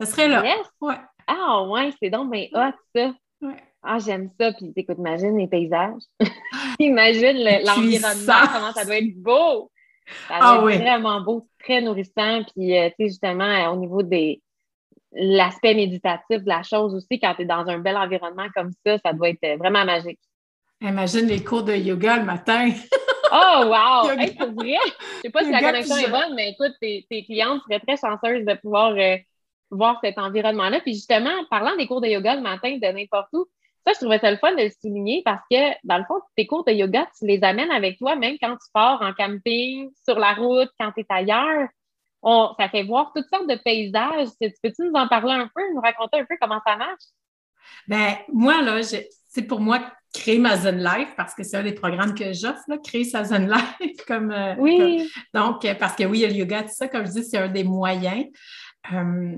Ça 0.00 0.06
serait 0.06 0.28
là. 0.28 0.42
Ouais. 0.80 0.96
Ah, 1.26 1.62
ouais, 1.64 1.92
c'est 2.02 2.10
donc 2.10 2.30
bien 2.30 2.46
hot, 2.52 2.72
ça. 2.94 3.12
Ouais. 3.42 3.62
Ah, 3.82 3.98
j'aime 3.98 4.30
ça. 4.40 4.52
Puis 4.52 4.72
écoute, 4.76 4.96
imagine 4.98 5.36
les 5.36 5.46
paysages. 5.46 6.02
imagine 6.78 7.36
l'environnement, 7.64 8.48
comment 8.52 8.72
ça 8.72 8.84
doit 8.84 8.96
être 8.96 9.22
beau. 9.22 9.70
Ça 10.28 10.38
doit 10.38 10.70
ah, 10.70 10.72
être 10.72 10.80
vraiment 10.80 11.20
beau, 11.20 11.48
très 11.58 11.80
nourrissant. 11.80 12.42
Puis, 12.54 12.76
euh, 12.76 12.88
tu 12.90 12.94
sais, 12.98 13.08
justement, 13.08 13.44
euh, 13.44 13.70
au 13.70 13.76
niveau 13.76 14.02
des 14.02 14.42
l'aspect 15.14 15.74
méditatif 15.74 16.42
de 16.42 16.48
la 16.48 16.62
chose 16.62 16.94
aussi, 16.94 17.18
quand 17.20 17.34
tu 17.34 17.42
es 17.42 17.44
dans 17.44 17.66
un 17.68 17.78
bel 17.78 17.96
environnement 17.96 18.46
comme 18.54 18.70
ça, 18.84 18.98
ça 18.98 19.12
doit 19.12 19.30
être 19.30 19.58
vraiment 19.58 19.84
magique. 19.84 20.18
Imagine 20.80 21.26
les 21.26 21.42
cours 21.42 21.62
de 21.62 21.74
yoga 21.74 22.18
le 22.18 22.24
matin. 22.24 22.70
oh, 23.32 23.62
wow! 23.64 24.08
c'est 24.18 24.38
vrai! 24.38 24.76
Je 25.16 25.20
sais 25.22 25.30
pas 25.30 25.44
si 25.44 25.50
la 25.50 25.60
connexion 25.60 25.96
est 25.96 26.10
bonne, 26.10 26.34
mais 26.34 26.50
écoute, 26.50 26.74
tes, 26.80 27.24
clientes 27.24 27.62
seraient 27.62 27.80
très 27.80 27.96
chanceuses 27.96 28.44
de 28.44 28.54
pouvoir 28.54 28.94
euh, 28.96 29.16
voir 29.70 29.98
cet 30.02 30.18
environnement-là. 30.18 30.80
Puis 30.80 30.94
justement, 30.94 31.44
parlant 31.50 31.76
des 31.76 31.86
cours 31.86 32.00
de 32.00 32.08
yoga 32.08 32.34
le 32.34 32.42
matin 32.42 32.76
de 32.76 32.86
n'importe 32.86 33.28
où, 33.32 33.46
ça, 33.86 33.92
je 33.92 33.98
trouvais 33.98 34.18
ça 34.18 34.30
le 34.30 34.38
fun 34.38 34.52
de 34.52 34.62
le 34.62 34.70
souligner 34.80 35.22
parce 35.24 35.42
que, 35.50 35.56
dans 35.84 35.98
le 35.98 36.04
fond, 36.04 36.20
tes 36.36 36.46
cours 36.46 36.64
de 36.64 36.72
yoga, 36.72 37.06
tu 37.18 37.26
les 37.26 37.42
amènes 37.44 37.70
avec 37.70 37.98
toi 37.98 38.16
même 38.16 38.36
quand 38.40 38.52
tu 38.52 38.70
pars 38.72 39.00
en 39.02 39.12
camping, 39.12 39.90
sur 40.04 40.18
la 40.18 40.32
route, 40.32 40.70
quand 40.80 40.90
tu 40.92 41.00
es 41.00 41.06
ailleurs. 41.08 41.68
Ça 42.58 42.68
fait 42.68 42.82
voir 42.84 43.12
toutes 43.14 43.28
sortes 43.28 43.48
de 43.48 43.56
paysages. 43.56 44.28
Peux-tu 44.40 44.82
nous 44.82 44.94
en 44.94 45.08
parler 45.08 45.32
un 45.32 45.48
peu, 45.54 45.62
nous 45.74 45.80
raconter 45.80 46.20
un 46.20 46.24
peu 46.24 46.36
comment 46.40 46.60
ça 46.66 46.76
marche? 46.76 47.04
Ben, 47.86 48.16
moi, 48.32 48.62
là, 48.62 48.80
c'est 48.82 49.42
pour 49.42 49.60
moi 49.60 49.80
créer 50.12 50.38
ma 50.38 50.56
Zen 50.56 50.82
Life 50.82 51.12
parce 51.16 51.34
que 51.34 51.42
c'est 51.42 51.56
un 51.56 51.62
des 51.62 51.72
programmes 51.72 52.14
que 52.14 52.32
j'offre, 52.32 52.62
créer 52.84 53.04
sa 53.04 53.24
Zen 53.24 53.50
Life. 53.50 53.96
comme, 54.06 54.30
euh, 54.30 54.54
oui. 54.58 55.10
donc, 55.34 55.66
parce 55.78 55.96
que 55.96 56.04
oui, 56.04 56.20
le 56.20 56.32
yoga, 56.32 56.62
tout 56.62 56.70
ça, 56.72 56.88
comme 56.88 57.04
je 57.06 57.12
dis, 57.12 57.24
c'est 57.24 57.38
un 57.38 57.48
des 57.48 57.64
moyens. 57.64 58.26
Euh, 58.92 59.36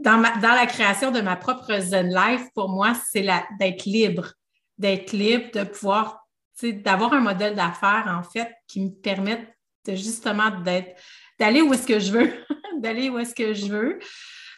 dans, 0.00 0.22
dans, 0.40 0.54
la 0.54 0.66
création 0.66 1.10
de 1.10 1.20
ma 1.20 1.36
propre 1.36 1.78
Zen 1.78 2.08
Life, 2.08 2.46
pour 2.54 2.68
moi, 2.68 2.94
c'est 2.94 3.26
d'être 3.58 3.84
libre, 3.84 4.32
d'être 4.76 5.12
libre, 5.12 5.50
de 5.52 5.64
pouvoir, 5.64 6.26
d'avoir 6.62 7.12
un 7.12 7.20
modèle 7.20 7.54
d'affaires, 7.54 8.06
en 8.08 8.22
fait, 8.22 8.50
qui 8.66 8.80
me 8.80 8.90
permette 8.90 9.46
de 9.86 9.94
justement 9.94 10.50
d'être, 10.50 11.00
d'aller 11.38 11.62
où 11.62 11.72
est-ce 11.72 11.86
que 11.86 11.98
je 11.98 12.12
veux, 12.12 12.32
d'aller 12.78 13.08
où 13.08 13.18
est-ce 13.18 13.34
que 13.34 13.54
je 13.54 13.66
veux. 13.66 13.98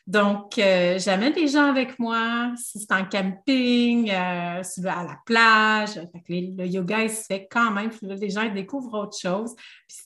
Donc, 0.06 0.58
euh, 0.58 0.98
j'amène 0.98 1.32
des 1.32 1.46
gens 1.46 1.66
avec 1.66 1.98
moi, 1.98 2.52
si 2.56 2.80
c'est 2.80 2.92
en 2.92 3.04
camping, 3.04 4.10
euh, 4.10 4.62
à 4.88 5.04
la 5.04 5.16
plage. 5.24 6.00
le 6.28 6.66
yoga, 6.66 7.02
il 7.02 7.10
se 7.10 7.24
fait 7.26 7.46
quand 7.48 7.70
même. 7.70 7.90
les 8.02 8.30
gens 8.30 8.48
découvrent 8.52 8.98
autre 8.98 9.16
chose. 9.16 9.54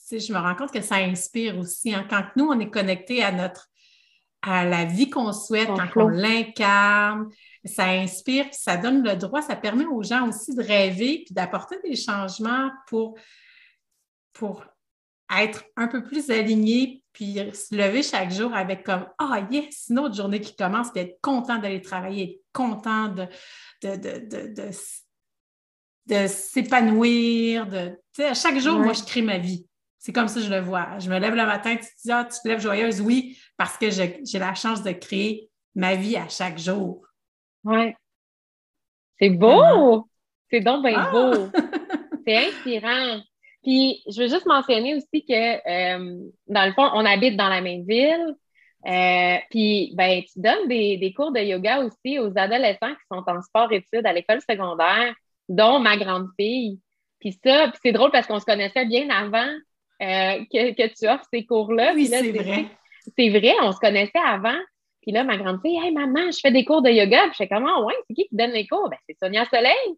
Puis, 0.07 0.19
je 0.19 0.31
me 0.31 0.37
rends 0.37 0.55
compte 0.55 0.71
que 0.71 0.81
ça 0.81 0.97
inspire 0.97 1.57
aussi. 1.57 1.93
Hein. 1.93 2.05
Quand 2.09 2.23
nous, 2.35 2.45
on 2.45 2.59
est 2.59 2.69
connecté 2.69 3.23
à 3.23 3.31
notre 3.31 3.67
à 4.47 4.63
la 4.63 4.85
vie 4.85 5.09
qu'on 5.09 5.33
souhaite, 5.33 5.69
quand 5.69 6.03
on 6.03 6.07
l'incarne, 6.07 7.29
ça 7.63 7.85
inspire, 7.85 8.45
puis 8.45 8.59
ça 8.59 8.77
donne 8.77 9.03
le 9.03 9.15
droit, 9.15 9.41
ça 9.41 9.55
permet 9.55 9.87
aux 9.87 10.03
gens 10.03 10.27
aussi 10.27 10.53
de 10.53 10.61
rêver, 10.61 11.23
puis 11.25 11.33
d'apporter 11.33 11.77
des 11.83 11.95
changements 11.95 12.69
pour, 12.87 13.17
pour 14.33 14.63
être 15.39 15.63
un 15.75 15.87
peu 15.87 16.03
plus 16.03 16.29
alignés, 16.29 17.03
puis 17.13 17.39
se 17.53 17.75
lever 17.75 18.03
chaque 18.03 18.31
jour 18.31 18.53
avec 18.53 18.83
comme 18.83 19.07
Ah 19.17 19.47
yes, 19.49 19.87
une 19.89 19.99
autre 19.99 20.15
journée 20.15 20.41
qui 20.41 20.55
commence, 20.55 20.91
puis 20.91 21.01
être 21.01 21.19
content 21.21 21.57
d'aller 21.57 21.81
travailler, 21.81 22.23
être 22.23 22.43
content 22.53 23.07
de, 23.07 23.27
de, 23.81 24.71
de, 26.05 26.27
s'épanouir. 26.27 27.67
De, 27.67 27.97
à 28.19 28.33
chaque 28.33 28.59
jour, 28.59 28.77
moi, 28.79 28.93
je 28.93 29.03
crée 29.03 29.21
ma 29.21 29.37
vie. 29.37 29.65
C'est 29.97 30.13
comme 30.13 30.27
ça 30.27 30.39
que 30.39 30.45
je 30.45 30.51
le 30.51 30.59
vois. 30.59 30.99
Je 30.99 31.09
me 31.09 31.17
lève 31.17 31.33
le 31.33 31.45
matin, 31.45 31.75
tu 31.75 31.85
te 31.85 32.01
dis 32.03 32.11
Ah, 32.11 32.25
tu 32.25 32.39
te 32.39 32.47
lèves 32.47 32.61
joyeuse, 32.61 33.01
oui, 33.01 33.39
parce 33.57 33.77
que 33.77 33.89
j'ai 33.89 34.39
la 34.39 34.53
chance 34.53 34.83
de 34.83 34.91
créer 34.91 35.49
ma 35.73 35.95
vie 35.95 36.15
à 36.15 36.29
chaque 36.29 36.59
jour. 36.59 37.05
Oui. 37.63 37.93
C'est 39.17 39.29
beau! 39.29 40.07
C'est 40.51 40.59
donc 40.59 40.85
bien 40.85 40.99
ah! 40.99 41.11
beau! 41.11 41.49
C'est 42.27 42.47
inspirant. 42.47 43.21
Puis, 43.65 44.03
je 44.07 44.21
veux 44.21 44.27
juste 44.27 44.45
mentionner 44.45 44.93
aussi 44.93 45.25
que, 45.25 45.33
euh, 45.33 46.29
dans 46.47 46.65
le 46.67 46.73
fond, 46.73 46.87
on 46.93 47.03
habite 47.03 47.35
dans 47.35 47.49
la 47.49 47.61
même 47.61 47.83
ville. 47.83 48.35
Euh, 48.85 49.37
puis, 49.49 49.91
ben, 49.95 50.21
tu 50.21 50.39
donnes 50.39 50.67
des, 50.67 51.13
cours 51.17 51.31
de 51.31 51.39
yoga 51.39 51.79
aussi 51.79 52.19
aux 52.19 52.31
adolescents 52.37 52.93
qui 52.93 53.07
sont 53.11 53.23
en 53.25 53.41
sport-études 53.41 54.05
à 54.05 54.13
l'école 54.13 54.39
secondaire, 54.47 55.15
dont 55.49 55.79
ma 55.79 55.97
grande 55.97 56.27
fille. 56.39 56.79
Puis 57.19 57.39
ça, 57.43 57.71
c'est 57.81 57.91
drôle 57.91 58.11
parce 58.11 58.27
qu'on 58.27 58.39
se 58.39 58.45
connaissait 58.45 58.85
bien 58.85 59.09
avant 59.09 59.49
euh, 60.03 60.45
que, 60.53 60.87
tu 60.93 61.07
offres 61.07 61.25
ces 61.33 61.43
cours-là. 61.43 61.93
Oui, 61.95 62.05
c'est 62.05 62.31
vrai. 62.31 62.65
C'est 63.17 63.29
vrai, 63.29 63.53
on 63.63 63.71
se 63.71 63.79
connaissait 63.79 64.11
avant. 64.23 64.59
Puis 65.01 65.11
là, 65.11 65.23
ma 65.23 65.37
grande 65.37 65.59
fille, 65.61 65.79
hey 65.83 65.91
maman, 65.91 66.29
je 66.31 66.39
fais 66.39 66.51
des 66.51 66.65
cours 66.65 66.83
de 66.83 66.91
yoga. 66.91 67.21
Puis 67.23 67.31
je 67.31 67.37
fais 67.37 67.47
comment, 67.47 67.83
ouais, 67.83 67.95
c'est 68.07 68.13
qui 68.13 68.27
qui 68.27 68.35
donne 68.35 68.51
les 68.51 68.67
cours? 68.67 68.89
Ben, 68.89 68.97
c'est 69.09 69.17
Sonia 69.17 69.43
Soleil. 69.45 69.97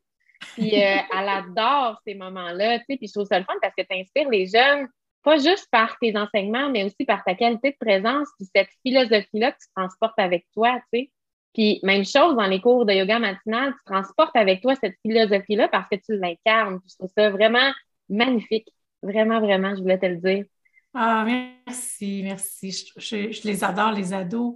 Puis 0.54 0.76
euh, 0.76 0.98
elle 1.18 1.30
adore 1.30 2.00
ces 2.06 2.16
moments-là, 2.16 2.80
tu 2.80 2.86
sais. 2.90 2.98
Puis 2.98 3.08
je 3.08 3.14
trouve 3.14 3.28
ça 3.28 3.40
le 3.40 3.46
fun 3.46 3.54
parce 3.62 3.74
que 3.78 3.84
tu 3.84 4.00
inspires 4.00 4.30
les 4.30 4.48
jeunes, 4.48 4.88
pas 5.24 5.38
juste 5.38 5.68
par 5.72 5.98
tes 6.00 6.18
enseignements, 6.18 6.70
mais 6.70 6.84
aussi 6.84 7.06
par 7.06 7.24
ta 7.24 7.36
qualité 7.36 7.72
de 7.72 7.78
présence, 7.80 8.28
puis 8.38 8.48
cette 8.56 8.70
philosophie-là 8.86 9.52
que 9.52 9.58
tu 9.58 9.68
transportes 9.76 10.18
avec 10.20 10.46
toi, 10.54 10.80
tu 10.94 11.00
sais. 11.00 11.12
Puis 11.54 11.80
même 11.82 12.06
chose 12.06 12.36
dans 12.36 12.46
les 12.46 12.62
cours 12.62 12.86
de 12.86 12.94
yoga 12.94 13.18
matinal, 13.18 13.74
tu 13.74 13.80
transportes 13.86 14.36
avec 14.36 14.62
toi 14.62 14.76
cette 14.76 14.96
philosophie-là 15.02 15.68
parce 15.70 15.90
que 15.90 15.96
tu 15.96 16.16
l'incarnes. 16.16 16.80
Je 16.88 16.96
trouve 16.96 17.12
ça 17.18 17.32
vraiment 17.32 17.72
magnifique. 18.10 18.68
Vraiment, 19.02 19.40
vraiment, 19.40 19.76
je 19.76 19.82
voulais 19.82 19.98
te 19.98 20.06
le 20.06 20.18
dire. 20.18 20.46
Ah, 20.94 21.26
merci, 21.26 22.22
merci. 22.24 22.72
Je, 22.98 23.48
les 23.48 23.64
adore, 23.64 23.92
les 23.92 24.14
ados. 24.14 24.56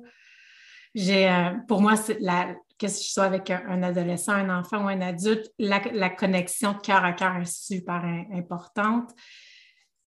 J'ai, 0.93 1.27
euh, 1.29 1.53
pour 1.67 1.81
moi, 1.81 1.93
la, 2.19 2.55
que 2.81 2.87
je 2.87 3.09
sois 3.09 3.25
avec 3.25 3.49
un, 3.49 3.83
adolescent, 3.83 4.33
un 4.33 4.59
enfant 4.59 4.85
ou 4.85 4.87
un 4.87 5.01
adulte, 5.01 5.51
la, 5.59 6.09
connexion 6.09 6.73
de 6.73 6.79
cœur 6.79 7.03
à 7.03 7.13
cœur 7.13 7.35
est 7.37 7.45
super 7.45 8.03
importante. 8.33 9.11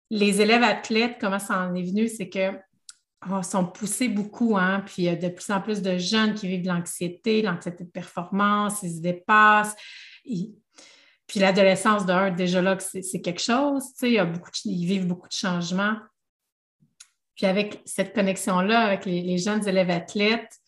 Les 0.09 0.41
élèves 0.41 0.63
athlètes, 0.63 1.17
comment 1.19 1.39
ça 1.39 1.59
en 1.59 1.75
est 1.75 1.83
venu, 1.83 2.07
c'est 2.07 2.29
que 2.29 2.51
oh, 3.29 3.43
sont 3.43 3.65
poussés 3.65 4.07
beaucoup, 4.07 4.57
hein, 4.57 4.83
puis 4.85 4.95
il 4.99 5.05
y 5.05 5.09
a 5.09 5.15
de 5.15 5.29
plus 5.29 5.49
en 5.51 5.61
plus 5.61 5.81
de 5.81 5.97
jeunes 5.97 6.33
qui 6.33 6.47
vivent 6.47 6.63
de 6.63 6.69
l'anxiété, 6.69 7.41
l'anxiété 7.41 7.83
de 7.83 7.89
performance, 7.89 8.83
ils 8.83 8.95
se 8.95 9.01
dépassent. 9.01 9.75
Puis 10.23 11.39
l'adolescence 11.39 12.05
d'un, 12.05 12.31
déjà 12.31 12.61
là, 12.61 12.77
c'est 12.79 13.21
quelque 13.21 13.41
chose, 13.41 13.83
il 14.01 14.13
y 14.13 14.19
a 14.19 14.25
beaucoup 14.25 14.51
ils 14.65 14.85
vivent 14.85 15.07
beaucoup 15.07 15.27
de 15.27 15.33
changements. 15.33 15.97
Puis 17.35 17.45
avec 17.45 17.81
cette 17.85 18.13
connexion-là 18.13 18.81
avec 18.81 19.05
les, 19.05 19.37
jeunes 19.37 19.67
élèves 19.67 19.89
athlètes, 19.89 20.59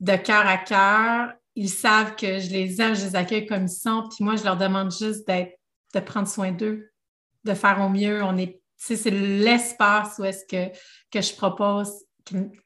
de 0.00 0.16
cœur 0.16 0.46
à 0.46 0.58
cœur, 0.58 1.32
ils 1.56 1.70
savent 1.70 2.16
que 2.16 2.38
je 2.40 2.50
les 2.50 2.80
aime, 2.80 2.94
je 2.94 3.04
les 3.04 3.16
accueille 3.16 3.46
comme 3.46 3.64
ils 3.64 3.68
sont, 3.68 4.08
puis 4.08 4.24
moi, 4.24 4.36
je 4.36 4.44
leur 4.44 4.56
demande 4.56 4.90
juste 4.90 5.26
d'être, 5.26 5.58
de 5.94 6.00
prendre 6.00 6.28
soin 6.28 6.52
d'eux, 6.52 6.90
de 7.44 7.54
faire 7.54 7.80
au 7.80 7.88
mieux. 7.88 8.22
On 8.22 8.36
est, 8.36 8.60
c'est 8.76 9.10
l'espace 9.10 10.18
où 10.18 10.24
est-ce 10.24 10.44
que, 10.46 10.76
que 11.10 11.20
je 11.20 11.34
propose 11.34 11.92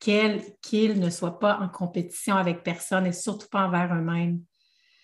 qu'ils 0.00 1.00
ne 1.00 1.10
soient 1.10 1.38
pas 1.38 1.58
en 1.58 1.68
compétition 1.68 2.36
avec 2.36 2.62
personne 2.62 3.06
et 3.06 3.12
surtout 3.12 3.48
pas 3.50 3.66
envers 3.66 3.94
eux-mêmes. 3.94 4.40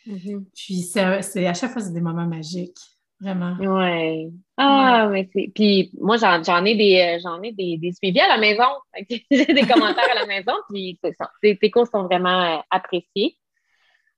Mm-hmm. 0.06 0.44
Puis 0.54 0.82
c'est, 0.82 1.46
à 1.46 1.54
chaque 1.54 1.72
fois, 1.72 1.82
c'est 1.82 1.92
des 1.92 2.00
moments 2.00 2.26
magiques. 2.26 2.78
Vraiment. 3.24 3.56
Oui. 3.58 4.34
Ah, 4.58 5.08
mais 5.10 5.30
c'est. 5.32 5.50
Puis 5.54 5.90
moi, 5.98 6.18
j'en, 6.18 6.64
ai 6.66 6.76
des 6.76 7.00
euh, 7.00 7.20
j'en 7.22 7.40
ai 7.40 7.52
des, 7.52 7.78
des, 7.78 7.92
suivis 7.92 8.20
à 8.20 8.28
la 8.28 8.36
maison. 8.36 8.68
J'ai 9.30 9.46
des 9.46 9.66
commentaires 9.66 10.10
à 10.10 10.14
la 10.14 10.26
maison, 10.26 10.52
puis 10.68 10.98
c'est 11.02 11.14
ça. 11.18 11.30
Tes, 11.40 11.70
cours 11.70 11.86
sont 11.86 12.02
vraiment 12.02 12.58
euh, 12.58 12.60
appréciés. 12.70 13.38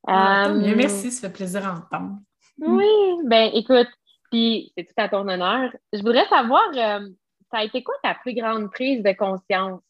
Ah, 0.05 0.49
euh, 0.49 0.75
merci, 0.75 1.11
ça 1.11 1.29
fait 1.29 1.35
plaisir 1.35 1.65
à 1.65 1.75
entendre. 1.75 2.17
Oui, 2.59 2.85
ben 3.25 3.49
écoute, 3.53 3.87
puis 4.29 4.73
c'est 4.75 4.83
tout 4.83 4.93
à 4.97 5.07
ton 5.07 5.27
honneur. 5.27 5.71
Je 5.93 5.99
voudrais 5.99 6.27
savoir, 6.27 6.63
ça 6.73 7.59
a 7.59 7.63
été 7.63 7.83
quoi 7.83 7.95
ta 8.03 8.15
plus 8.15 8.33
grande 8.33 8.69
prise 8.71 9.03
de 9.03 9.13
conscience? 9.13 9.81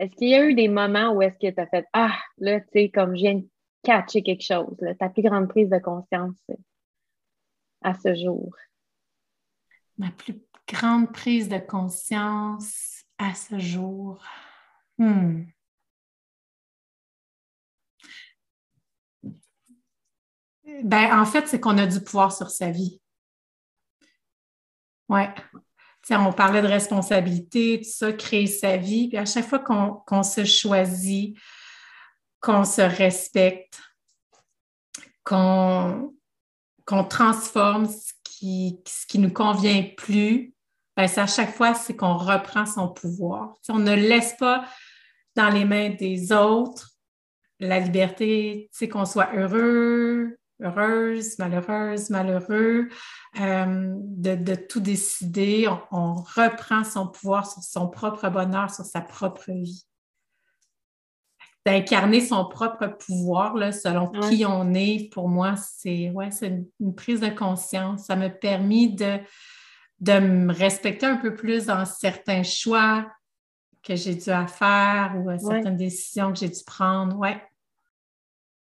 Est-ce 0.00 0.16
qu'il 0.16 0.30
y 0.30 0.34
a 0.34 0.44
eu 0.44 0.54
des 0.54 0.68
moments 0.68 1.12
où 1.12 1.22
est-ce 1.22 1.38
que 1.38 1.54
tu 1.54 1.60
as 1.60 1.66
fait 1.66 1.86
Ah, 1.92 2.18
là, 2.38 2.60
tu 2.60 2.66
sais, 2.72 2.88
comme 2.88 3.14
je 3.14 3.22
viens 3.22 3.34
de 3.34 3.46
catcher 3.84 4.22
quelque 4.22 4.42
chose, 4.42 4.76
là, 4.80 4.94
ta 4.96 5.08
plus 5.08 5.22
grande 5.22 5.48
prise 5.48 5.68
de 5.68 5.78
conscience? 5.78 6.34
À 7.82 7.94
ce 7.94 8.14
jour? 8.14 8.54
Ma 9.98 10.10
plus 10.10 10.40
grande 10.68 11.12
prise 11.12 11.48
de 11.48 11.58
conscience 11.58 13.04
à 13.18 13.34
ce 13.34 13.58
jour. 13.58 14.24
Hmm. 14.98 15.44
Ben, 20.84 21.20
en 21.20 21.24
fait, 21.24 21.46
c'est 21.48 21.60
qu'on 21.60 21.78
a 21.78 21.86
du 21.86 22.00
pouvoir 22.00 22.32
sur 22.32 22.50
sa 22.50 22.70
vie. 22.70 23.00
Oui. 25.08 25.24
on 26.10 26.32
parlait 26.32 26.62
de 26.62 26.66
responsabilité, 26.66 27.80
tout 27.82 27.90
ça, 27.90 28.12
créer 28.12 28.46
sa 28.46 28.76
vie. 28.76 29.08
Puis 29.08 29.18
à 29.18 29.26
chaque 29.26 29.46
fois 29.46 29.58
qu'on 29.58 30.22
se 30.22 30.44
choisit, 30.44 31.36
qu'on 32.40 32.64
se 32.64 32.80
respecte, 32.80 33.78
qu'on 35.24 36.14
transforme 37.04 37.86
ce 37.86 38.12
qui, 38.24 38.80
ce 38.86 39.18
nous 39.18 39.32
convient 39.32 39.84
plus, 39.96 40.54
ben, 40.96 41.08
à 41.16 41.26
chaque 41.26 41.54
fois, 41.54 41.74
c'est 41.74 41.96
qu'on 41.96 42.16
reprend 42.16 42.66
son 42.66 42.88
pouvoir. 42.88 43.54
on 43.68 43.78
ne 43.78 43.94
laisse 43.94 44.34
pas 44.38 44.64
dans 45.36 45.48
les 45.48 45.64
mains 45.64 45.90
des 45.90 46.32
autres 46.32 46.92
la 47.62 47.78
liberté, 47.78 48.70
qu'on 48.90 49.04
soit 49.04 49.34
heureux, 49.34 50.36
heureuse, 50.60 51.38
malheureuse, 51.38 52.10
malheureux, 52.10 52.88
euh, 53.40 53.94
de, 53.96 54.54
tout 54.54 54.80
décider. 54.80 55.68
On, 55.90 56.14
reprend 56.14 56.84
son 56.84 57.08
pouvoir 57.08 57.50
sur 57.50 57.62
son 57.62 57.88
propre 57.88 58.28
bonheur, 58.28 58.72
sur 58.72 58.84
sa 58.84 59.00
propre 59.00 59.50
vie. 59.52 59.86
D'incarner 61.64 62.20
son 62.20 62.44
propre 62.46 62.88
pouvoir, 62.88 63.54
là, 63.54 63.70
selon 63.70 64.08
qui 64.08 64.44
on 64.44 64.74
est, 64.74 65.12
pour 65.12 65.28
moi, 65.28 65.54
c'est 65.56 66.10
ouais, 66.10 66.30
une, 66.42 66.66
une, 66.80 66.94
prise 66.94 67.20
de 67.20 67.28
conscience. 67.28 68.06
Ça 68.06 68.16
m'a 68.16 68.30
permis 68.30 68.92
de, 68.92 69.18
de 70.00 70.18
me 70.18 70.52
respecter 70.52 71.06
un 71.06 71.16
peu 71.16 71.34
plus 71.34 71.66
dans 71.66 71.84
certains 71.84 72.42
choix 72.42 73.06
que 73.82 73.96
j'ai 73.96 74.14
dû 74.14 74.30
faire 74.48 75.14
ou 75.16 75.38
certaines 75.38 75.76
décisions 75.76 76.32
que 76.32 76.38
j'ai 76.38 76.48
dû 76.48 76.64
prendre. 76.64 77.16
Ouais. 77.18 77.40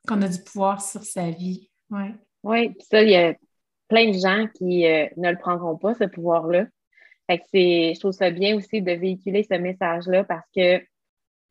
Qu'on 0.08 0.22
a 0.22 0.28
du 0.28 0.42
pouvoir 0.42 0.82
sur 0.82 1.04
sa 1.04 1.30
vie. 1.30 1.70
Oui, 1.90 2.14
ouais, 2.44 2.76
ça, 2.90 3.02
il 3.02 3.10
y 3.10 3.16
a 3.16 3.36
plein 3.88 4.12
de 4.12 4.18
gens 4.18 4.48
qui 4.56 4.86
euh, 4.86 5.08
ne 5.18 5.32
le 5.32 5.38
prendront 5.38 5.78
pas, 5.78 5.94
ce 5.96 6.06
pouvoir-là. 6.06 6.68
Fait 7.30 7.40
que 7.40 7.46
je 7.54 8.00
trouve 8.00 8.12
ça 8.12 8.32
bien 8.32 8.56
aussi 8.56 8.82
de 8.82 8.92
véhiculer 8.92 9.44
ce 9.44 9.56
message-là 9.56 10.24
parce 10.24 10.48
que 10.56 10.82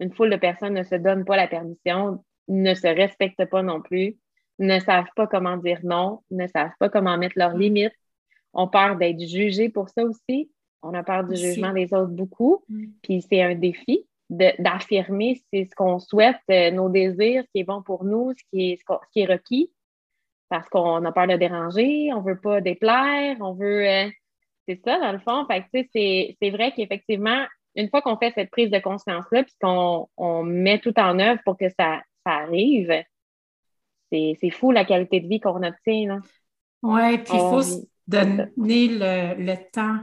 une 0.01 0.13
foule 0.13 0.31
de 0.31 0.37
personnes 0.37 0.75
ne 0.75 0.83
se 0.83 0.95
donnent 0.95 1.25
pas 1.25 1.37
la 1.37 1.49
permission, 1.49 2.25
ne 2.49 2.75
se 2.75 2.87
respectent 2.87 3.45
pas 3.47 3.63
non 3.63 3.81
plus, 3.81 4.17
ne 4.59 4.79
savent 4.79 5.11
pas 5.17 5.27
comment 5.27 5.57
dire 5.57 5.81
non, 5.83 6.21
ne 6.31 6.47
savent 6.47 6.73
pas 6.79 6.89
comment 6.89 7.17
mettre 7.19 7.39
leurs 7.39 7.57
mm. 7.57 7.61
limites, 7.61 7.95
ont 8.55 8.69
peur 8.69 8.97
d'être 8.97 9.21
jugés 9.21 9.69
pour 9.69 9.89
ça 9.89 10.05
aussi. 10.05 10.51
On 10.83 10.95
a 10.95 11.03
peur 11.03 11.25
du 11.25 11.37
jugement 11.37 11.73
des 11.73 11.93
autres 11.93 12.13
beaucoup. 12.13 12.65
Mm. 12.69 12.87
Puis 13.03 13.23
c'est 13.29 13.43
un 13.43 13.55
défi 13.55 14.07
d'affirmer 14.31 15.41
c'est 15.51 15.65
ce 15.65 15.75
qu'on 15.75 15.99
souhaite, 15.99 16.37
euh, 16.51 16.71
nos 16.71 16.91
désirs, 16.91 17.45
ce 17.45 17.51
qui 17.53 17.61
est 17.61 17.65
bon 17.65 17.83
pour 17.83 18.05
nous, 18.05 18.33
ce 18.33 18.45
qui 18.51 18.73
est, 18.73 18.77
ce 18.77 18.85
qui 19.13 19.21
est 19.21 19.27
requis 19.27 19.71
parce 20.49 20.69
qu'on 20.69 21.05
a 21.05 21.13
peur 21.13 21.27
de 21.27 21.37
déranger, 21.37 22.11
on 22.15 22.21
veut 22.21 22.41
pas 22.41 22.61
déplaire, 22.61 23.37
on 23.41 23.53
veut. 23.53 23.87
Euh, 23.87 24.09
c'est 24.67 24.81
ça, 24.85 24.99
dans 24.99 25.13
le 25.13 25.19
fond. 25.19 25.47
Fait 25.47 26.37
c'est 26.41 26.51
vrai 26.51 26.73
qu'effectivement, 26.73 27.45
une 27.79 27.89
fois 27.89 28.03
qu'on 28.03 28.17
fait 28.17 28.33
cette 28.35 28.51
prise 28.51 28.71
de 28.71 28.79
conscience-là, 28.79 29.45
puis 29.45 29.55
qu'on 29.63 30.09
on 30.17 30.43
met 30.43 30.81
tout 30.81 30.99
en 30.99 31.19
œuvre 31.21 31.41
pour 31.45 31.57
que 31.57 31.69
ça, 31.69 32.03
ça 32.27 32.33
arrive, 32.33 32.93
c'est, 34.11 34.37
c'est 34.41 34.51
fou 34.51 34.73
la 34.73 34.85
qualité 34.85 35.21
de 35.21 35.29
vie 35.29 35.41
qu'on 35.41 35.63
obtient. 35.63 36.21
Oui, 36.83 37.19
puis 37.19 37.35
il 37.35 37.39
faut 37.39 37.63
se 37.63 37.77
donner 38.07 38.89
le, 38.89 39.35
le 39.45 39.55
temps 39.71 40.01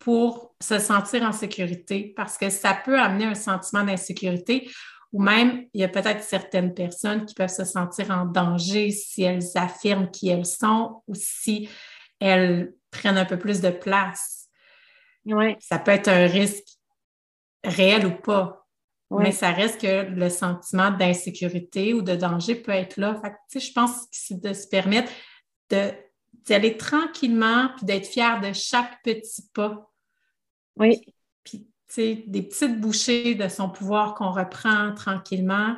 pour 0.00 0.54
se 0.60 0.78
sentir 0.78 1.22
en 1.22 1.32
sécurité 1.32 2.12
parce 2.16 2.38
que 2.38 2.48
ça 2.50 2.74
peut 2.74 2.98
amener 2.98 3.26
un 3.26 3.34
sentiment 3.34 3.84
d'insécurité 3.84 4.68
ou 5.12 5.22
même, 5.22 5.66
il 5.74 5.80
y 5.80 5.84
a 5.84 5.88
peut-être 5.88 6.22
certaines 6.24 6.74
personnes 6.74 7.24
qui 7.24 7.34
peuvent 7.34 7.48
se 7.48 7.64
sentir 7.64 8.10
en 8.10 8.24
danger 8.24 8.90
si 8.90 9.22
elles 9.22 9.44
affirment 9.54 10.10
qui 10.10 10.28
elles 10.28 10.46
sont 10.46 11.02
ou 11.06 11.14
si 11.14 11.68
elles 12.18 12.74
prennent 12.90 13.18
un 13.18 13.24
peu 13.24 13.38
plus 13.38 13.60
de 13.60 13.70
place. 13.70 14.48
Ouais. 15.24 15.56
Ça 15.60 15.78
peut 15.78 15.92
être 15.92 16.08
un 16.08 16.26
risque 16.26 16.66
réel 17.64 18.06
ou 18.06 18.12
pas. 18.12 18.60
Mais 19.10 19.32
ça 19.32 19.52
reste 19.52 19.80
que 19.80 20.10
le 20.10 20.28
sentiment 20.28 20.90
d'insécurité 20.90 21.94
ou 21.94 22.02
de 22.02 22.16
danger 22.16 22.56
peut 22.56 22.72
être 22.72 22.96
là. 22.96 23.20
Fait 23.22 23.60
je 23.60 23.72
pense 23.72 24.06
que 24.06 24.08
c'est 24.10 24.40
de 24.40 24.52
se 24.52 24.66
permettre 24.66 25.12
d'aller 25.68 26.76
tranquillement 26.76 27.68
puis 27.76 27.86
d'être 27.86 28.06
fier 28.06 28.40
de 28.40 28.52
chaque 28.52 29.02
petit 29.04 29.48
pas. 29.52 29.88
Oui 30.76 31.00
des 31.96 32.42
petites 32.42 32.80
bouchées 32.80 33.34
de 33.34 33.48
son 33.48 33.68
pouvoir 33.68 34.14
qu'on 34.14 34.32
reprend 34.32 34.92
tranquillement, 34.94 35.76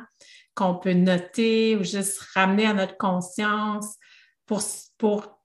qu'on 0.55 0.75
peut 0.75 0.93
noter 0.93 1.75
ou 1.75 1.83
juste 1.83 2.19
ramener 2.33 2.65
à 2.65 2.73
notre 2.73 2.97
conscience 2.97 3.95
pour, 4.45 4.61
pour 4.97 5.39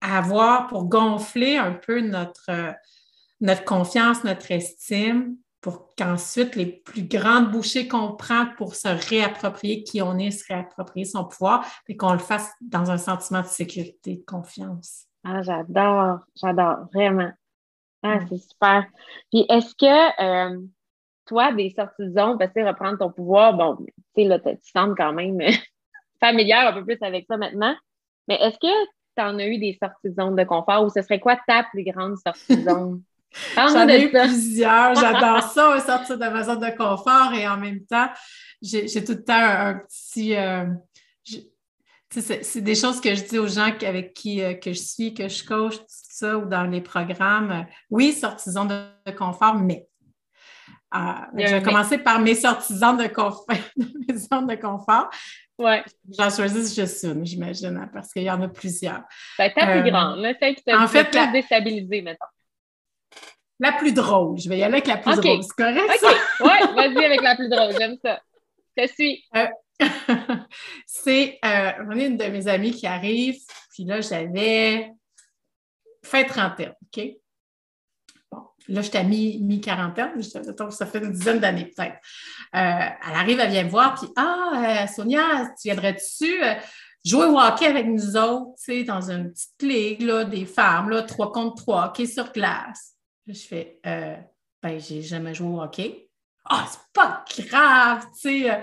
avoir, 0.00 0.66
pour 0.66 0.84
gonfler 0.84 1.56
un 1.56 1.72
peu 1.72 2.00
notre, 2.00 2.74
notre 3.40 3.64
confiance, 3.64 4.24
notre 4.24 4.50
estime, 4.50 5.36
pour 5.60 5.94
qu'ensuite 5.96 6.54
les 6.54 6.66
plus 6.66 7.02
grandes 7.02 7.50
bouchées 7.50 7.88
qu'on 7.88 8.12
prend 8.12 8.46
pour 8.56 8.74
se 8.74 8.88
réapproprier 9.08 9.82
qui 9.82 10.00
on 10.02 10.16
est, 10.18 10.30
se 10.30 10.44
réapproprier 10.46 11.04
son 11.04 11.24
pouvoir, 11.24 11.66
et 11.88 11.96
qu'on 11.96 12.12
le 12.12 12.18
fasse 12.18 12.50
dans 12.60 12.90
un 12.90 12.98
sentiment 12.98 13.40
de 13.40 13.46
sécurité, 13.46 14.16
de 14.16 14.24
confiance. 14.24 15.06
Ah, 15.24 15.42
j'adore, 15.42 16.20
j'adore, 16.36 16.88
vraiment. 16.92 17.32
Ah, 18.02 18.20
c'est 18.28 18.38
super. 18.38 18.86
Puis 19.32 19.44
est-ce 19.48 19.74
que 19.74 20.22
euh, 20.22 20.60
toi, 21.26 21.52
des 21.52 21.70
sorties 21.70 22.06
de 22.06 22.12
zone, 22.12 22.38
parce 22.38 22.52
que 22.52 22.66
reprendre 22.66 22.98
ton 22.98 23.10
pouvoir, 23.10 23.54
bon, 23.54 23.76
tu 23.76 23.92
sais, 24.16 24.24
là, 24.24 24.38
tu 24.38 24.56
sembles 24.62 24.94
quand 24.96 25.12
même 25.12 25.38
familière 26.20 26.68
un 26.68 26.72
peu 26.72 26.84
plus 26.84 26.98
avec 27.00 27.26
ça 27.28 27.36
maintenant. 27.36 27.74
Mais 28.28 28.36
est-ce 28.36 28.58
que 28.58 28.86
tu 29.16 29.22
en 29.22 29.38
as 29.38 29.46
eu 29.46 29.58
des 29.58 29.76
sorties 29.82 30.10
de 30.10 30.14
zone 30.14 30.36
de 30.36 30.44
confort 30.44 30.84
ou 30.84 30.90
ce 30.90 31.02
serait 31.02 31.18
quoi 31.18 31.36
ta 31.46 31.64
plus 31.64 31.84
grande 31.84 32.16
sortie 32.16 32.56
de 32.56 32.62
zone? 32.70 33.02
J'en 33.54 33.88
ai 33.88 34.04
eu 34.04 34.10
plusieurs. 34.10 34.94
J'adore 34.94 35.42
ça, 35.54 35.80
sortir 35.80 36.18
de 36.18 36.28
ma 36.28 36.42
zone 36.42 36.60
de 36.60 36.76
confort 36.76 37.32
et 37.34 37.46
en 37.46 37.56
même 37.56 37.84
temps, 37.84 38.08
j'ai 38.62 39.04
tout 39.04 39.12
le 39.12 39.24
temps 39.24 39.34
un, 39.34 39.74
petit. 39.74 40.34
Euh, 40.34 40.66
c'est 42.10 42.62
des 42.62 42.74
choses 42.74 43.00
que 43.00 43.14
je 43.14 43.22
dis 43.24 43.38
aux 43.38 43.48
gens 43.48 43.70
avec 43.86 44.14
qui 44.14 44.42
euh, 44.42 44.54
que 44.54 44.72
je 44.72 44.80
suis, 44.80 45.12
que 45.12 45.28
je 45.28 45.44
coach, 45.44 45.76
tout 45.76 45.84
ça, 45.88 46.38
ou 46.38 46.46
dans 46.46 46.64
les 46.64 46.80
programmes. 46.80 47.66
Oui, 47.90 48.12
sortisons 48.12 48.64
de, 48.64 48.80
de 49.06 49.12
confort, 49.12 49.56
mais 49.56 49.88
euh, 50.94 50.98
je 51.36 51.54
vais 51.54 51.62
commencer 51.62 51.98
par 51.98 52.18
mes 52.18 52.34
sortisans 52.34 52.96
de 52.96 53.08
confort. 53.08 53.46
mes 53.76 54.16
zones 54.16 54.46
de 54.46 54.54
confort. 54.54 55.10
Ouais. 55.58 55.84
J'en 56.16 56.30
choisis 56.30 56.74
juste 56.74 57.04
une, 57.04 57.26
j'imagine, 57.26 57.76
hein, 57.76 57.90
parce 57.92 58.12
qu'il 58.12 58.22
y 58.22 58.30
en 58.30 58.40
a 58.40 58.48
plusieurs. 58.48 59.02
Ben, 59.38 59.52
ta 59.54 59.66
plus 59.66 59.80
euh, 59.80 59.90
grande, 59.90 60.24
celle 60.40 60.54
qui 60.54 60.62
t'a 60.62 60.80
en 60.80 60.86
fait, 60.86 61.10
déstabilisé, 61.32 62.00
mettons. 62.00 62.26
La 63.60 63.72
plus 63.72 63.92
drôle. 63.92 64.38
Je 64.38 64.48
vais 64.48 64.58
y 64.58 64.62
aller 64.62 64.74
avec 64.74 64.86
la 64.86 64.98
plus 64.98 65.16
drôle. 65.16 65.42
C'est 65.42 65.56
correct? 65.56 66.02
OK. 66.02 66.16
Oui, 66.40 66.74
vas-y 66.76 67.04
avec 67.04 67.22
la 67.22 67.34
plus 67.36 67.48
drôle. 67.48 67.72
J'aime 67.78 67.96
ça. 68.02 68.20
Je 68.76 68.86
suis. 68.86 69.24
c'est 70.86 71.38
euh, 71.44 71.72
une 71.94 72.16
de 72.16 72.24
mes 72.24 72.48
amies 72.48 72.72
qui 72.72 72.86
arrive, 72.86 73.38
puis 73.72 73.84
là, 73.84 74.00
j'avais 74.00 74.92
fin 76.02 76.24
trentaine, 76.24 76.74
OK? 76.82 77.04
Bon, 78.30 78.42
là, 78.68 78.82
j'étais 78.82 79.04
mi-quarantaine, 79.04 80.20
ça 80.22 80.86
fait 80.86 80.98
une 80.98 81.12
dizaine 81.12 81.38
d'années 81.38 81.72
peut-être. 81.76 81.96
Euh, 82.54 82.88
elle 83.08 83.14
arrive, 83.14 83.40
elle 83.40 83.50
vient 83.50 83.64
me 83.64 83.70
voir, 83.70 83.94
puis 83.94 84.08
Ah, 84.16 84.82
euh, 84.82 84.86
Sonia, 84.86 85.46
tu 85.60 85.68
viendrais-tu 85.68 86.42
euh, 86.42 86.54
jouer 87.04 87.26
au 87.26 87.38
hockey 87.38 87.66
avec 87.66 87.86
nous 87.86 88.16
autres, 88.16 88.54
tu 88.58 88.64
sais, 88.64 88.84
dans 88.84 89.10
une 89.10 89.32
petite 89.32 89.62
ligue, 89.62 90.02
là, 90.02 90.24
des 90.24 90.46
femmes, 90.46 90.90
là, 90.90 91.02
3 91.02 91.32
contre 91.32 91.62
3, 91.62 91.86
hockey 91.86 92.06
sur 92.06 92.32
glace. 92.32 92.97
Je 93.28 93.46
fais 93.46 93.80
Ben, 93.84 94.80
j'ai 94.80 95.02
jamais 95.02 95.34
joué 95.34 95.48
au 95.48 95.62
hockey. 95.62 96.08
Ah, 96.50 96.66
c'est 96.70 96.80
pas 96.94 97.24
grave, 97.50 98.06
tu 98.14 98.20
sais, 98.20 98.50
euh, 98.50 98.56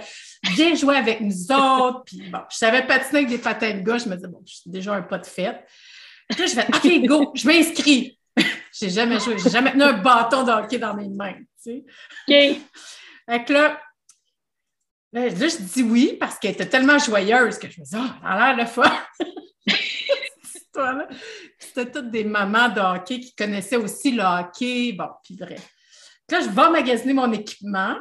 viens 0.56 0.74
jouer 0.74 0.96
avec 0.96 1.22
nous 1.22 1.52
autres. 1.52 2.04
Puis 2.06 2.30
bon, 2.32 2.40
je 2.50 2.58
savais 2.58 2.86
patiner 2.86 3.20
avec 3.20 3.30
des 3.30 3.38
patins 3.38 3.76
de 3.76 3.82
gauche. 3.84 4.06
Je 4.06 4.10
me 4.10 4.16
disais, 4.16 4.28
bon, 4.28 4.42
je 4.44 4.56
suis 4.56 4.70
déjà 4.72 4.96
un 4.96 5.04
pas 5.04 5.20
de 5.20 5.26
fête. 5.26 5.64
Puis 6.30 6.40
là, 6.40 6.46
je 6.48 6.54
fais, 6.54 6.68
OK, 6.68 7.08
go, 7.08 7.32
je 7.36 7.48
m'inscris. 7.48 8.20
j'ai 8.74 8.90
jamais 8.90 9.20
joué, 9.20 9.38
j'ai 9.38 9.52
jamais 9.52 9.72
tenu 9.72 9.84
un 9.84 9.94
bâton 9.94 10.44
de 10.44 10.52
hockey 10.52 10.80
dans 10.80 10.96
mes 10.96 11.10
mains, 11.10 11.38
tu 11.64 11.84
sais. 12.28 12.58
OK. 12.58 12.62
Fait 13.30 13.46
que 13.46 13.54
là, 13.54 13.80
là, 15.14 15.30
je 15.30 15.62
dis 15.62 15.84
oui 15.84 16.18
parce 16.20 16.40
qu'elle 16.40 16.52
était 16.52 16.68
tellement 16.68 16.98
joyeuse 16.98 17.60
que 17.60 17.70
je 17.70 17.80
me 17.80 17.86
disais, 17.86 17.98
oh, 18.00 18.14
elle 18.24 18.28
a 18.28 18.56
l'air 18.56 18.66
de 18.66 18.70
fun. 18.70 18.92
C'était 21.60 21.92
toutes 21.92 22.12
des 22.12 22.24
mamans 22.24 22.70
de 22.70 22.80
hockey 22.80 23.20
qui 23.20 23.36
connaissaient 23.36 23.78
aussi 23.78 24.12
le 24.12 24.24
hockey. 24.24 24.94
Bon, 24.94 25.10
puis 25.24 25.36
bref. 25.36 25.70
Là, 26.30 26.42
je 26.42 26.50
vais 26.50 26.70
magasiner 26.70 27.14
mon 27.14 27.32
équipement 27.32 27.98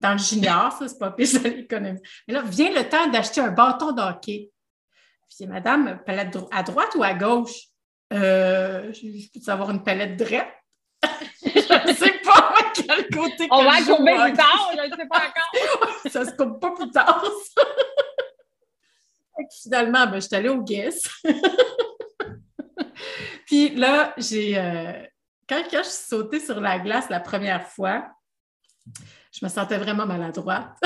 dans 0.00 0.12
le 0.12 0.18
junior, 0.18 0.72
ça, 0.72 0.88
c'est 0.88 0.98
pas 0.98 1.10
pire, 1.10 1.26
ça 1.26 1.40
l'économie. 1.40 2.00
Mais 2.26 2.34
là, 2.34 2.42
vient 2.42 2.70
le 2.70 2.88
temps 2.88 3.08
d'acheter 3.08 3.40
un 3.40 3.50
bâton 3.50 3.92
de 3.92 4.02
hockey. 4.02 4.50
Puis, 5.28 5.46
madame, 5.46 6.00
palette 6.04 6.36
à 6.50 6.62
droite 6.62 6.94
ou 6.94 7.02
à 7.02 7.14
gauche? 7.14 7.68
Euh, 8.12 8.92
je 8.92 9.40
peux 9.44 9.52
avoir 9.52 9.70
une 9.70 9.82
palette 9.82 10.16
droite? 10.16 10.48
je 11.44 11.88
ne 11.88 11.94
sais 11.94 12.18
pas 12.24 12.54
à 12.58 12.72
quel 12.74 13.08
côté. 13.08 13.46
On 13.50 13.62
va 13.62 13.80
couper 13.82 14.14
plus 14.14 14.32
tard, 14.32 14.70
je 14.72 14.90
ne 14.90 14.96
sais 14.96 15.06
pas 15.06 15.18
encore. 15.18 15.94
ça 16.10 16.24
se 16.24 16.30
coupe 16.32 16.60
pas 16.60 16.70
plus 16.72 16.90
tard, 16.90 17.24
ça. 17.54 17.62
Finalement, 19.62 20.06
ben, 20.06 20.16
je 20.16 20.26
suis 20.26 20.34
allée 20.34 20.48
au 20.48 20.62
Guess. 20.62 21.02
Puis 23.46 23.70
là, 23.70 24.14
j'ai. 24.16 24.58
Euh, 24.58 24.92
quand, 25.48 25.62
je 25.72 25.82
suis 25.82 26.08
sautée 26.08 26.40
sur 26.40 26.60
la 26.60 26.78
glace 26.78 27.08
la 27.08 27.20
première 27.20 27.66
fois, 27.66 28.06
je 29.32 29.44
me 29.44 29.48
sentais 29.48 29.78
vraiment 29.78 30.06
maladroite. 30.06 30.76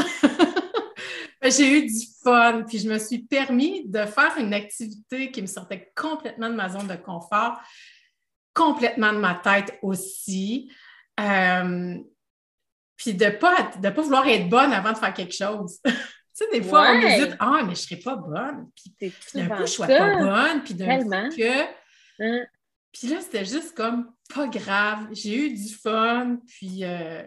j'ai 1.42 1.78
eu 1.78 1.86
du 1.86 2.06
fun, 2.22 2.62
puis 2.68 2.78
je 2.78 2.88
me 2.88 2.98
suis 2.98 3.18
permis 3.18 3.88
de 3.88 4.04
faire 4.06 4.36
une 4.38 4.54
activité 4.54 5.32
qui 5.32 5.42
me 5.42 5.46
sortait 5.46 5.92
complètement 5.96 6.48
de 6.48 6.54
ma 6.54 6.68
zone 6.68 6.86
de 6.86 6.94
confort, 6.94 7.60
complètement 8.54 9.12
de 9.12 9.18
ma 9.18 9.34
tête 9.34 9.78
aussi. 9.82 10.70
Euh, 11.18 11.98
puis 12.96 13.14
de 13.14 13.24
ne 13.24 13.30
pas, 13.30 13.70
de 13.80 13.90
pas 13.90 14.02
vouloir 14.02 14.26
être 14.28 14.48
bonne 14.48 14.72
avant 14.72 14.92
de 14.92 14.98
faire 14.98 15.12
quelque 15.12 15.34
chose. 15.34 15.80
sais, 16.42 16.60
des 16.60 16.62
fois, 16.62 16.90
on 16.90 16.94
nous 16.94 17.26
dit 17.26 17.34
Ah, 17.38 17.58
mais 17.58 17.64
je 17.64 17.70
ne 17.70 17.74
serais 17.74 17.96
pas 17.96 18.16
bonne. 18.16 18.70
Puis 18.74 19.12
d'un 19.34 19.48
coup, 19.48 19.56
je 19.56 19.62
ne 19.62 19.66
sois 19.66 19.86
pas 19.86 20.16
bonne. 20.16 20.62
Puis 20.62 20.74
d'un 20.74 20.98
coup, 20.98 21.36
que. 21.36 21.62
Hein? 22.20 22.46
Puis 22.92 23.08
là, 23.08 23.20
c'était 23.20 23.44
juste 23.44 23.74
comme 23.74 24.12
pas 24.34 24.46
grave. 24.46 25.08
J'ai 25.12 25.46
eu 25.46 25.54
du 25.54 25.68
fun. 25.74 26.38
Puis 26.46 26.84
euh, 26.84 27.22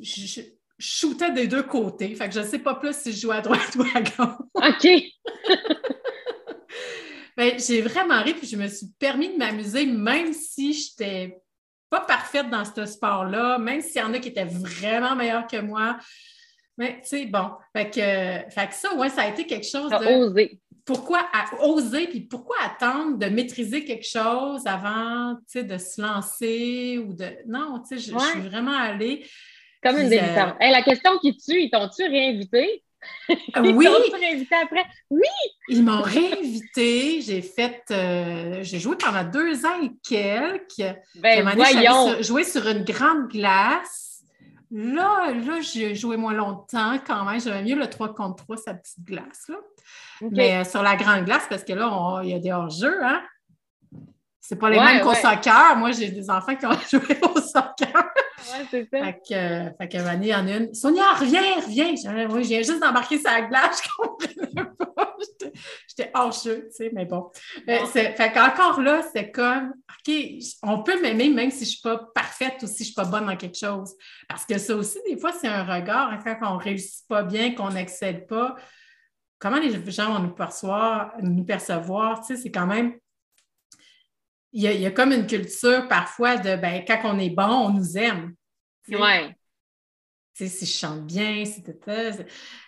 je, 0.00 0.42
shootais 0.78 1.30
des 1.30 1.46
deux 1.46 1.62
côtés. 1.62 2.14
Fait 2.14 2.28
que 2.28 2.34
je 2.34 2.40
ne 2.40 2.44
sais 2.44 2.58
pas 2.58 2.74
plus 2.74 2.94
si 2.94 3.12
je 3.12 3.20
joue 3.20 3.32
à 3.32 3.40
droite 3.40 3.74
ou 3.76 3.82
à 3.94 4.00
gauche. 4.00 4.36
OK. 4.54 4.88
ben, 7.36 7.58
j'ai 7.58 7.82
vraiment 7.82 8.20
ri, 8.22 8.34
puis 8.34 8.48
je 8.48 8.56
me 8.56 8.66
suis 8.68 8.88
permis 8.98 9.32
de 9.32 9.38
m'amuser, 9.38 9.86
même 9.86 10.32
si 10.32 10.72
je 10.72 10.90
n'étais 10.90 11.38
pas 11.88 12.00
parfaite 12.00 12.50
dans 12.50 12.64
ce 12.64 12.86
sport-là, 12.86 13.58
même 13.58 13.80
s'il 13.80 14.00
y 14.00 14.04
en 14.04 14.12
a 14.12 14.18
qui 14.18 14.30
étaient 14.30 14.44
vraiment 14.44 15.14
meilleurs 15.14 15.46
que 15.46 15.60
moi. 15.60 15.98
Mais 16.78 17.00
tu 17.02 17.08
sais, 17.08 17.26
bon, 17.26 17.50
fait 17.74 17.90
que, 17.90 18.72
ça, 18.72 18.94
ouais, 18.94 19.08
ça 19.10 19.22
a 19.22 19.28
été 19.28 19.46
quelque 19.46 19.66
chose 19.66 19.90
de. 19.90 20.24
Oser. 20.24 20.58
Pourquoi 20.84 21.28
oser, 21.60 22.08
puis 22.08 22.22
pourquoi 22.22 22.56
attendre 22.64 23.16
de 23.16 23.26
maîtriser 23.26 23.84
quelque 23.84 24.06
chose 24.06 24.66
avant 24.66 25.36
de 25.54 25.78
se 25.78 26.00
lancer 26.00 26.98
ou 26.98 27.12
de. 27.12 27.26
Non, 27.46 27.80
tu 27.80 27.98
sais, 28.00 28.12
je, 28.12 28.18
suis 28.18 28.40
vraiment 28.40 28.76
allée. 28.76 29.24
Comme 29.82 29.98
une 29.98 30.08
débutante. 30.08 30.54
Euh, 30.60 30.70
la 30.70 30.82
question 30.82 31.18
qui 31.18 31.36
tue, 31.36 31.62
ils 31.62 31.70
t'ont-tu 31.70 32.02
réinvité? 32.04 32.82
oui. 33.56 33.88
réinvité 34.12 34.54
après? 34.62 34.84
Oui! 35.10 35.20
Ils 35.68 35.82
m'ont 35.82 36.02
réinvité. 36.02 37.20
J'ai 37.20 37.42
fait, 37.42 37.82
euh, 37.90 38.62
j'ai 38.62 38.78
joué 38.78 38.96
pendant 38.96 39.24
deux 39.24 39.64
ans 39.66 39.82
et 39.82 39.90
quelques. 40.08 40.96
Ben, 41.16 41.48
voyons! 41.54 42.22
Joué 42.22 42.44
sur 42.44 42.66
une 42.66 42.84
grande 42.84 43.28
glace. 43.28 44.11
Là, 44.74 45.32
là, 45.32 45.60
j'ai 45.60 45.94
joué 45.94 46.16
moins 46.16 46.32
longtemps 46.32 46.98
quand 47.06 47.24
même. 47.24 47.38
J'avais 47.38 47.62
mieux 47.62 47.76
le 47.76 47.88
3 47.88 48.14
contre 48.14 48.44
3, 48.44 48.56
sa 48.56 48.74
petite 48.74 49.04
glace. 49.04 49.48
Là. 49.48 49.56
Mais 50.30 50.56
euh, 50.56 50.64
sur 50.64 50.82
la 50.82 50.96
grande 50.96 51.26
glace, 51.26 51.44
parce 51.50 51.62
que 51.62 51.74
là, 51.74 52.20
il 52.22 52.30
y 52.30 52.34
a 52.34 52.38
des 52.38 52.52
hors-jeux, 52.52 53.04
hein? 53.04 53.22
C'est 54.40 54.56
pas 54.56 54.70
les 54.70 54.80
mêmes 54.80 55.02
qu'au 55.02 55.14
soccer. 55.14 55.76
Moi, 55.76 55.92
j'ai 55.92 56.10
des 56.10 56.28
enfants 56.28 56.56
qui 56.56 56.66
ont 56.66 56.72
joué 56.90 57.18
au 57.22 57.40
soccer. 57.40 58.10
Oui, 58.38 58.66
c'est 58.70 58.88
ça. 58.90 59.04
Fait 59.04 59.12
que, 59.12 59.34
euh, 59.34 59.70
fait 59.78 59.88
que 59.88 59.98
Vanny 59.98 60.34
en 60.34 60.46
une. 60.48 60.74
Sonia, 60.74 61.12
reviens, 61.12 61.42
reviens. 61.64 61.94
Oui, 62.28 62.42
je 62.42 62.48
viens 62.48 62.62
juste 62.62 62.80
d'embarquer 62.80 63.18
sa 63.18 63.42
glace. 63.42 63.82
Je 63.84 63.88
comprenais 63.96 64.70
pas. 64.96 65.11
J'étais 65.88 66.12
jeu, 66.44 66.68
tu 66.68 66.76
sais, 66.76 66.90
mais 66.92 67.04
bon. 67.04 67.30
Euh, 67.68 67.86
fait 67.86 68.32
qu'encore 68.32 68.80
là, 68.80 69.02
c'est 69.14 69.30
comme, 69.30 69.72
OK, 69.88 70.14
on 70.62 70.82
peut 70.82 71.00
m'aimer 71.00 71.28
même 71.28 71.50
si 71.50 71.64
je 71.64 71.70
ne 71.70 71.72
suis 71.72 71.82
pas 71.82 71.98
parfaite 72.14 72.62
ou 72.62 72.66
si 72.66 72.78
je 72.78 72.80
ne 72.80 72.84
suis 72.84 72.94
pas 72.94 73.04
bonne 73.04 73.26
dans 73.26 73.36
quelque 73.36 73.58
chose. 73.58 73.94
Parce 74.28 74.44
que 74.44 74.58
ça 74.58 74.74
aussi, 74.74 74.98
des 75.08 75.18
fois, 75.18 75.32
c'est 75.32 75.48
un 75.48 75.64
regard. 75.64 76.10
Hein, 76.10 76.18
quand 76.24 76.52
on 76.52 76.58
ne 76.58 76.62
réussit 76.62 77.06
pas 77.08 77.22
bien, 77.22 77.54
qu'on 77.54 77.70
n'excède 77.70 78.26
pas, 78.26 78.54
comment 79.38 79.58
les 79.58 79.72
gens 79.90 80.14
vont 80.14 80.20
nous 80.20 80.34
percevoir, 80.34 81.12
nous 81.20 81.44
percevoir, 81.44 82.20
tu 82.20 82.34
sais, 82.34 82.42
c'est 82.42 82.50
quand 82.50 82.66
même 82.66 82.94
il 84.52 84.62
y, 84.62 84.86
a, 84.86 84.90
comme 84.90 85.12
une 85.12 85.26
culture 85.26 85.88
parfois 85.88 86.36
de 86.36 86.56
ben, 86.56 86.84
quand 86.86 87.00
on 87.04 87.18
est 87.18 87.30
bon, 87.30 87.48
on 87.48 87.70
nous 87.70 87.96
aime. 87.96 88.34
Oui. 88.88 89.34
Sais, 90.34 90.46
si 90.46 90.64
je 90.64 90.72
chante 90.72 91.06
bien, 91.06 91.44
si 91.44 91.62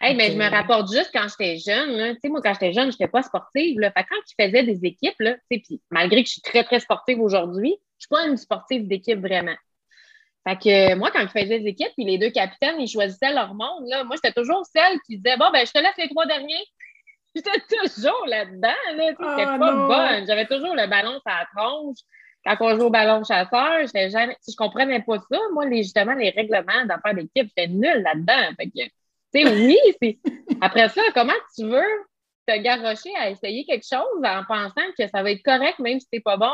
Hey, 0.00 0.14
mais 0.14 0.32
je 0.32 0.36
me 0.36 0.50
rapporte 0.50 0.92
juste 0.92 1.10
quand 1.14 1.26
j'étais 1.28 1.56
jeune. 1.56 2.14
Tu 2.14 2.20
sais, 2.20 2.28
moi, 2.28 2.42
quand 2.42 2.52
j'étais 2.52 2.72
jeune, 2.74 2.92
je 2.92 2.96
n'étais 2.96 3.08
pas 3.08 3.22
sportive. 3.22 3.80
Là. 3.80 3.90
Fait 3.90 4.04
quand 4.04 4.20
tu 4.26 4.34
faisais 4.38 4.62
des 4.64 4.84
équipes, 4.84 5.18
là, 5.18 5.36
puis 5.48 5.80
malgré 5.90 6.22
que 6.22 6.28
je 6.28 6.32
suis 6.32 6.42
très, 6.42 6.62
très 6.62 6.80
sportive 6.80 7.20
aujourd'hui, 7.20 7.70
je 7.70 7.74
ne 7.74 8.00
suis 8.00 8.08
pas 8.08 8.26
une 8.28 8.36
sportive 8.36 8.86
d'équipe 8.86 9.18
vraiment. 9.18 9.56
Fait 10.46 10.58
que 10.58 10.94
moi, 10.96 11.10
quand 11.10 11.22
je 11.22 11.40
faisais 11.40 11.60
des 11.60 11.68
équipes, 11.68 11.92
puis 11.96 12.04
les 12.04 12.18
deux 12.18 12.30
capitaines, 12.30 12.78
ils 12.78 12.88
choisissaient 12.88 13.32
leur 13.32 13.54
monde, 13.54 13.88
là, 13.88 14.04
moi, 14.04 14.16
j'étais 14.22 14.38
toujours 14.38 14.62
celle 14.66 14.98
qui 15.06 15.16
disait 15.16 15.38
Bon, 15.38 15.50
ben, 15.50 15.66
je 15.66 15.72
te 15.72 15.78
laisse 15.78 15.96
les 15.96 16.08
trois 16.10 16.26
derniers, 16.26 16.64
J'étais 17.34 17.60
toujours 17.68 18.26
là-dedans, 18.26 18.68
là. 18.94 19.06
C'était 19.08 19.44
ah, 19.48 19.56
pas 19.58 19.72
bonne. 19.72 20.26
J'avais 20.26 20.46
toujours 20.46 20.74
le 20.74 20.86
ballon 20.86 21.12
sur 21.14 21.22
la 21.26 21.46
tronche. 21.56 21.98
Quand 22.44 22.56
on 22.60 22.76
joue 22.76 22.84
au 22.84 22.90
ballon 22.90 23.24
chasseur, 23.24 23.86
jamais. 24.10 24.36
Je 24.46 24.54
comprenais 24.56 25.02
pas 25.02 25.18
ça. 25.18 25.38
Moi, 25.52 25.66
les, 25.66 25.82
justement, 25.82 26.14
les 26.14 26.30
règlements 26.30 26.84
d'affaires 26.86 27.14
d'équipe, 27.14 27.50
j'étais 27.56 27.68
nulle 27.68 28.02
là-dedans. 28.02 28.54
Fait 28.56 28.66
que, 28.66 29.66
oui, 29.66 29.78
c'est. 30.00 30.18
Après 30.60 30.88
ça, 30.88 31.02
comment 31.14 31.32
tu 31.56 31.64
veux 31.64 31.82
te 32.46 32.58
garrocher 32.58 33.10
à 33.18 33.30
essayer 33.30 33.64
quelque 33.64 33.86
chose 33.90 34.22
en 34.22 34.44
pensant 34.46 34.86
que 34.98 35.08
ça 35.08 35.22
va 35.22 35.30
être 35.30 35.42
correct 35.42 35.78
même 35.78 35.98
si 35.98 36.06
c'est 36.12 36.20
pas 36.20 36.36
bon? 36.36 36.52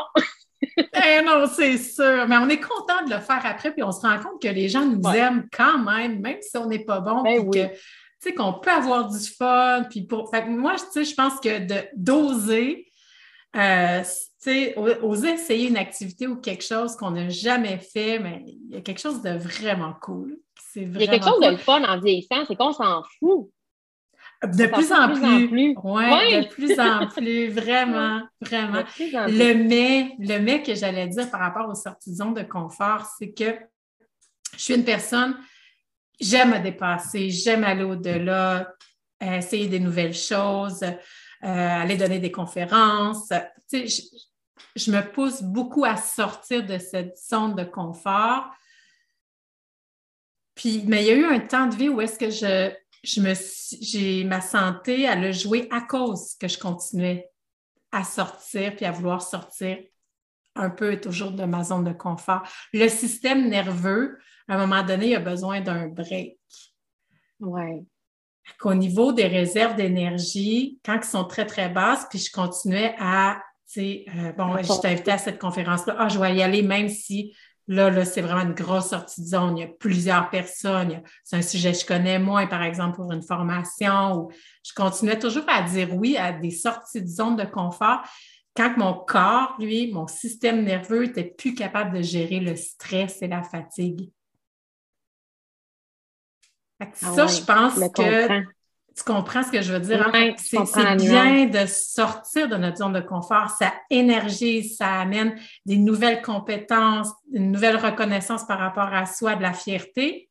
eh 0.77 1.21
non, 1.23 1.45
c'est 1.47 1.77
sûr. 1.77 2.25
Mais 2.27 2.37
on 2.37 2.47
est 2.47 2.61
content 2.61 3.03
de 3.05 3.13
le 3.13 3.19
faire 3.19 3.45
après, 3.45 3.71
puis 3.71 3.83
on 3.83 3.91
se 3.91 4.01
rend 4.01 4.19
compte 4.19 4.41
que 4.41 4.47
les 4.47 4.69
gens 4.69 4.85
nous 4.85 5.03
aiment 5.09 5.47
quand 5.51 5.79
même, 5.79 6.21
même 6.21 6.37
si 6.41 6.57
on 6.57 6.67
n'est 6.67 6.85
pas 6.85 7.01
bon. 7.01 7.21
Ben 7.23 7.39
oui 7.45 7.67
tu 8.21 8.29
sais, 8.29 8.35
qu'on 8.35 8.53
peut 8.53 8.69
avoir 8.69 9.09
du 9.09 9.19
fun. 9.19 9.83
Puis 9.89 10.03
pour... 10.03 10.29
Fait 10.29 10.43
que 10.43 10.49
moi, 10.49 10.75
tu 10.75 10.85
sais, 10.91 11.03
je 11.03 11.15
pense 11.15 11.39
que 11.39 11.59
d'oser, 11.95 12.87
euh, 13.55 14.03
sais, 14.41 14.75
oser 15.01 15.33
essayer 15.33 15.69
une 15.69 15.77
activité 15.77 16.27
ou 16.27 16.37
quelque 16.37 16.63
chose 16.63 16.95
qu'on 16.95 17.11
n'a 17.11 17.29
jamais 17.29 17.77
fait, 17.77 18.19
mais 18.19 18.43
il 18.45 18.75
y 18.75 18.77
a 18.77 18.81
quelque 18.81 18.99
chose 18.99 19.21
de 19.21 19.31
vraiment 19.31 19.93
cool. 20.01 20.37
il 20.75 20.99
y 20.99 21.03
a 21.03 21.07
quelque 21.07 21.25
chose 21.25 21.41
de 21.41 21.55
fun 21.57 21.83
en 21.83 21.99
vieillissant, 21.99 22.45
c'est 22.47 22.55
qu'on 22.55 22.73
s'en 22.73 23.03
fout. 23.19 23.49
De 24.43 24.65
plus 24.65 24.91
en 24.91 25.13
plus. 25.13 25.75
Oui, 25.83 26.41
de 26.41 26.47
plus 26.47 26.79
en 26.79 27.07
plus, 27.07 27.49
vraiment, 27.49 28.23
vraiment. 28.41 28.83
Le 28.99 29.53
mais, 29.53 30.15
le 30.17 30.39
mais 30.39 30.63
que 30.63 30.73
j'allais 30.73 31.07
dire 31.07 31.29
par 31.29 31.41
rapport 31.41 31.69
aux 31.69 31.75
sorties 31.75 32.11
de 32.11 32.43
confort, 32.43 33.05
c'est 33.19 33.31
que 33.31 33.55
je 34.57 34.63
suis 34.63 34.73
une 34.73 34.83
personne 34.83 35.37
j'aime 36.21 36.51
me 36.51 36.63
dépasser, 36.63 37.29
j'aime 37.29 37.63
aller 37.63 37.83
au-delà, 37.83 38.73
euh, 39.23 39.37
essayer 39.37 39.67
des 39.67 39.79
nouvelles 39.79 40.13
choses, 40.13 40.83
euh, 40.83 40.97
aller 41.41 41.97
donner 41.97 42.19
des 42.19 42.31
conférences. 42.31 43.33
Tu 43.69 43.89
sais, 43.89 44.03
je, 44.75 44.91
me 44.91 45.01
pousse 45.01 45.41
beaucoup 45.41 45.85
à 45.85 45.97
sortir 45.97 46.65
de 46.65 46.77
cette 46.77 47.17
zone 47.17 47.55
de 47.55 47.63
confort. 47.63 48.45
Puis, 50.55 50.83
mais 50.85 51.03
il 51.03 51.07
y 51.07 51.11
a 51.11 51.15
eu 51.15 51.25
un 51.25 51.39
temps 51.39 51.67
de 51.67 51.75
vie 51.75 51.89
où 51.89 52.01
est-ce 52.01 52.19
que 52.19 52.29
je, 52.29 52.73
je 53.03 53.21
me 53.21 53.33
j'ai 53.81 54.23
ma 54.23 54.41
santé 54.41 55.07
à 55.07 55.15
le 55.15 55.31
jouer 55.31 55.67
à 55.71 55.81
cause 55.81 56.35
que 56.39 56.47
je 56.47 56.59
continuais 56.59 57.29
à 57.91 58.03
sortir 58.03 58.75
puis 58.75 58.85
à 58.85 58.91
vouloir 58.91 59.21
sortir 59.21 59.77
un 60.55 60.69
peu 60.69 60.99
toujours 60.99 61.31
de 61.31 61.45
ma 61.45 61.63
zone 61.63 61.83
de 61.83 61.93
confort. 61.93 62.43
Le 62.73 62.87
système 62.89 63.49
nerveux, 63.49 64.17
à 64.47 64.55
un 64.55 64.57
moment 64.57 64.83
donné, 64.83 65.09
il 65.09 65.15
a 65.15 65.19
besoin 65.19 65.61
d'un 65.61 65.87
break. 65.87 66.37
Oui. 67.39 67.85
Au 68.63 68.73
niveau 68.73 69.13
des 69.13 69.27
réserves 69.27 69.75
d'énergie, 69.75 70.79
quand 70.83 70.95
elles 70.95 71.03
sont 71.03 71.23
très, 71.25 71.45
très 71.45 71.69
basses, 71.69 72.05
puis 72.09 72.19
je 72.19 72.31
continuais 72.31 72.95
à, 72.99 73.41
sais, 73.71 74.05
euh, 74.15 74.31
bon, 74.33 74.57
je 74.61 74.81
t'ai 74.81 74.89
invité 74.89 75.11
à 75.11 75.17
cette 75.17 75.39
conférence-là, 75.39 75.95
ah, 75.97 76.09
je 76.09 76.19
vais 76.19 76.35
y 76.35 76.43
aller 76.43 76.61
même 76.61 76.89
si 76.89 77.33
Là, 77.67 77.89
là 77.89 78.03
c'est 78.03 78.21
vraiment 78.21 78.41
une 78.41 78.53
grosse 78.53 78.89
sortie 78.89 79.21
de 79.21 79.27
zone. 79.27 79.57
Il 79.57 79.61
y 79.61 79.63
a 79.63 79.67
plusieurs 79.67 80.29
personnes. 80.29 81.01
C'est 81.23 81.37
un 81.37 81.41
sujet 81.41 81.71
que 81.71 81.79
je 81.79 81.85
connais 81.85 82.19
moins, 82.19 82.47
par 82.47 82.63
exemple, 82.63 82.97
pour 82.97 83.13
une 83.13 83.21
formation. 83.21 84.27
je 84.65 84.73
continuais 84.73 85.17
toujours 85.17 85.45
à 85.47 85.61
dire 85.61 85.95
oui 85.95 86.17
à 86.17 86.33
des 86.33 86.51
sorties 86.51 87.01
de 87.01 87.07
zone 87.07 87.37
de 87.37 87.45
confort 87.45 88.01
quand 88.55 88.75
mon 88.77 88.93
corps, 88.93 89.55
lui, 89.59 89.91
mon 89.93 90.07
système 90.07 90.63
nerveux 90.63 91.05
n'était 91.05 91.23
plus 91.23 91.53
capable 91.53 91.97
de 91.97 92.01
gérer 92.01 92.39
le 92.39 92.55
stress 92.55 93.21
et 93.21 93.27
la 93.27 93.43
fatigue. 93.43 94.11
Ah 96.79 96.87
ça, 96.93 97.27
je 97.27 97.41
pense 97.43 97.75
que 97.93 98.43
tu 98.95 99.03
comprends 99.03 99.43
ce 99.43 99.51
que 99.51 99.61
je 99.61 99.73
veux 99.73 99.79
dire? 99.79 100.09
Hein? 100.13 100.33
c'est 100.37 100.95
bien 100.97 101.45
de 101.45 101.65
sortir 101.65 102.49
de 102.49 102.57
notre 102.57 102.77
zone 102.77 102.93
de 102.93 102.99
confort. 102.99 103.49
Ça 103.49 103.73
énergise, 103.89 104.77
ça 104.77 104.99
amène 105.01 105.39
des 105.65 105.77
nouvelles 105.77 106.21
compétences, 106.21 107.09
une 107.31 107.51
nouvelle 107.51 107.77
reconnaissance 107.77 108.45
par 108.45 108.59
rapport 108.59 108.93
à 108.93 109.05
soi, 109.05 109.35
de 109.35 109.41
la 109.41 109.53
fierté. 109.53 110.29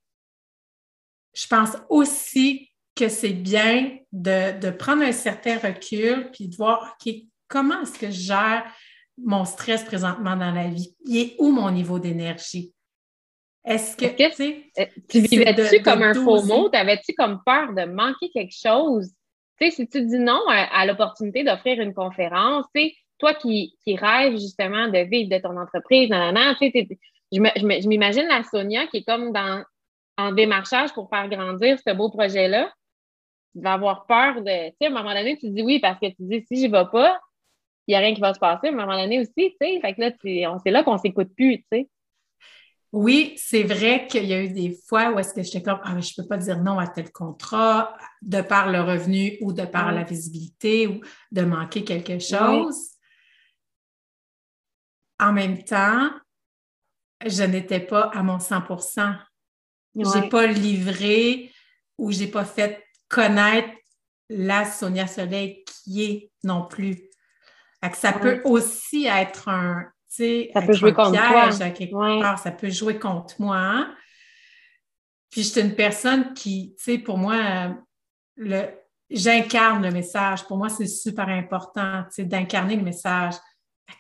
Je 1.33 1.47
pense 1.47 1.77
aussi 1.89 2.71
que 2.95 3.09
c'est 3.09 3.33
bien 3.33 3.97
de, 4.13 4.59
de, 4.59 4.71
prendre 4.71 5.03
un 5.03 5.13
certain 5.13 5.59
recul 5.59 6.31
puis 6.33 6.49
de 6.49 6.57
voir, 6.57 6.97
OK, 7.01 7.15
comment 7.49 7.83
est-ce 7.83 7.99
que 7.99 8.11
je 8.11 8.21
gère 8.21 8.65
mon 9.17 9.45
stress 9.45 9.85
présentement 9.85 10.37
dans 10.37 10.51
la 10.51 10.69
vie? 10.69 10.95
Il 11.07 11.17
est 11.17 11.37
où 11.39 11.51
mon 11.51 11.71
niveau 11.71 11.99
d'énergie? 11.99 12.75
Est-ce 13.65 13.97
que, 13.97 14.07
euh, 14.07 14.87
tu 15.09 15.21
vivais-tu 15.21 15.83
comme 15.83 16.03
un 16.03 16.15
faux 16.15 16.43
mot? 16.45 16.69
T'avais-tu 16.69 17.13
comme 17.15 17.41
peur 17.45 17.75
de 17.75 17.85
manquer 17.85 18.31
quelque 18.31 18.55
chose? 18.55 19.11
Tu 19.61 19.67
sais, 19.67 19.71
si 19.71 19.89
tu 19.89 20.03
dis 20.07 20.19
non 20.19 20.41
à, 20.49 20.87
l'opportunité 20.87 21.45
d'offrir 21.45 21.81
une 21.81 21.93
conférence, 21.93 22.65
tu 22.75 22.93
toi 23.19 23.35
qui, 23.35 23.77
qui 23.85 23.97
rêves 23.97 24.33
justement 24.33 24.89
de 24.89 25.01
vivre 25.01 25.29
de 25.29 25.39
ton 25.43 25.55
entreprise, 25.59 26.09
nan, 26.09 26.57
tu 26.59 26.71
sais, 26.71 26.89
je 27.31 27.87
m'imagine 27.87 28.27
la 28.27 28.43
Sonia 28.43 28.87
qui 28.87 28.99
est 28.99 29.05
comme 29.05 29.33
dans, 29.33 29.63
en 30.17 30.33
démarchage 30.33 30.93
pour 30.95 31.09
faire 31.11 31.29
grandir 31.29 31.79
ce 31.87 31.93
beau 31.93 32.09
projet-là. 32.09 32.73
Tu 33.55 33.61
vas 33.61 33.75
avoir 33.75 34.07
peur 34.07 34.43
de. 34.43 34.71
Tu 34.71 34.77
sais, 34.81 34.87
à 34.87 34.91
un 34.91 35.03
moment 35.03 35.15
donné, 35.15 35.37
tu 35.37 35.51
dis 35.51 35.63
oui 35.63 35.81
parce 35.81 35.99
que 35.99 36.07
tu 36.07 36.17
dis 36.21 36.45
si 36.47 36.57
j'y 36.57 36.69
vais 36.69 36.85
pas, 36.91 37.21
il 37.87 37.93
n'y 37.93 37.97
a 37.97 37.99
rien 37.99 38.15
qui 38.15 38.21
va 38.21 38.33
se 38.33 38.39
passer. 38.39 38.69
À 38.69 38.71
un 38.71 38.75
moment 38.75 38.97
donné 38.97 39.21
aussi, 39.21 39.33
tu 39.37 39.55
sais. 39.61 39.81
Fait 39.81 39.95
que 39.95 40.01
là, 40.01 40.11
c'est 40.23 40.71
là 40.71 40.83
qu'on 40.83 40.99
s'écoute 40.99 41.35
plus, 41.37 41.59
tu 41.59 41.65
sais. 41.73 41.89
Oui, 42.93 43.35
c'est 43.37 43.63
vrai 43.63 44.09
qu'il 44.09 44.25
y 44.25 44.35
a 44.35 44.43
eu 44.43 44.49
des 44.49 44.77
fois 44.89 45.13
où 45.13 45.19
est-ce 45.19 45.33
que 45.33 45.43
j'étais 45.43 45.63
comme, 45.63 45.79
ah, 45.85 45.95
mais 45.95 46.03
je 46.03 46.13
ne 46.19 46.23
peux 46.23 46.29
pas 46.29 46.39
dire 46.39 46.61
non 46.61 46.79
à 46.79 46.89
tel 46.89 47.13
contrat 47.13 47.97
de 48.21 48.41
par 48.41 48.71
le 48.71 48.81
revenu 48.81 49.39
ou 49.43 49.53
de 49.53 49.65
par 49.65 49.93
la 49.93 50.03
visibilité 50.03 50.89
ou 50.89 51.01
de 51.31 51.43
manquer 51.43 51.85
quelque 51.85 52.19
chose. 52.19 52.97
En 55.21 55.33
même 55.33 55.63
temps, 55.63 56.11
je 57.25 57.45
n'étais 57.45 57.81
pas 57.81 58.11
à 58.13 58.25
mon 58.25 58.41
100 58.41 58.63
Je 59.95 60.19
n'ai 60.19 60.29
pas 60.29 60.47
livré 60.47 61.53
ou 61.97 62.11
je 62.11 62.21
n'ai 62.21 62.27
pas 62.27 62.45
fait 62.45 62.85
connaître 63.09 63.73
la 64.29 64.65
Sonia 64.65 65.07
Soleil 65.07 65.65
qui 65.65 66.03
est 66.03 66.33
non 66.43 66.67
plus. 66.67 67.09
ça 67.95 68.13
peut 68.15 68.41
aussi 68.45 69.07
être 69.07 69.49
un, 69.49 69.85
ça 70.11 70.63
peut 70.63 70.73
jouer 70.73 70.93
contre 70.93 71.89
toi. 71.89 72.37
ça 72.37 72.51
peut 72.51 72.71
jouer 72.71 72.99
contre 72.99 73.35
moi. 73.39 73.89
Puis 75.31 75.45
je 75.45 75.49
suis 75.49 75.61
une 75.61 75.75
personne 75.75 76.35
qui, 76.35 76.75
tu 76.77 76.83
sais, 76.83 76.99
pour 76.99 77.17
moi, 77.17 77.77
le, 78.37 78.67
j'incarne 79.09 79.83
le 79.83 79.93
message. 79.93 80.45
Pour 80.47 80.57
moi, 80.57 80.69
c'est 80.69 80.89
super 80.89 81.29
important, 81.29 82.03
tu 82.05 82.15
sais, 82.17 82.25
d'incarner 82.25 82.77
le 82.77 82.83
message. 82.83 83.35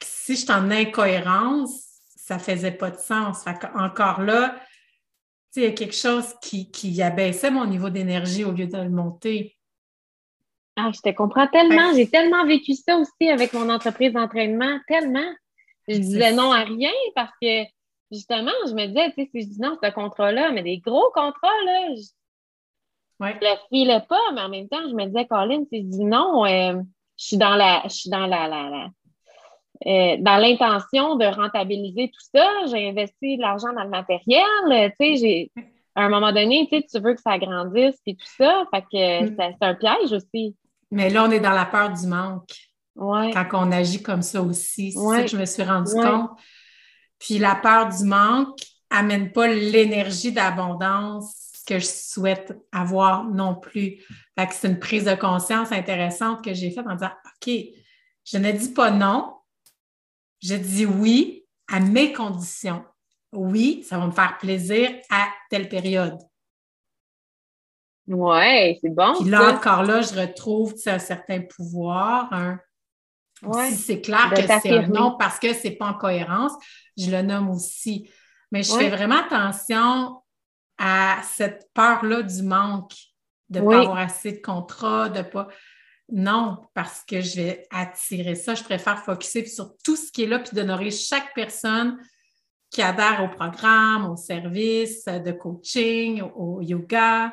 Si 0.03 0.35
je 0.35 0.41
suis 0.41 0.53
en 0.53 0.71
incohérence, 0.71 1.85
ça 2.17 2.35
ne 2.37 2.41
faisait 2.41 2.73
pas 2.73 2.91
de 2.91 2.99
sens. 2.99 3.45
encore 3.75 4.23
là, 4.23 4.57
tu 5.53 5.61
sais, 5.61 5.61
il 5.61 5.65
y 5.65 5.73
a 5.73 5.73
quelque 5.73 5.97
chose 5.97 6.35
qui, 6.43 6.71
qui 6.71 7.01
abaissait 7.03 7.51
mon 7.51 7.67
niveau 7.67 7.91
d'énergie 7.91 8.45
au 8.45 8.53
lieu 8.53 8.67
de 8.67 8.77
le 8.77 8.91
monter. 8.91 9.57
Ah, 10.77 10.91
je 10.95 11.01
te 11.01 11.15
comprends 11.15 11.49
tellement. 11.49 11.93
J'ai 11.95 12.09
tellement 12.09 12.47
vécu 12.47 12.75
ça 12.75 12.97
aussi 12.97 13.29
avec 13.29 13.53
mon 13.53 13.69
entreprise 13.69 14.13
d'entraînement, 14.13 14.79
tellement. 14.87 15.29
Je 15.95 15.99
disais 15.99 16.33
non 16.33 16.53
à 16.53 16.65
rien 16.65 16.93
parce 17.15 17.33
que 17.41 17.65
justement, 18.11 18.53
je 18.67 18.75
me 18.75 18.87
disais, 18.87 19.13
tu 19.13 19.25
sais, 19.25 19.31
si 19.33 19.43
je 19.43 19.49
dis 19.49 19.61
non 19.61 19.77
à 19.81 19.89
ce 19.89 19.93
contrat-là, 19.93 20.53
mais 20.53 20.63
des 20.63 20.79
gros 20.79 21.11
contrats, 21.15 21.49
là, 21.67 21.95
je 21.95 23.25
ne 23.25 23.33
le 23.33 23.57
filais 23.69 24.05
pas, 24.09 24.33
mais 24.35 24.41
en 24.43 24.49
même 24.49 24.69
temps, 24.69 24.89
je 24.89 24.95
me 24.95 25.07
disais, 25.07 25.27
Colin, 25.27 25.65
si 25.71 25.83
je 25.83 25.87
dis 25.87 26.05
non, 26.05 26.45
euh, 26.47 26.81
je 27.19 27.25
suis 27.25 27.37
dans 27.37 27.55
la. 27.55 27.83
Je 27.85 27.95
suis 27.95 28.11
dans 28.11 28.27
la, 28.27 28.49
la, 28.49 28.89
euh, 29.87 30.17
dans 30.19 30.37
l'intention 30.37 31.17
de 31.17 31.25
rentabiliser 31.25 32.09
tout 32.09 32.27
ça, 32.35 32.47
j'ai 32.67 32.89
investi 32.89 33.37
de 33.37 33.43
l'argent 33.43 33.73
dans 33.73 33.85
le 33.85 33.89
matériel. 33.89 34.45
Tu 34.69 34.95
sais, 34.99 35.17
j'ai, 35.17 35.53
à 35.95 36.05
un 36.05 36.09
moment 36.09 36.33
donné, 36.33 36.69
tu, 36.71 36.77
sais, 36.77 36.87
tu 36.91 37.01
veux 37.01 37.15
que 37.15 37.21
ça 37.21 37.39
grandisse 37.39 37.99
et 38.07 38.15
tout 38.15 38.33
ça. 38.37 38.65
Fait 38.73 38.83
que 38.83 39.25
mm. 39.25 39.37
c'est 39.39 39.67
un 39.67 39.75
piège 39.75 40.13
aussi. 40.13 40.55
Mais 40.91 41.09
là, 41.09 41.25
on 41.25 41.31
est 41.31 41.41
dans 41.41 41.53
la 41.53 41.67
peur 41.67 41.93
du 41.93 42.07
manque. 42.07 42.51
Quand 43.01 43.47
on 43.55 43.73
agit 43.73 44.03
comme 44.03 44.23
ça 44.23 44.43
aussi. 44.43 44.93
C'est 44.93 44.99
ça 44.99 45.23
que 45.23 45.29
je 45.29 45.37
me 45.37 45.47
suis 45.47 45.63
rendu 45.63 45.93
compte. 45.93 46.31
Puis 47.19 47.39
la 47.39 47.55
peur 47.55 47.89
du 47.89 48.05
manque 48.05 48.59
amène 48.91 49.33
pas 49.33 49.49
l'énergie 49.49 50.33
d'abondance 50.33 51.53
que 51.67 51.79
je 51.79 51.87
souhaite 51.87 52.59
avoir 52.73 53.25
non 53.25 53.55
plus. 53.55 54.05
Fait 54.37 54.47
que 54.47 54.55
c'est 54.55 54.69
une 54.69 54.79
prise 54.79 55.05
de 55.05 55.15
conscience 55.15 55.73
intéressante 55.73 56.45
que 56.45 56.53
j'ai 56.53 56.71
faite 56.71 56.87
en 56.87 56.95
disant 56.95 57.13
OK, 57.25 57.53
je 58.25 58.39
ne 58.39 58.53
dis 58.53 58.73
pas 58.73 58.91
non, 58.91 59.35
je 60.43 60.55
dis 60.55 60.87
oui 60.87 61.47
à 61.69 61.81
mes 61.81 62.13
conditions. 62.13 62.85
Oui, 63.33 63.85
ça 63.89 63.99
va 63.99 64.07
me 64.07 64.13
faire 64.13 64.37
plaisir 64.39 64.91
à 65.11 65.29
telle 65.51 65.69
période. 65.69 66.19
Oui, 68.09 68.79
c'est 68.83 68.91
bon. 68.91 69.15
Puis 69.21 69.31
là, 69.31 69.55
encore 69.55 69.85
là, 69.85 70.03
je 70.03 70.19
retrouve 70.19 70.75
un 70.87 70.99
certain 70.99 71.43
pouvoir, 71.43 72.33
un, 72.33 72.59
si 73.69 73.77
c'est 73.77 74.01
clair 74.01 74.31
que 74.35 74.43
c'est 74.43 74.71
un 74.71 74.89
non 74.89 75.17
parce 75.19 75.39
que 75.39 75.53
c'est 75.55 75.73
pas 75.73 75.87
en 75.87 75.95
cohérence, 75.95 76.53
je 76.97 77.11
le 77.11 77.23
nomme 77.23 77.51
aussi. 77.51 78.11
Mais 78.53 78.63
je 78.63 78.73
fais 78.73 78.91
vraiment 78.91 79.21
attention 79.21 80.23
à 80.79 81.21
cette 81.23 81.69
peur-là 81.75 82.23
du 82.23 82.43
manque, 82.43 82.95
de 83.49 83.61
ne 83.61 83.67
pas 83.67 83.79
avoir 83.81 83.99
assez 83.99 84.33
de 84.33 84.41
contrats, 84.41 85.09
de 85.09 85.23
pas. 85.23 85.49
Non, 86.13 86.59
parce 86.75 87.05
que 87.07 87.21
je 87.21 87.37
vais 87.37 87.67
attirer 87.71 88.35
ça. 88.35 88.55
Je 88.55 88.65
préfère 88.65 89.05
focuser 89.05 89.47
sur 89.47 89.77
tout 89.85 89.97
ce 89.97 90.11
qui 90.11 90.25
est 90.25 90.27
là 90.27 90.41
puis 90.41 90.57
d'honorer 90.57 90.91
chaque 90.91 91.33
personne 91.35 91.99
qui 92.71 92.83
adhère 92.83 93.23
au 93.25 93.37
programme, 93.37 94.11
au 94.11 94.17
service 94.17 95.05
de 95.05 95.33
coaching, 95.33 96.23
au 96.35 96.61
yoga. 96.63 97.33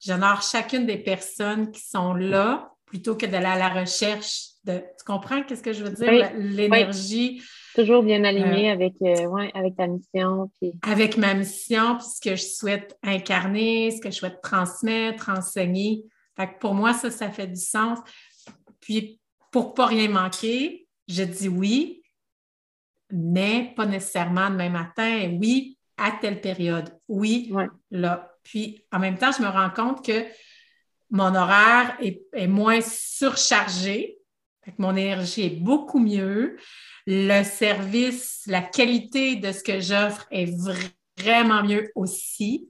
J'honore 0.00 0.42
chacune 0.42 0.86
des 0.86 0.98
personnes 0.98 1.70
qui 1.70 1.80
sont 1.80 2.14
là 2.14 2.70
plutôt 2.88 3.16
que 3.16 3.26
d'aller 3.26 3.46
à 3.46 3.58
la 3.58 3.68
recherche 3.68 4.48
de. 4.64 4.78
Tu 4.78 5.04
comprends 5.06 5.42
qu'est-ce 5.42 5.62
que 5.62 5.72
je 5.72 5.84
veux 5.84 5.92
dire? 5.92 6.30
L'énergie. 6.36 7.42
Toujours 7.74 8.02
bien 8.02 8.24
aligné 8.24 8.70
euh, 8.70 8.72
avec, 8.72 8.94
euh, 9.02 9.48
avec 9.54 9.76
ta 9.76 9.86
mission. 9.86 10.50
Avec 10.82 11.16
ma 11.16 11.34
mission, 11.34 11.96
puis 11.96 12.06
ce 12.06 12.20
que 12.20 12.36
je 12.36 12.42
souhaite 12.42 12.98
incarner, 13.02 13.90
ce 13.90 14.00
que 14.00 14.10
je 14.10 14.16
souhaite 14.16 14.40
transmettre, 14.42 15.28
enseigner. 15.28 16.02
Fait 16.36 16.48
que 16.48 16.58
pour 16.58 16.74
moi, 16.74 16.92
ça, 16.92 17.10
ça 17.10 17.30
fait 17.30 17.46
du 17.46 17.60
sens. 17.60 17.98
Puis 18.80 19.20
pour 19.52 19.74
pas 19.74 19.86
rien 19.86 20.08
manquer, 20.08 20.88
je 21.06 21.22
dis 21.22 21.48
oui, 21.48 22.02
mais 23.12 23.72
pas 23.76 23.86
nécessairement 23.86 24.50
demain 24.50 24.70
matin. 24.70 25.36
Oui, 25.40 25.78
à 25.96 26.12
telle 26.12 26.40
période. 26.40 26.90
Oui, 27.06 27.52
là. 27.90 28.32
Puis 28.42 28.82
en 28.92 28.98
même 28.98 29.18
temps, 29.18 29.30
je 29.30 29.42
me 29.42 29.48
rends 29.48 29.70
compte 29.70 30.04
que 30.04 30.24
mon 31.10 31.34
horaire 31.34 31.96
est, 32.00 32.46
moins 32.46 32.80
surchargé. 32.80 34.18
mon 34.78 34.96
énergie 34.96 35.46
est 35.46 35.60
beaucoup 35.60 35.98
mieux. 35.98 36.56
Le 37.06 37.42
service, 37.42 38.42
la 38.46 38.62
qualité 38.62 39.36
de 39.36 39.52
ce 39.52 39.62
que 39.62 39.80
j'offre 39.80 40.26
est 40.30 40.52
vraiment 41.18 41.62
mieux 41.62 41.90
aussi. 41.94 42.68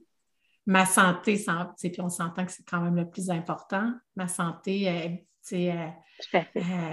Ma 0.65 0.85
santé, 0.85 1.43
puis 1.81 2.01
on 2.01 2.09
s'entend 2.09 2.45
que 2.45 2.51
c'est 2.51 2.63
quand 2.63 2.79
même 2.79 2.95
le 2.95 3.09
plus 3.09 3.31
important. 3.31 3.91
Ma 4.15 4.27
santé, 4.27 4.87
euh, 5.51 5.87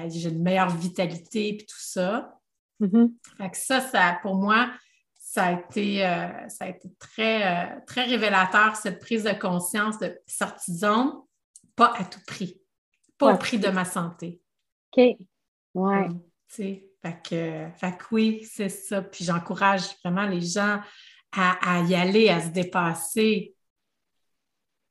j'ai 0.09 0.29
une 0.29 0.43
meilleure 0.43 0.75
vitalité 0.75 1.49
et 1.51 1.57
tout 1.59 1.79
ça. 1.79 2.41
Mm-hmm. 2.81 3.11
ça, 3.53 3.81
ça, 3.81 4.19
pour 4.23 4.37
moi, 4.37 4.71
ça 5.19 5.45
a 5.45 5.53
été, 5.53 6.07
euh, 6.07 6.49
ça 6.49 6.65
a 6.65 6.69
été 6.69 6.89
très, 6.99 7.47
euh, 7.47 7.81
très 7.87 8.05
révélateur, 8.05 8.77
cette 8.77 8.99
prise 8.99 9.25
de 9.25 9.33
conscience 9.33 9.99
de 9.99 10.19
sortie 10.27 10.73
de 10.73 10.79
zone 10.79 11.13
pas 11.77 11.93
à 11.97 12.05
tout 12.05 12.21
prix. 12.27 12.61
Pas 13.19 13.35
au 13.35 13.39
prix 13.39 13.59
de 13.59 13.69
ma 13.69 13.85
santé. 13.85 14.43
OK. 14.93 15.17
Ouais. 15.75 16.09
fait 16.49 16.91
que, 17.23 17.69
fait 17.77 17.97
que 17.99 18.05
oui, 18.11 18.49
c'est 18.51 18.69
ça. 18.69 19.03
Puis 19.03 19.25
j'encourage 19.25 19.83
vraiment 20.03 20.27
les 20.27 20.41
gens 20.41 20.81
à, 21.33 21.81
y 21.81 21.95
aller, 21.95 22.29
à 22.31 22.41
se 22.41 22.49
dépasser 22.49 23.55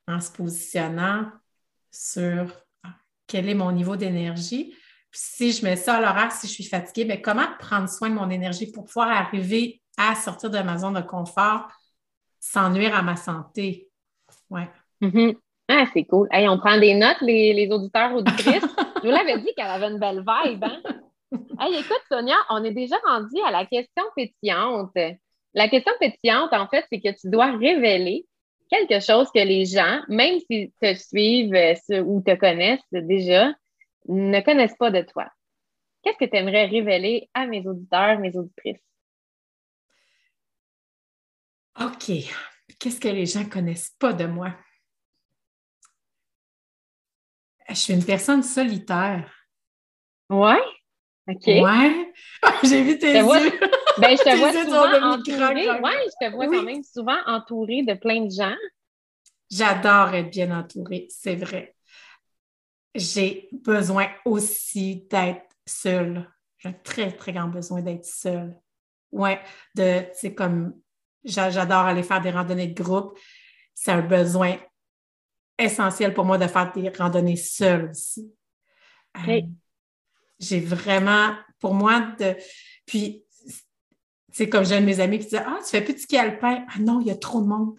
en 0.08 0.20
se 0.22 0.32
positionnant 0.32 1.32
sur 1.92 2.52
ah, 2.84 2.96
quel 3.26 3.50
est 3.50 3.56
mon 3.56 3.72
niveau 3.72 3.96
d'énergie. 3.96 4.76
Puis 5.10 5.22
si 5.24 5.52
je 5.52 5.64
mets 5.64 5.76
ça 5.76 5.96
à 5.96 6.02
l'horaire, 6.02 6.32
si 6.32 6.48
je 6.48 6.54
suis 6.54 6.66
fatiguée, 6.66 7.06
bien, 7.06 7.18
comment 7.18 7.48
prendre 7.60 7.90
soin 7.90 8.10
de 8.10 8.16
mon 8.16 8.30
énergie 8.30 8.72
pour 8.72 8.86
pouvoir 8.86 9.10
arriver 9.10 9.82
à 9.98 10.14
sortir 10.14 10.52
de 10.52 10.60
ma 10.60 10.78
zone 10.78 10.94
de 10.94 11.02
confort 11.02 11.68
sans 12.40 12.70
nuire 12.70 12.96
à 12.96 13.02
ma 13.02 13.16
santé? 13.16 13.90
Ouais. 14.50 14.70
Mm-hmm. 15.02 15.38
Ah, 15.68 15.86
c'est 15.94 16.06
cool. 16.06 16.28
Hey, 16.32 16.48
on 16.48 16.58
prend 16.58 16.78
des 16.78 16.94
notes, 16.94 17.22
les, 17.22 17.54
les 17.54 17.70
auditeurs, 17.72 18.14
auditrices. 18.14 18.62
Je 19.04 19.10
vous 19.10 19.16
l'avais 19.16 19.40
dit 19.40 19.50
qu'elle 19.56 19.68
avait 19.68 19.88
une 19.88 20.00
belle 20.00 20.24
vibe, 20.26 20.64
hein? 20.64 20.82
Hey, 21.60 21.76
écoute, 21.76 22.02
Sonia, 22.10 22.36
on 22.50 22.64
est 22.64 22.72
déjà 22.72 22.98
rendu 23.06 23.42
à 23.46 23.52
la 23.52 23.66
question 23.66 24.04
pétillante. 24.16 24.96
La 25.54 25.70
question 25.70 25.92
pétillante, 26.00 26.54
en 26.54 26.68
fait, 26.68 26.86
c'est 26.92 27.00
que 27.00 27.10
tu 27.20 27.30
dois 27.30 27.52
révéler 27.58 28.26
quelque 28.70 29.00
chose 29.00 29.30
que 29.34 29.40
les 29.40 29.66
gens, 29.66 30.02
même 30.08 30.40
s'ils 30.40 30.72
te 30.82 30.94
suivent 30.96 31.56
euh, 31.56 32.02
ou 32.04 32.22
te 32.22 32.36
connaissent 32.36 32.80
déjà, 32.92 33.54
ne 34.08 34.40
connaissent 34.42 34.78
pas 34.78 34.92
de 34.92 35.02
toi. 35.02 35.28
Qu'est-ce 36.04 36.18
que 36.18 36.30
tu 36.30 36.38
aimerais 36.38 36.66
révéler 36.66 37.30
à 37.34 37.48
mes 37.48 37.66
auditeurs, 37.66 38.20
mes 38.20 38.36
auditrices? 38.36 38.84
OK. 41.80 42.12
Qu'est-ce 42.80 43.00
que 43.00 43.08
les 43.08 43.26
gens 43.26 43.44
ne 43.44 43.50
connaissent 43.50 43.96
pas 44.00 44.14
de 44.14 44.26
moi? 44.26 44.54
Je 47.70 47.76
suis 47.76 47.94
une 47.94 48.06
personne 48.06 48.44
solitaire. 48.44 49.32
Ouais? 50.30 50.62
OK. 51.28 51.48
Ouais. 51.48 52.14
J'ai 52.64 52.84
vu 52.84 52.98
tes 52.98 53.14
yeux. 53.14 53.24
Ben, 53.98 54.18
je 54.18 54.24
te 54.24 54.36
vois 54.38 54.52
souvent 54.52 55.14
entourée. 55.14 55.70
Ouais, 55.70 56.06
je 56.06 56.28
te 56.28 56.32
vois 56.34 56.48
quand 56.48 56.64
même 56.64 56.84
souvent 56.84 57.18
entourée 57.26 57.84
de 57.84 57.94
plein 57.94 58.26
de 58.26 58.30
gens. 58.30 58.56
J'adore 59.50 60.14
être 60.16 60.32
bien 60.32 60.52
entourée, 60.58 61.08
c'est 61.10 61.36
vrai. 61.36 61.76
J'ai 62.94 63.48
besoin 63.54 64.08
aussi 64.26 65.08
d'être 65.10 65.46
seule. 65.66 66.30
J'ai 66.58 66.70
un 66.70 66.74
très, 66.74 67.12
très 67.12 67.32
grand 67.32 67.48
besoin 67.48 67.82
d'être 67.82 68.06
seule. 68.06 68.58
Ouais, 69.12 69.40
de, 69.76 70.04
c'est 70.14 70.34
comme, 70.34 70.74
j'adore 71.24 71.86
aller 71.86 72.04
faire 72.04 72.22
des 72.22 72.32
randonnées 72.32 72.68
de 72.68 72.84
groupe. 72.84 73.18
C'est 73.74 73.92
un 73.92 74.02
besoin 74.02 74.58
essentiel 75.58 76.14
pour 76.14 76.26
moi 76.26 76.38
de 76.38 76.48
faire 76.48 76.72
des 76.74 76.90
randonnées 76.90 77.36
seules 77.36 77.90
aussi. 77.92 78.32
Euh, 79.28 79.42
j'ai 80.40 80.60
vraiment, 80.60 81.34
pour 81.60 81.74
moi, 81.74 82.14
de. 82.20 82.36
Puis, 82.86 83.24
c'est 84.32 84.50
comme 84.50 84.66
j'ai 84.66 84.76
un 84.76 84.82
de 84.82 84.86
mes 84.86 85.00
amis 85.00 85.20
qui 85.20 85.26
disait 85.26 85.44
Ah, 85.46 85.60
tu 85.64 85.70
fais 85.70 85.82
plus 85.82 85.94
de 85.94 86.00
ski 86.00 86.18
alpin? 86.18 86.66
Ah 86.68 86.80
non, 86.80 87.00
il 87.00 87.08
y 87.08 87.12
a 87.12 87.16
trop 87.16 87.42
de 87.42 87.48
monde. 87.48 87.78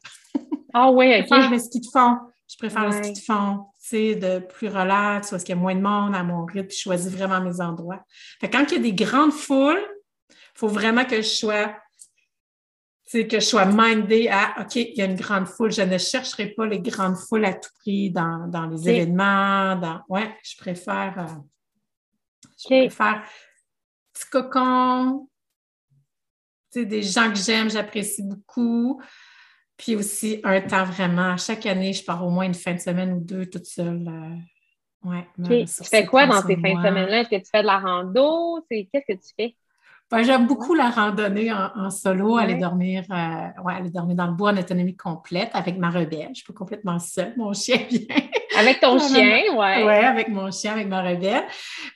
Ah 0.73 0.91
oui. 0.91 1.13
Je 1.23 1.27
préfère 1.27 1.51
le 1.51 1.59
ski 1.59 1.81
de 1.81 1.87
fond. 1.93 2.17
Je 2.49 2.57
préfère 2.57 2.87
le 2.87 2.93
ski 2.93 3.13
de 3.13 3.19
fond. 3.19 3.67
Tu 3.83 3.89
sais, 3.89 4.15
de 4.15 4.39
plus 4.39 4.69
relax, 4.69 5.31
parce 5.31 5.45
qu'il 5.45 5.55
y 5.55 5.59
a 5.59 5.61
moins 5.61 5.75
de 5.75 5.81
monde 5.81 6.15
à 6.15 6.23
mon 6.23 6.45
rythme, 6.45 6.69
puis 6.69 6.77
je 6.77 6.83
choisis 6.83 7.11
vraiment 7.13 7.41
mes 7.41 7.61
endroits. 7.61 8.03
Fait 8.41 8.51
quand 8.51 8.65
il 8.71 8.73
y 8.73 8.77
a 8.77 8.83
des 8.83 8.93
grandes 8.93 9.33
foules, 9.33 9.83
il 10.31 10.59
faut 10.59 10.69
vraiment 10.69 11.05
que 11.05 11.17
je 11.17 11.29
sois 11.29 11.75
c'est 13.07 13.29
que 13.29 13.39
je 13.39 13.45
sois 13.45 13.67
mindée 13.67 14.29
à 14.29 14.61
OK, 14.61 14.75
il 14.75 14.97
y 14.97 15.03
a 15.03 15.05
une 15.05 15.15
grande 15.15 15.47
foule. 15.47 15.71
Je 15.71 15.83
ne 15.83 15.97
chercherai 15.97 16.49
pas 16.49 16.67
les 16.67 16.81
grandes 16.81 17.17
foules 17.17 17.45
à 17.45 17.55
tout 17.55 17.71
prix 17.79 18.11
dans, 18.11 18.69
les 18.71 18.89
événements. 18.89 19.77
Dans, 19.77 20.03
ouais, 20.09 20.37
je 20.43 20.57
préfère, 20.57 21.15
euh, 21.17 22.49
je 22.59 22.67
préfère 22.67 23.23
petit 24.13 24.29
cocon, 24.31 25.29
des 26.75 27.03
gens 27.03 27.31
que 27.31 27.39
j'aime, 27.39 27.71
j'apprécie 27.71 28.23
beaucoup. 28.23 29.01
Puis 29.77 29.95
aussi 29.95 30.41
un 30.43 30.61
temps 30.61 30.85
vraiment. 30.85 31.37
Chaque 31.37 31.67
année, 31.67 31.93
je 31.93 32.03
pars 32.03 32.27
au 32.27 32.31
moins 32.31 32.47
une 32.47 32.55
fin 32.55 32.75
de 32.75 32.81
semaine 32.81 33.13
ou 33.13 33.21
deux 33.21 33.47
toute 33.47 33.67
seule. 33.67 34.09
Euh, 34.09 35.09
ouais, 35.09 35.67
Tu 35.67 35.85
fais 35.85 36.07
quoi 36.07 36.27
dans 36.27 36.43
ces 36.43 36.57
fins 36.57 36.75
de 36.75 36.87
semaine-là? 36.87 37.21
Est-ce 37.21 37.31
que 37.31 37.37
tu 37.37 37.51
fais 37.51 37.63
de 37.63 37.67
la 37.67 37.79
rando? 37.79 38.65
Qu'est-ce 38.69 39.13
que 39.13 39.13
tu 39.13 39.35
fais? 39.39 39.57
Ben, 40.09 40.23
j'aime 40.23 40.47
beaucoup 40.47 40.75
la 40.75 40.89
randonnée 40.89 41.53
en, 41.53 41.91
solo, 41.91 42.37
aller 42.37 42.55
dormir, 42.55 43.03
euh, 43.11 43.63
ouais, 43.65 43.75
aller 43.75 43.91
dormir 43.91 44.15
dans 44.15 44.29
le 44.29 44.35
bois 44.35 44.53
en 44.53 44.57
autonomie 44.57 44.97
complète 44.97 45.51
avec 45.53 45.79
ma 45.79 45.91
rebelle. 45.91 46.29
Je 46.29 46.43
suis 46.43 46.45
pas 46.45 46.57
complètement 46.57 47.01
seule, 47.01 47.35
mon 47.37 47.53
chien 47.53 47.79
vient. 47.91 48.07
Avec 48.57 48.79
ton 48.79 49.01
chien, 49.01 49.43
oui. 49.51 49.85
Oui, 49.85 49.93
avec 49.93 50.29
mon 50.29 50.53
chien, 50.53 50.75
avec 50.75 50.87
ma 50.87 51.03
rebelle. 51.03 51.43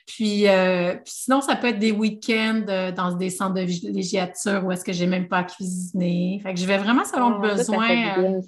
Puis, 0.05 0.45
euh, 0.45 0.95
puis, 0.95 1.13
sinon, 1.13 1.39
ça 1.39 1.55
peut 1.55 1.67
être 1.67 1.79
des 1.79 1.93
week-ends 1.93 2.65
euh, 2.67 2.91
dans 2.91 3.13
des 3.13 3.29
centres 3.29 3.53
de 3.53 3.61
villégiature 3.61 4.61
où 4.65 4.71
est-ce 4.73 4.83
que 4.83 4.91
j'ai 4.91 5.07
même 5.07 5.29
pas 5.29 5.37
à 5.37 5.43
cuisiner. 5.45 6.41
Fait 6.43 6.53
que 6.53 6.59
je 6.59 6.65
vais 6.65 6.77
vraiment 6.77 7.05
selon 7.05 7.29
le 7.29 7.49
ah, 7.49 7.55
besoin, 7.55 8.41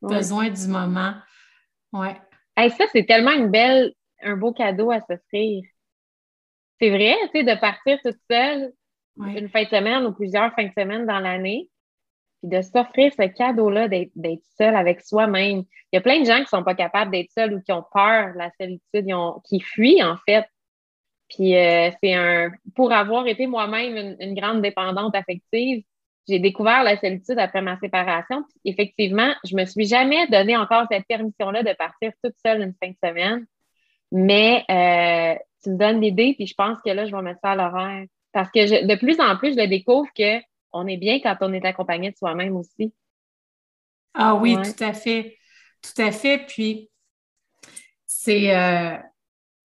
besoin 0.00 0.48
du 0.48 0.66
moment. 0.66 1.12
Ouais. 1.92 2.16
ça, 2.56 2.84
c'est 2.90 3.04
tellement 3.04 3.32
une 3.32 3.50
belle, 3.50 3.92
un 4.22 4.36
beau 4.36 4.54
cadeau 4.54 4.90
à 4.90 5.00
s'offrir. 5.00 5.62
C'est 6.80 6.88
vrai, 6.88 7.16
tu 7.34 7.40
sais, 7.40 7.44
de 7.44 7.60
partir 7.60 7.98
toute 8.02 8.16
seule 8.30 8.72
une 9.26 9.48
fin 9.48 9.64
de 9.64 9.68
semaine 9.68 10.04
ou 10.06 10.12
plusieurs 10.12 10.52
fins 10.54 10.66
de 10.66 10.72
semaine 10.72 11.06
dans 11.06 11.18
l'année, 11.18 11.68
puis 12.40 12.50
de 12.50 12.62
s'offrir 12.62 13.12
ce 13.12 13.26
cadeau-là 13.26 13.88
d'être 13.88 14.44
seul 14.56 14.74
avec 14.74 15.00
soi-même. 15.02 15.64
Il 15.92 15.96
y 15.96 15.98
a 15.98 16.00
plein 16.00 16.20
de 16.20 16.24
gens 16.24 16.36
qui 16.36 16.42
ne 16.42 16.46
sont 16.46 16.64
pas 16.64 16.74
capables 16.74 17.10
d'être 17.10 17.30
seuls 17.30 17.54
ou 17.54 17.60
qui 17.60 17.72
ont 17.72 17.84
peur 17.92 18.32
de 18.32 18.38
la 18.38 18.50
solitude, 18.58 19.06
qui 19.44 19.60
fuient 19.60 20.02
en 20.02 20.16
fait. 20.26 20.46
Puis 21.28 21.56
euh, 21.56 21.90
c'est 22.02 22.14
un. 22.14 22.50
Pour 22.74 22.92
avoir 22.92 23.26
été 23.26 23.46
moi-même 23.46 24.16
une, 24.18 24.34
grande 24.34 24.62
dépendante 24.62 25.14
affective, 25.14 25.84
j'ai 26.28 26.38
découvert 26.38 26.82
la 26.82 26.96
solitude 26.96 27.38
après 27.38 27.62
ma 27.62 27.78
séparation. 27.78 28.42
Puis, 28.48 28.72
effectivement, 28.72 29.32
je 29.44 29.54
me 29.54 29.64
suis 29.64 29.86
jamais 29.86 30.26
donné 30.28 30.56
encore 30.56 30.86
cette 30.90 31.06
permission-là 31.06 31.62
de 31.62 31.72
partir 31.74 32.12
toute 32.22 32.34
seule 32.44 32.62
une 32.62 32.74
fin 32.82 32.90
de 32.90 32.96
semaine. 33.02 33.46
Mais 34.12 34.64
euh, 34.70 35.38
tu 35.62 35.70
me 35.70 35.76
donnes 35.76 36.00
l'idée, 36.00 36.34
puis 36.34 36.46
je 36.46 36.54
pense 36.54 36.78
que 36.84 36.90
là, 36.90 37.06
je 37.06 37.14
vais 37.14 37.22
mettre 37.22 37.40
ça 37.42 37.52
à 37.52 37.56
l'horaire. 37.56 38.06
Parce 38.32 38.50
que 38.50 38.86
de 38.86 38.94
plus 38.96 39.20
en 39.20 39.36
plus, 39.36 39.52
je 39.52 39.58
le 39.58 39.66
découvre 39.66 40.08
qu'on 40.16 40.86
est 40.86 40.96
bien 40.96 41.20
quand 41.20 41.36
on 41.40 41.52
est 41.52 41.64
accompagné 41.64 42.10
de 42.10 42.16
soi-même 42.16 42.56
aussi. 42.56 42.94
Ah 44.14 44.34
oui, 44.34 44.56
tout 44.56 44.84
à 44.84 44.92
fait. 44.92 45.38
Tout 45.82 46.02
à 46.02 46.12
fait. 46.12 46.46
Puis, 46.46 46.90
c'est 48.06 48.54
euh, 48.54 48.96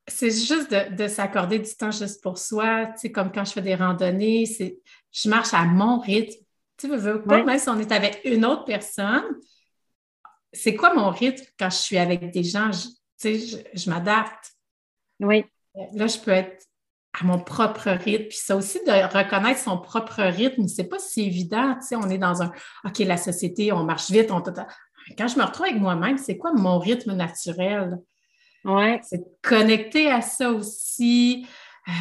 juste 0.08 0.72
de, 0.72 1.08
s'accorder 1.08 1.60
du 1.60 1.76
temps 1.76 1.92
juste 1.92 2.22
pour 2.22 2.38
soi. 2.38 2.88
Tu 2.88 3.00
sais, 3.00 3.12
comme 3.12 3.32
quand 3.32 3.46
je 3.46 3.54
fais 3.54 3.62
des 3.62 3.76
randonnées, 3.76 4.46
je 5.12 5.30
marche 5.30 5.54
à 5.54 5.66
mon 5.66 6.00
rythme. 6.00 6.44
Tu 6.78 6.88
veux 6.88 7.24
pas, 7.24 7.44
même 7.44 7.58
si 7.58 7.70
on 7.70 7.80
est 7.80 7.92
avec 7.92 8.22
une 8.26 8.46
autre 8.46 8.66
personne, 8.66 9.24
c'est 10.52 10.76
quoi 10.76 10.94
mon 10.94 11.10
rythme 11.10 11.46
quand 11.58 11.70
je 11.70 11.78
suis 11.78 11.98
avec 11.98 12.32
des 12.32 12.44
gens? 12.44 12.70
tu 12.72 12.90
sais, 13.18 13.40
je, 13.40 13.58
je 13.74 13.90
m'adapte. 13.90 14.54
Oui. 15.20 15.46
Là, 15.94 16.08
je 16.08 16.18
peux 16.20 16.32
être 16.32 16.66
à 17.20 17.24
mon 17.24 17.40
propre 17.40 17.90
rythme. 17.90 18.28
Puis 18.28 18.38
ça 18.38 18.56
aussi, 18.56 18.80
de 18.86 18.92
reconnaître 18.92 19.60
son 19.60 19.78
propre 19.78 20.22
rythme, 20.22 20.68
c'est 20.68 20.86
pas 20.86 21.00
si 21.00 21.24
évident. 21.24 21.76
Tu 21.76 21.88
sais, 21.88 21.96
on 21.96 22.10
est 22.10 22.18
dans 22.18 22.42
un 22.42 22.52
OK, 22.84 23.00
la 23.00 23.18
société, 23.18 23.72
on 23.72 23.84
marche 23.84 24.12
vite, 24.12 24.32
on 24.32 24.42
Quand 24.42 25.28
je 25.28 25.38
me 25.38 25.44
retrouve 25.44 25.68
avec 25.68 25.80
moi-même, 25.80 26.18
c'est 26.18 26.38
quoi 26.38 26.52
mon 26.54 26.78
rythme 26.80 27.14
naturel? 27.14 27.98
Ouais. 28.66 29.00
C'est 29.04 29.24
connecter 29.42 30.12
à 30.12 30.22
ça 30.22 30.52
aussi, 30.52 31.46
euh, 31.88 31.92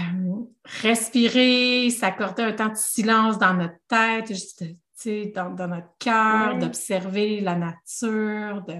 respirer, 0.83 1.91
s'accorder 1.91 2.43
un 2.43 2.53
temps 2.53 2.71
de 2.71 2.77
silence 2.77 3.39
dans 3.39 3.55
notre 3.55 3.79
tête, 3.87 4.29
juste, 4.29 4.61
tu 4.61 4.77
sais, 4.95 5.33
dans, 5.35 5.69
notre 5.69 5.95
cœur, 5.99 6.57
d'observer 6.59 7.41
la 7.41 7.55
nature, 7.55 8.65
de. 8.67 8.77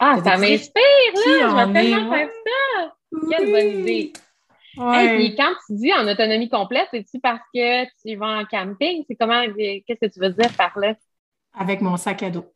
Ah, 0.00 0.18
ça 0.22 0.36
m'inspire, 0.36 0.82
là! 1.14 1.64
Je 1.66 1.72
vais 1.72 1.80
tellement 1.80 2.12
faire 2.12 2.28
ça! 2.28 2.94
Quelle 3.30 3.50
bonne 3.50 3.80
idée! 3.80 4.12
Et 4.76 5.34
quand 5.36 5.54
tu 5.66 5.76
dis 5.76 5.92
en 5.92 6.06
autonomie 6.06 6.48
complète, 6.48 6.88
c'est-tu 6.92 7.18
parce 7.20 7.42
que 7.54 7.84
tu 8.02 8.16
vas 8.16 8.38
en 8.38 8.44
camping? 8.44 9.04
C'est 9.08 9.16
comment, 9.16 9.44
qu'est-ce 9.56 10.06
que 10.06 10.12
tu 10.12 10.20
veux 10.20 10.30
dire 10.30 10.52
par 10.56 10.78
là? 10.78 10.94
Avec 11.54 11.80
mon 11.80 11.96
sac 11.96 12.22
à 12.22 12.30
dos. 12.30 12.52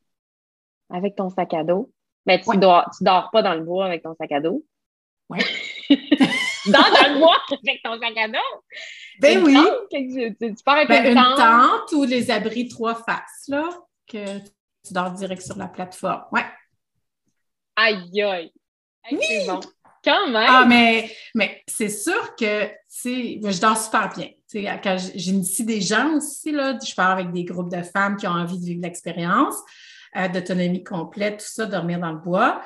Avec 0.90 1.16
ton 1.16 1.30
sac 1.30 1.54
à 1.54 1.64
dos? 1.64 1.90
Mais 2.26 2.40
tu, 2.40 2.56
dors, 2.58 2.88
dors 3.00 3.30
pas 3.30 3.42
dans 3.42 3.54
le 3.54 3.64
bois 3.64 3.86
avec 3.86 4.02
ton 4.02 4.14
sac 4.14 4.30
à 4.30 4.40
dos? 4.40 4.64
Oui. 5.28 5.40
tu 5.88 6.70
dors 6.70 6.90
dans 6.90 7.12
le 7.14 7.18
bois 7.18 7.36
avec 7.50 7.82
ton 7.82 7.98
sac 7.98 8.16
à 8.16 8.28
dos? 8.28 8.62
Ben 9.20 9.42
oui. 9.44 9.56
tu, 9.90 10.54
pars 10.64 10.76
avec 10.76 10.88
ben, 10.88 11.06
une, 11.06 11.36
tente. 11.36 11.92
ou 11.92 12.04
les 12.04 12.30
abris 12.30 12.68
trois 12.68 12.94
faces, 12.94 13.48
là, 13.48 13.68
que 14.06 14.38
tu 14.38 14.92
dors 14.92 15.10
direct 15.10 15.42
sur 15.42 15.56
la 15.56 15.68
plateforme. 15.68 16.24
Ouais. 16.32 16.44
Aïe, 17.76 18.22
aïe. 18.22 18.52
C'est 19.10 19.46
bon. 19.46 19.60
Quand 20.04 20.28
même! 20.28 20.46
Ah, 20.48 20.64
mais, 20.66 21.10
mais 21.34 21.62
c'est 21.66 21.88
sûr 21.88 22.34
que, 22.36 22.66
tu 23.00 23.40
je 23.42 23.60
dors 23.60 23.76
super 23.76 24.10
bien. 24.16 24.28
quand 24.82 24.96
j'initie 25.14 25.64
des 25.64 25.80
gens 25.80 26.16
aussi, 26.16 26.52
là, 26.52 26.78
je 26.84 26.94
pars 26.94 27.10
avec 27.10 27.32
des 27.32 27.44
groupes 27.44 27.70
de 27.70 27.82
femmes 27.82 28.16
qui 28.16 28.26
ont 28.26 28.32
envie 28.32 28.58
de 28.58 28.64
vivre 28.64 28.82
l'expérience, 28.82 29.54
euh, 30.16 30.28
d'autonomie 30.28 30.84
complète, 30.84 31.38
tout 31.38 31.46
ça, 31.48 31.66
dormir 31.66 32.00
dans 32.00 32.12
le 32.12 32.18
bois. 32.18 32.60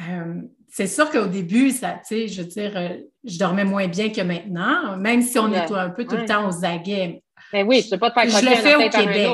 Euh, 0.00 0.42
c'est 0.68 0.86
sûr 0.86 1.10
qu'au 1.10 1.26
début, 1.26 1.70
ça, 1.70 2.00
je 2.08 2.42
veux 2.42 2.48
dire, 2.48 2.72
euh, 2.76 2.96
je 3.24 3.38
dormais 3.38 3.64
moins 3.64 3.88
bien 3.88 4.10
que 4.10 4.20
maintenant, 4.20 4.96
même 4.96 5.22
si 5.22 5.38
on 5.38 5.52
est 5.52 5.70
un 5.72 5.90
peu 5.90 6.04
tout 6.04 6.16
le 6.16 6.26
temps 6.26 6.48
aux 6.48 6.64
aguets. 6.64 7.22
Mais 7.52 7.62
ben 7.62 7.68
oui, 7.68 7.86
je 7.88 7.94
ne 7.94 7.98
pas 7.98 8.10
te 8.10 8.20
faire 8.20 8.40
Je 8.40 8.46
le 8.46 8.56
fais 8.56 8.74
au 8.74 8.90
Québec. 8.90 9.30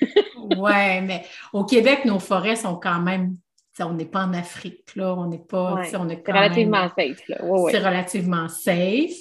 oui, 0.56 1.00
mais 1.02 1.24
au 1.52 1.64
Québec, 1.64 2.04
nos 2.04 2.20
forêts 2.20 2.56
sont 2.56 2.76
quand 2.76 3.00
même 3.00 3.36
on 3.78 3.94
n'est 3.94 4.04
pas 4.04 4.24
en 4.24 4.32
Afrique, 4.34 4.94
là, 4.96 5.14
on 5.14 5.26
n'est 5.26 5.38
pas. 5.38 5.82
c'est 5.84 5.96
relativement 5.96 6.88
safe. 6.88 7.20
C'est 7.26 7.78
relativement 7.78 8.48
safe. 8.48 9.16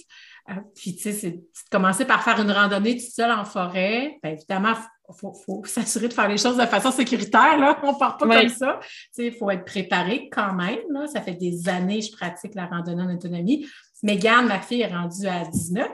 Euh, 0.49 0.53
puis, 0.75 0.95
tu 0.95 1.11
sais, 1.13 1.41
commencer 1.71 2.05
par 2.05 2.23
faire 2.23 2.39
une 2.41 2.51
randonnée 2.51 2.97
toute 2.97 3.11
seule 3.11 3.31
en 3.31 3.45
forêt. 3.45 4.17
Bien, 4.23 4.33
évidemment, 4.33 4.73
il 5.07 5.15
faut, 5.45 5.63
s'assurer 5.65 6.07
de 6.07 6.13
faire 6.13 6.27
les 6.27 6.37
choses 6.37 6.57
de 6.57 6.65
façon 6.65 6.91
sécuritaire. 6.91 7.57
Là. 7.59 7.79
On 7.83 7.93
ne 7.93 7.99
part 7.99 8.17
pas 8.17 8.27
comme 8.27 8.49
ça. 8.49 8.79
Il 9.17 9.33
faut 9.33 9.49
être 9.51 9.65
préparé 9.65 10.29
quand 10.31 10.53
même. 10.53 10.79
Là. 10.89 11.07
Ça 11.07 11.21
fait 11.21 11.35
des 11.35 11.69
années 11.69 11.99
que 11.99 12.05
je 12.05 12.11
pratique 12.11 12.55
la 12.55 12.65
randonnée 12.65 13.03
en 13.03 13.13
autonomie. 13.13 13.67
Megan, 14.01 14.47
ma 14.47 14.59
fille, 14.59 14.81
est 14.81 14.93
rendue 14.93 15.27
à 15.27 15.45
19. 15.45 15.89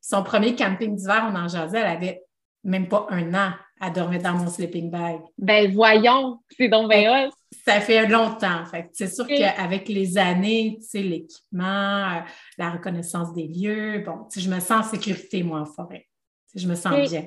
Son 0.00 0.22
premier 0.22 0.54
camping 0.54 0.94
d'hiver, 0.96 1.28
on 1.30 1.36
en 1.36 1.48
jasait, 1.48 1.80
elle 1.80 1.86
avait 1.86 2.22
même 2.64 2.88
pas 2.88 3.06
un 3.10 3.34
an 3.34 3.52
à 3.80 3.90
dormir 3.90 4.22
dans 4.22 4.34
mon 4.34 4.48
sleeping 4.48 4.90
bag. 4.90 5.20
Ben 5.36 5.72
voyons, 5.72 6.40
c'est 6.56 6.68
donc 6.68 6.90
bien 6.90 7.28
Ça 7.64 7.80
fait 7.80 8.06
longtemps. 8.06 8.64
c'est 8.92 9.08
sûr 9.08 9.26
qu'avec 9.26 9.88
les 9.88 10.18
années, 10.18 10.78
tu 10.80 10.86
sais, 10.86 11.02
l'équipement, 11.02 12.16
euh, 12.16 12.20
la 12.58 12.70
reconnaissance 12.70 13.32
des 13.34 13.46
lieux, 13.46 14.02
bon, 14.04 14.26
je 14.34 14.48
me 14.50 14.60
sens 14.60 14.86
en 14.86 14.90
sécurité, 14.90 15.42
moi, 15.42 15.60
en 15.60 15.66
forêt. 15.66 16.06
je 16.54 16.66
me 16.68 16.74
sens 16.74 17.10
bien. 17.10 17.26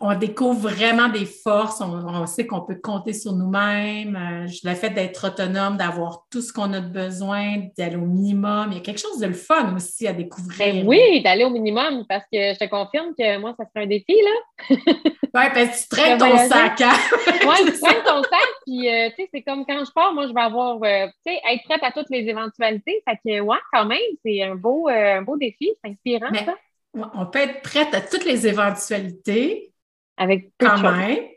On 0.00 0.14
découvre 0.16 0.68
vraiment 0.68 1.08
des 1.08 1.26
forces, 1.26 1.80
on, 1.80 2.26
sait 2.26 2.46
qu'on 2.46 2.60
peut 2.60 2.78
compter 2.80 3.12
sur 3.12 3.32
nous-mêmes. 3.32 4.14
Euh, 4.14 4.46
le 4.62 4.74
fait 4.74 4.90
d'être 4.90 5.26
autonome, 5.26 5.76
d'avoir 5.76 6.26
tout 6.30 6.40
ce 6.40 6.52
qu'on 6.52 6.72
a 6.72 6.80
de 6.80 6.88
besoin, 6.88 7.64
d'aller 7.76 7.96
au 7.96 8.06
minimum. 8.06 8.68
Il 8.70 8.74
y 8.74 8.78
a 8.78 8.80
quelque 8.80 9.00
chose 9.00 9.18
de 9.18 9.26
le 9.26 9.32
fun 9.32 9.74
aussi 9.74 10.06
à 10.06 10.12
découvrir. 10.12 10.58
Ben 10.58 10.86
oui, 10.86 11.20
d'aller 11.22 11.42
au 11.42 11.50
minimum, 11.50 12.04
parce 12.08 12.22
que 12.32 12.54
je 12.54 12.58
te 12.58 12.68
confirme 12.68 13.12
que 13.18 13.38
moi, 13.38 13.54
ça 13.58 13.64
serait 13.66 13.86
un 13.86 13.88
défi, 13.88 14.14
là. 14.22 14.76
oui, 14.76 15.26
parce 15.32 15.54
que 15.54 15.82
tu 15.82 15.88
traînes 15.88 16.18
ton 16.18 16.36
sac. 16.36 16.80
Hein? 16.80 16.92
oui, 17.26 17.56
tu 17.66 17.80
traînes 17.80 18.04
ton 18.04 18.22
sac, 18.22 18.48
puis 18.66 18.88
euh, 18.88 19.08
tu 19.10 19.22
sais, 19.22 19.28
c'est 19.34 19.42
comme 19.42 19.66
quand 19.66 19.84
je 19.84 19.90
pars, 19.90 20.14
moi, 20.14 20.28
je 20.28 20.32
vais 20.32 20.40
avoir, 20.40 20.76
euh, 20.76 21.06
tu 21.26 21.32
sais, 21.32 21.40
être 21.52 21.64
prête 21.64 21.82
à 21.82 21.90
toutes 21.90 22.10
les 22.10 22.28
éventualités. 22.28 23.02
Fait 23.08 23.16
que, 23.16 23.40
ouais, 23.40 23.58
quand 23.72 23.86
même, 23.86 23.98
c'est 24.24 24.44
un 24.44 24.54
beau, 24.54 24.86
un 24.88 25.22
beau 25.22 25.36
défi, 25.36 25.72
c'est 25.82 25.90
inspirant, 25.90 26.32
ça. 26.32 26.54
On 26.94 27.26
peut 27.26 27.40
être 27.40 27.62
prête 27.62 27.94
à 27.94 28.00
toutes 28.00 28.24
les 28.24 28.46
éventualités, 28.46 29.72
avec 30.18 30.56
peu 30.58 30.66
Quand 30.66 30.82
même. 30.82 31.28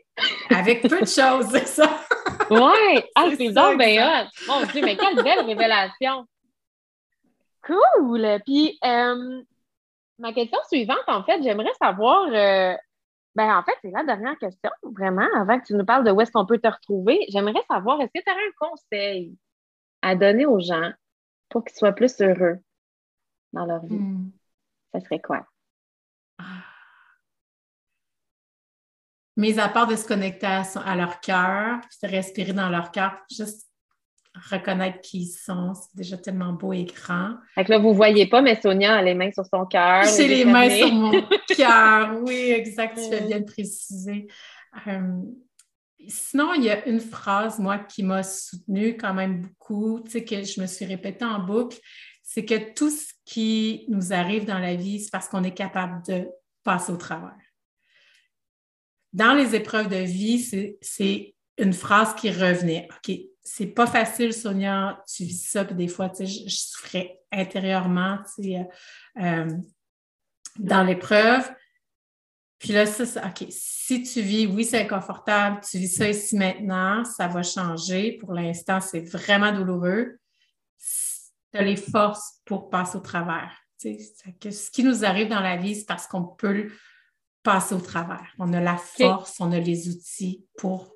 Avec 0.50 0.82
peu 0.82 1.00
de 1.00 1.06
choses, 1.06 1.46
c'est 1.50 1.66
ça. 1.66 2.00
Oui, 2.50 3.00
ah, 3.14 3.28
c'est 3.36 3.50
donc 3.50 3.78
bien 3.78 4.28
Mon 4.46 4.64
Dieu, 4.66 4.82
mais 4.84 4.96
quelle 4.96 5.22
belle 5.22 5.40
révélation. 5.46 6.26
Cool. 7.62 8.40
Puis, 8.44 8.78
euh, 8.84 9.42
ma 10.18 10.32
question 10.32 10.58
suivante, 10.68 11.04
en 11.06 11.24
fait, 11.24 11.42
j'aimerais 11.42 11.72
savoir, 11.80 12.26
euh, 12.26 12.76
ben 13.34 13.56
en 13.56 13.62
fait, 13.62 13.76
c'est 13.80 13.90
la 13.90 14.04
dernière 14.04 14.38
question, 14.38 14.70
vraiment, 14.82 15.28
avant 15.34 15.58
que 15.58 15.66
tu 15.66 15.74
nous 15.74 15.84
parles 15.84 16.04
de 16.04 16.10
où 16.10 16.20
est-ce 16.20 16.32
qu'on 16.32 16.44
peut 16.44 16.58
te 16.58 16.68
retrouver. 16.68 17.24
J'aimerais 17.30 17.62
savoir, 17.70 18.00
est-ce 18.00 18.12
que 18.12 18.24
tu 18.24 18.30
aurais 18.30 18.40
un 18.40 18.68
conseil 18.68 19.38
à 20.02 20.14
donner 20.14 20.44
aux 20.44 20.60
gens 20.60 20.92
pour 21.48 21.64
qu'ils 21.64 21.76
soient 21.76 21.92
plus 21.92 22.20
heureux 22.20 22.58
dans 23.52 23.64
leur 23.64 23.84
vie? 23.86 23.96
Hmm. 23.96 24.30
Ça 24.92 25.00
serait 25.00 25.20
quoi? 25.20 25.46
Ah. 26.38 26.71
Mis 29.36 29.58
à 29.58 29.68
part 29.68 29.86
de 29.86 29.96
se 29.96 30.06
connecter 30.06 30.46
à, 30.46 30.96
leur 30.96 31.20
cœur, 31.20 31.80
de 32.02 32.08
respirer 32.08 32.52
dans 32.52 32.68
leur 32.68 32.90
cœur, 32.90 33.14
juste 33.30 33.66
reconnaître 34.50 35.00
qui 35.00 35.22
ils 35.22 35.30
sont, 35.30 35.74
c'est 35.74 35.94
déjà 35.94 36.16
tellement 36.16 36.52
beau 36.52 36.72
et 36.72 36.84
grand. 36.84 37.36
Fait 37.54 37.68
là, 37.68 37.78
vous 37.78 37.90
ne 37.90 37.94
voyez 37.94 38.26
pas, 38.26 38.42
mais 38.42 38.60
Sonia 38.60 38.94
a 38.94 39.02
les 39.02 39.14
mains 39.14 39.30
sur 39.30 39.44
son 39.44 39.66
cœur. 39.66 40.04
J'ai 40.04 40.28
les 40.28 40.44
mains 40.44 40.70
sur 40.70 40.92
mon 40.92 41.12
cœur, 41.56 42.18
oui, 42.22 42.50
exact, 42.50 42.98
tu 42.98 43.08
fais 43.08 43.26
bien 43.26 43.40
de 43.40 43.44
préciser. 43.44 44.26
Euh, 44.86 45.20
sinon, 46.08 46.54
il 46.54 46.64
y 46.64 46.70
a 46.70 46.86
une 46.86 47.00
phrase, 47.00 47.58
moi, 47.58 47.78
qui 47.78 48.02
m'a 48.02 48.22
soutenue 48.22 48.96
quand 48.96 49.14
même 49.14 49.42
beaucoup, 49.42 50.00
tu 50.04 50.10
sais, 50.12 50.24
que 50.24 50.42
je 50.42 50.60
me 50.60 50.66
suis 50.66 50.84
répétée 50.84 51.24
en 51.24 51.40
boucle, 51.40 51.78
c'est 52.22 52.44
que 52.44 52.72
tout 52.74 52.90
ce 52.90 53.12
qui 53.24 53.84
nous 53.88 54.12
arrive 54.12 54.46
dans 54.46 54.58
la 54.58 54.74
vie, 54.74 55.00
c'est 55.00 55.10
parce 55.10 55.28
qu'on 55.28 55.44
est 55.44 55.54
capable 55.54 56.02
de 56.06 56.28
passer 56.64 56.92
au 56.92 56.96
travers 56.96 57.36
dans 59.12 59.34
les 59.34 59.54
épreuves 59.54 59.88
de 59.88 59.96
vie, 59.96 60.40
c'est 60.80 61.34
une 61.58 61.72
phrase 61.72 62.14
qui 62.14 62.30
revenait. 62.30 62.88
OK, 62.90 63.14
c'est 63.42 63.66
pas 63.66 63.86
facile, 63.86 64.32
Sonia, 64.32 65.02
tu 65.12 65.24
vis 65.24 65.46
ça, 65.46 65.64
puis 65.64 65.74
des 65.74 65.88
fois, 65.88 66.08
tu 66.08 66.26
sais, 66.26 66.26
je, 66.26 66.56
souffrais 66.56 67.20
intérieurement, 67.30 68.18
tu 68.36 68.44
sais, 68.44 68.58
euh, 68.58 69.22
euh, 69.22 69.56
dans 70.58 70.82
l'épreuve. 70.82 71.50
Puis 72.58 72.72
là, 72.72 72.86
ça, 72.86 73.26
OK, 73.26 73.46
si 73.50 74.02
tu 74.04 74.20
vis, 74.20 74.46
oui, 74.46 74.64
c'est 74.64 74.82
inconfortable, 74.82 75.60
tu 75.68 75.78
vis 75.78 75.88
ça 75.88 76.08
ici 76.08 76.36
maintenant, 76.36 77.04
ça 77.04 77.26
va 77.26 77.42
changer. 77.42 78.18
Pour 78.18 78.32
l'instant, 78.32 78.80
c'est 78.80 79.00
vraiment 79.00 79.52
douloureux. 79.52 80.18
Tu 81.52 81.58
as 81.58 81.62
les 81.62 81.76
forces 81.76 82.40
pour 82.44 82.70
passer 82.70 82.96
au 82.96 83.00
travers. 83.00 83.52
Tu 83.80 83.98
sais, 83.98 84.32
que 84.40 84.52
ce 84.52 84.70
qui 84.70 84.84
nous 84.84 85.04
arrive 85.04 85.28
dans 85.28 85.40
la 85.40 85.56
vie, 85.56 85.74
c'est 85.74 85.86
parce 85.86 86.06
qu'on 86.06 86.22
peut 86.22 86.70
passer 87.42 87.74
au 87.74 87.80
travers. 87.80 88.32
On 88.38 88.52
a 88.52 88.60
la 88.60 88.76
force, 88.76 89.40
on 89.40 89.52
a 89.52 89.58
les 89.58 89.88
outils 89.88 90.44
pour 90.58 90.92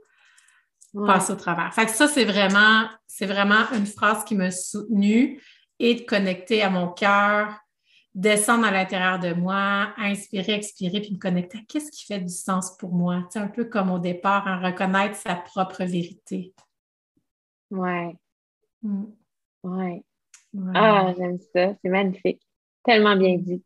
passer 1.06 1.32
au 1.32 1.36
travers. 1.36 1.74
Fait 1.74 1.84
que 1.84 1.92
ça, 1.92 2.08
c'est 2.08 2.24
vraiment, 2.24 2.88
c'est 3.06 3.26
vraiment 3.26 3.70
une 3.74 3.86
phrase 3.86 4.24
qui 4.24 4.34
m'a 4.34 4.50
soutenue 4.50 5.42
et 5.78 5.94
de 5.94 6.00
connecter 6.02 6.62
à 6.62 6.70
mon 6.70 6.88
cœur, 6.88 7.58
descendre 8.14 8.66
à 8.66 8.70
l'intérieur 8.70 9.18
de 9.18 9.34
moi, 9.34 9.92
inspirer, 9.98 10.54
expirer, 10.54 11.00
puis 11.02 11.12
me 11.12 11.18
connecter 11.18 11.58
à 11.58 11.60
qu'est-ce 11.68 11.90
qui 11.90 12.06
fait 12.06 12.20
du 12.20 12.32
sens 12.32 12.76
pour 12.78 12.94
moi. 12.94 13.26
C'est 13.30 13.38
un 13.38 13.48
peu 13.48 13.66
comme 13.66 13.90
au 13.90 13.98
départ, 13.98 14.46
en 14.46 14.60
reconnaître 14.64 15.16
sa 15.16 15.34
propre 15.34 15.84
vérité. 15.84 16.54
Ouais. 17.70 18.16
Mm. 18.82 19.04
Ouais. 19.64 20.02
Ah, 20.74 21.12
j'aime 21.16 21.38
ça. 21.54 21.74
C'est 21.82 21.90
magnifique. 21.90 22.40
Tellement 22.84 23.16
bien 23.16 23.36
dit. 23.36 23.62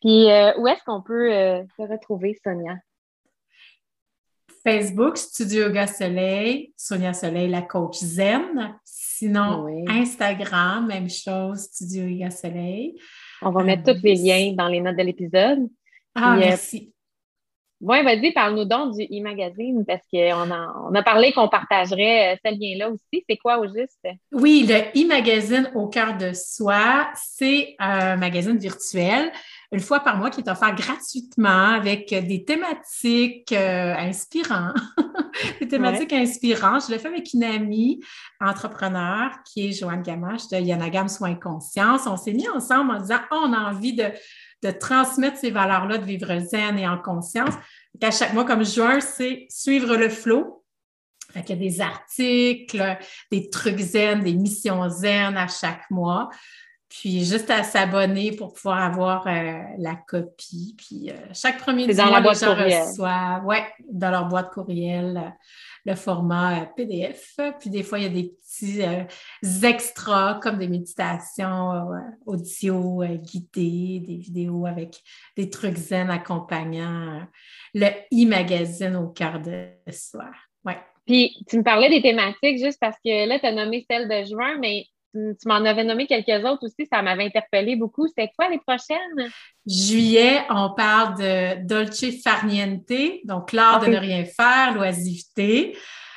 Puis 0.00 0.30
euh, 0.30 0.52
où 0.58 0.66
est-ce 0.68 0.82
qu'on 0.84 1.02
peut 1.02 1.32
euh, 1.32 1.62
se 1.76 1.82
retrouver, 1.82 2.38
Sonia? 2.44 2.76
Facebook, 4.62 5.16
Studio 5.16 5.64
Yoga 5.64 5.86
Soleil, 5.86 6.72
Sonia 6.76 7.14
Soleil, 7.14 7.48
la 7.48 7.62
coach 7.62 7.96
Zen. 7.96 8.76
Sinon, 8.84 9.66
Instagram, 9.88 10.86
même 10.86 11.08
chose, 11.08 11.60
Studio 11.60 12.04
Yoga 12.04 12.30
Soleil. 12.30 12.98
On 13.42 13.50
va 13.50 13.62
mettre 13.62 13.92
tous 13.92 14.02
les 14.02 14.18
euh, 14.18 14.24
liens 14.24 14.52
dans 14.52 14.68
les 14.68 14.80
notes 14.80 14.96
de 14.96 15.02
l'épisode. 15.02 15.68
Ah, 16.14 16.36
merci. 16.36 16.92
Oui, 17.80 18.02
vas-y, 18.02 18.32
parle-nous 18.32 18.66
donc 18.66 18.94
du 18.94 19.04
e-magazine 19.04 19.86
parce 19.86 20.02
qu'on 20.12 20.50
a, 20.50 20.74
on 20.90 20.94
a 20.94 21.02
parlé 21.02 21.32
qu'on 21.32 21.48
partagerait 21.48 22.38
ce 22.44 22.50
lien-là 22.50 22.90
aussi. 22.90 23.24
C'est 23.26 23.38
quoi 23.38 23.58
au 23.58 23.66
juste? 23.66 24.06
Oui, 24.32 24.66
le 24.68 24.74
e-magazine 25.02 25.70
au 25.74 25.88
cœur 25.88 26.18
de 26.18 26.32
soi, 26.34 27.08
c'est 27.14 27.76
un 27.78 28.16
magazine 28.16 28.58
virtuel 28.58 29.32
une 29.72 29.80
fois 29.80 30.00
par 30.00 30.16
mois 30.16 30.30
qui 30.30 30.40
est 30.40 30.48
offert 30.48 30.74
gratuitement 30.74 31.74
avec 31.74 32.08
des 32.08 32.44
thématiques 32.44 33.52
euh, 33.52 33.94
inspirantes. 33.96 34.76
des 35.60 35.68
thématiques 35.68 36.12
inspirantes. 36.12 36.84
Je 36.86 36.92
l'ai 36.92 36.98
fait 36.98 37.08
avec 37.08 37.32
une 37.32 37.44
amie 37.44 38.00
entrepreneur 38.40 39.30
qui 39.44 39.68
est 39.68 39.72
Joanne 39.72 40.02
Gamache 40.02 40.48
de 40.48 40.56
Yanagam 40.56 41.08
Soins 41.08 41.36
Conscience. 41.36 42.06
On 42.06 42.16
s'est 42.16 42.32
mis 42.32 42.48
ensemble 42.48 42.90
en 42.90 43.00
disant 43.00 43.20
on 43.30 43.52
a 43.52 43.70
envie 43.70 43.94
de, 43.94 44.10
transmettre 44.78 45.38
ces 45.38 45.50
valeurs-là, 45.50 45.98
de 45.98 46.04
vivre 46.04 46.36
zen 46.38 46.78
et 46.78 46.88
en 46.88 46.98
conscience. 46.98 47.54
À 48.02 48.10
chaque 48.10 48.34
mois, 48.34 48.44
comme 48.44 48.64
juin, 48.64 49.00
c'est 49.00 49.46
suivre 49.48 49.96
le 49.96 50.08
flot. 50.08 50.64
Il 51.36 51.48
y 51.48 51.52
a 51.52 51.56
des 51.56 51.80
articles, 51.80 52.98
des 53.30 53.50
trucs 53.50 53.78
zen, 53.78 54.24
des 54.24 54.34
missions 54.34 54.88
zen 54.88 55.36
à 55.36 55.46
chaque 55.46 55.88
mois. 55.90 56.28
Puis 56.90 57.24
juste 57.24 57.48
à 57.50 57.62
s'abonner 57.62 58.32
pour 58.32 58.52
pouvoir 58.52 58.82
avoir 58.82 59.24
euh, 59.28 59.62
la 59.78 59.94
copie. 59.94 60.74
Puis 60.76 61.10
euh, 61.10 61.14
chaque 61.32 61.58
premier 61.58 61.86
mois, 61.86 61.94
dans 61.94 62.10
la 62.10 62.20
boîte 62.20 62.42
reçoivent, 62.42 63.46
ouais, 63.46 63.64
dans 63.88 64.10
leur 64.10 64.26
boîte 64.26 64.50
courriel, 64.50 65.16
euh, 65.16 65.30
le 65.86 65.94
format 65.94 66.66
PDF. 66.76 67.38
Puis 67.60 67.70
des 67.70 67.84
fois, 67.84 68.00
il 68.00 68.02
y 68.02 68.06
a 68.06 68.10
des 68.10 68.34
petits 68.42 68.82
extras 69.64 70.40
comme 70.42 70.58
des 70.58 70.66
méditations 70.66 71.88
audio 72.26 73.04
guidées, 73.04 74.02
des 74.04 74.16
vidéos 74.16 74.66
avec 74.66 75.00
des 75.36 75.48
trucs 75.48 75.76
zen 75.76 76.10
accompagnant 76.10 77.22
le 77.72 77.86
e-magazine 78.12 78.96
au 78.96 79.08
cœur 79.08 79.40
de 79.40 79.68
soir. 79.92 80.34
Ouais. 80.64 80.78
Puis 81.06 81.36
tu 81.48 81.56
me 81.56 81.62
parlais 81.62 81.88
des 81.88 82.02
thématiques 82.02 82.58
juste 82.58 82.78
parce 82.80 82.96
que 83.02 83.26
là, 83.26 83.38
tu 83.38 83.46
as 83.46 83.52
nommé 83.52 83.86
celle 83.88 84.08
de 84.08 84.28
juin, 84.28 84.58
mais 84.58 84.86
tu, 85.12 85.48
m'en 85.48 85.56
avais 85.56 85.84
nommé 85.84 86.06
quelques 86.06 86.44
autres 86.44 86.66
aussi, 86.66 86.86
ça 86.90 87.02
m'avait 87.02 87.24
interpellé 87.24 87.76
beaucoup. 87.76 88.06
C'est 88.16 88.30
quoi 88.36 88.48
les 88.48 88.58
prochaines? 88.58 89.30
Juillet, 89.66 90.42
on 90.50 90.70
parle 90.70 91.18
de 91.18 91.66
Dolce 91.66 92.22
Farniente, 92.22 92.92
donc 93.24 93.52
l'art 93.52 93.80
de 93.80 93.86
ne 93.86 93.98
rien 93.98 94.24
faire, 94.24 94.74
l'oisiveté. 94.74 95.76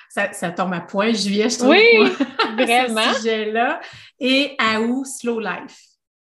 Ça, 0.10 0.32
ça, 0.32 0.52
tombe 0.52 0.74
à 0.74 0.82
point, 0.82 1.12
juillet, 1.12 1.50
je 1.50 1.58
trouve. 1.58 1.72
Oui, 1.72 2.12
vraiment. 2.64 3.14
ce 3.14 3.22
sujet-là. 3.22 3.82
Et 4.20 4.56
août, 4.80 5.06
slow 5.06 5.40
life? 5.40 5.80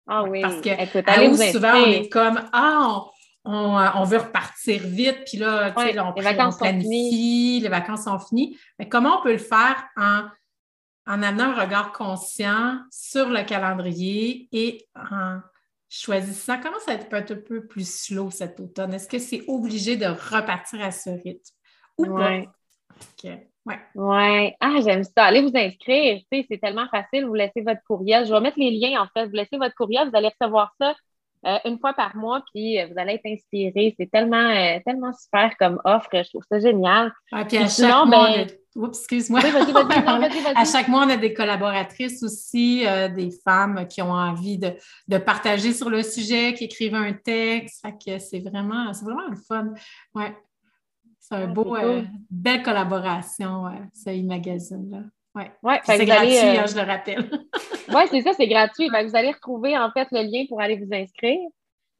Ah 0.07 0.23
oui. 0.23 0.41
Parce 0.41 0.61
que 0.63 0.71
Écoute, 0.71 1.43
souvent, 1.53 1.75
on 1.75 1.87
est 1.87 2.09
comme 2.09 2.41
Ah, 2.53 3.03
on, 3.45 4.05
veut 4.05 4.19
repartir 4.19 4.81
vite, 4.83 5.25
puis 5.27 5.39
là, 5.39 5.73
tu 5.73 5.83
sais, 5.83 5.99
on, 5.99 6.15
les 6.15 6.23
vacances 6.23 6.57
planifie, 6.57 7.61
les 7.63 7.69
vacances 7.69 8.05
sont 8.05 8.19
finies. 8.19 8.59
Mais 8.79 8.89
comment 8.89 9.19
on 9.21 9.23
peut 9.23 9.33
le 9.33 9.39
faire 9.39 9.85
en 9.97 10.23
en 11.07 11.23
amenant 11.23 11.53
un 11.53 11.61
regard 11.65 11.93
conscient 11.93 12.81
sur 12.91 13.29
le 13.29 13.45
calendrier 13.45 14.49
et 14.53 14.87
en 14.95 15.41
choisissant 15.89 16.61
comment 16.61 16.79
ça 16.81 16.97
peut 16.99 17.17
être 17.17 17.33
un 17.33 17.41
peu 17.41 17.67
plus 17.67 17.89
slow 17.89 18.31
cet 18.31 18.59
automne. 18.61 18.93
Est-ce 18.93 19.09
que 19.09 19.19
c'est 19.19 19.45
obligé 19.47 19.97
de 19.97 20.07
repartir 20.07 20.83
à 20.83 20.91
ce 20.91 21.11
rythme 21.11 21.55
ou 21.99 22.07
pas? 22.07 22.39
OK. 22.41 23.31
Ouais. 23.67 23.81
ouais. 23.97 24.57
Ah, 24.61 24.77
j'aime 24.85 25.03
ça. 25.05 25.25
Allez 25.25 25.43
vous 25.43 25.57
inscrire. 25.57 26.21
c'est 26.31 26.61
tellement 26.61 26.89
facile. 26.89 27.27
Vous 27.27 27.35
laissez 27.35 27.63
votre 27.63 27.83
courriel. 27.87 28.27
Je 28.27 28.33
vais 28.33 28.41
mettre 28.41 28.59
les 28.59 28.71
liens, 28.71 29.03
en 29.03 29.09
fait. 29.09 29.27
Vous 29.27 29.35
laissez 29.35 29.57
votre 29.57 29.75
courriel. 29.75 30.09
Vous 30.09 30.17
allez 30.17 30.31
recevoir 30.41 30.73
ça 30.81 30.95
euh, 31.47 31.59
une 31.65 31.79
fois 31.79 31.93
par 31.93 32.17
mois, 32.17 32.43
puis 32.53 32.81
euh, 32.81 32.87
vous 32.87 32.99
allez 32.99 33.15
être 33.15 33.27
inspiré. 33.27 33.95
C'est 33.99 34.11
tellement, 34.11 34.37
euh, 34.37 34.79
tellement 34.85 35.13
super 35.13 35.57
comme 35.59 35.81
offre. 35.85 36.09
Je 36.13 36.29
trouve 36.29 36.43
ça 36.51 36.59
génial. 36.59 37.13
Ah, 37.31 37.45
puis 37.45 37.59
à 37.59 37.69
chaque 37.69 38.07
mois, 38.07 38.31
ben, 38.31 38.47
Oups, 38.75 38.99
excuse-moi. 38.99 39.41
à 40.55 40.65
chaque 40.65 40.89
mois, 40.89 41.07
on 41.07 41.09
a 41.09 41.17
des 41.17 41.33
collaboratrices 41.33 42.23
aussi, 42.23 42.85
des 43.15 43.31
femmes 43.43 43.87
qui 43.89 44.03
ont 44.03 44.13
envie 44.13 44.59
de, 44.59 44.73
de, 45.09 45.17
partager 45.17 45.73
sur 45.73 45.89
le 45.89 46.03
sujet, 46.03 46.53
qui 46.53 46.65
écrivent 46.65 46.95
un 46.95 47.15
texte. 47.15 47.81
Fait 47.81 47.93
que 47.93 48.19
c'est 48.19 48.41
vraiment, 48.41 48.93
c'est 48.93 49.05
vraiment 49.07 49.29
le 49.31 49.37
fun. 49.37 49.73
Ouais. 50.15 50.37
C'est 51.19 51.37
un 51.37 51.47
beau, 51.47 51.75
belle 52.29 52.63
collaboration, 52.63 53.65
ce 53.95 54.11
e-magazine-là. 54.11 55.05
Ouais. 55.37 55.81
c'est 55.85 56.07
gratuit, 56.07 56.39
hein, 56.39 56.65
je 56.67 56.77
le 56.77 56.83
rappelle. 56.83 57.31
oui, 57.89 58.03
c'est 58.11 58.23
ça, 58.23 58.33
c'est 58.33 58.47
gratuit. 58.47 58.89
vous 58.89 59.17
allez 59.17 59.33
retrouver 59.33 59.77
en 59.77 59.91
fait 59.91 60.09
le 60.11 60.23
lien 60.23 60.45
pour 60.49 60.61
aller 60.61 60.77
vous 60.77 60.93
inscrire. 60.93 61.39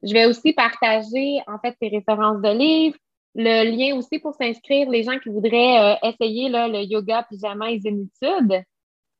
Je 0.03 0.13
vais 0.13 0.25
aussi 0.25 0.53
partager 0.53 1.39
en 1.47 1.59
fait 1.59 1.75
tes 1.79 1.89
références 1.89 2.41
de 2.41 2.49
livres, 2.49 2.97
le 3.35 3.69
lien 3.69 3.95
aussi 3.95 4.19
pour 4.19 4.33
s'inscrire, 4.33 4.89
les 4.89 5.03
gens 5.03 5.19
qui 5.19 5.29
voudraient 5.29 5.79
euh, 5.79 6.09
essayer 6.09 6.49
là, 6.49 6.67
le 6.67 6.81
yoga 6.81 7.25
pyjama 7.29 7.71
et 7.71 7.79
zénitude. 7.79 8.63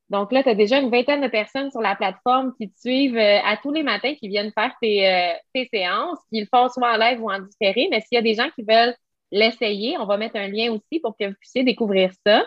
Donc 0.09 0.31
là, 0.31 0.41
tu 0.41 0.49
as 0.49 0.55
déjà 0.55 0.79
une 0.79 0.89
vingtaine 0.89 1.21
de 1.21 1.27
personnes 1.27 1.69
sur 1.69 1.81
la 1.81 1.95
plateforme 1.95 2.53
qui 2.59 2.69
te 2.69 2.79
suivent 2.79 3.17
euh, 3.17 3.39
à 3.43 3.57
tous 3.57 3.71
les 3.71 3.83
matins, 3.83 4.13
qui 4.15 4.29
viennent 4.29 4.51
faire 4.53 4.73
tes, 4.81 5.07
euh, 5.07 5.33
tes 5.53 5.67
séances, 5.71 6.19
qui 6.31 6.39
le 6.41 6.47
font 6.53 6.69
soit 6.69 6.93
en 6.93 6.97
live 6.97 7.21
ou 7.21 7.29
en 7.29 7.39
différé. 7.39 7.87
Mais 7.91 8.01
s'il 8.01 8.15
y 8.15 8.17
a 8.17 8.21
des 8.21 8.33
gens 8.33 8.49
qui 8.55 8.63
veulent 8.63 8.95
l'essayer, 9.31 9.97
on 9.97 10.05
va 10.05 10.17
mettre 10.17 10.37
un 10.37 10.47
lien 10.47 10.71
aussi 10.71 10.99
pour 11.01 11.17
que 11.17 11.25
vous 11.25 11.35
puissiez 11.39 11.63
découvrir 11.63 12.11
ça. 12.25 12.45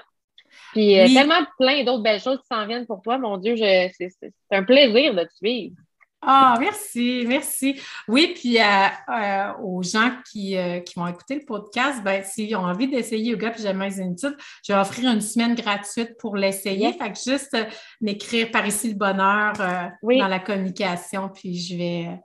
Puis 0.73 0.95
tellement 1.15 1.45
plein 1.59 1.85
d'autres 1.85 2.03
belles 2.03 2.21
choses 2.21 2.39
qui 2.39 2.47
s'en 2.51 2.67
viennent 2.67 2.87
pour 2.87 3.03
toi, 3.03 3.19
mon 3.19 3.37
Dieu, 3.39 3.57
c'est 3.57 4.13
un 4.51 4.63
plaisir 4.63 5.15
de 5.15 5.25
te 5.25 5.35
suivre. 5.35 5.75
Ah, 6.23 6.57
merci, 6.61 7.25
merci. 7.27 7.81
Oui, 8.07 8.35
puis 8.35 8.59
euh, 8.59 8.63
euh, 9.09 9.53
aux 9.63 9.83
gens 9.83 10.11
qui, 10.31 10.55
euh, 10.55 10.81
qui, 10.81 10.99
vont 10.99 11.07
écouter 11.07 11.37
le 11.37 11.47
podcast, 11.47 12.05
ben, 12.05 12.23
s'ils 12.23 12.55
ont 12.57 12.67
envie 12.67 12.89
d'essayer 12.89 13.31
Yoga 13.31 13.51
puis 13.51 13.63
jamais 13.63 13.99
une 13.99 14.13
études, 14.13 14.37
je 14.67 14.75
vais 14.75 14.79
offrir 14.79 15.11
une 15.11 15.23
semaine 15.23 15.55
gratuite 15.55 16.19
pour 16.19 16.37
l'essayer. 16.37 16.93
Fait 16.93 17.11
que 17.11 17.19
juste 17.19 17.57
m'écrire 18.03 18.51
par 18.51 18.67
ici 18.67 18.91
le 18.91 18.97
bonheur 18.97 19.55
dans 19.55 20.29
la 20.29 20.39
communication, 20.41 21.31
puis 21.31 21.57
je 21.57 21.77
vais. 21.77 22.21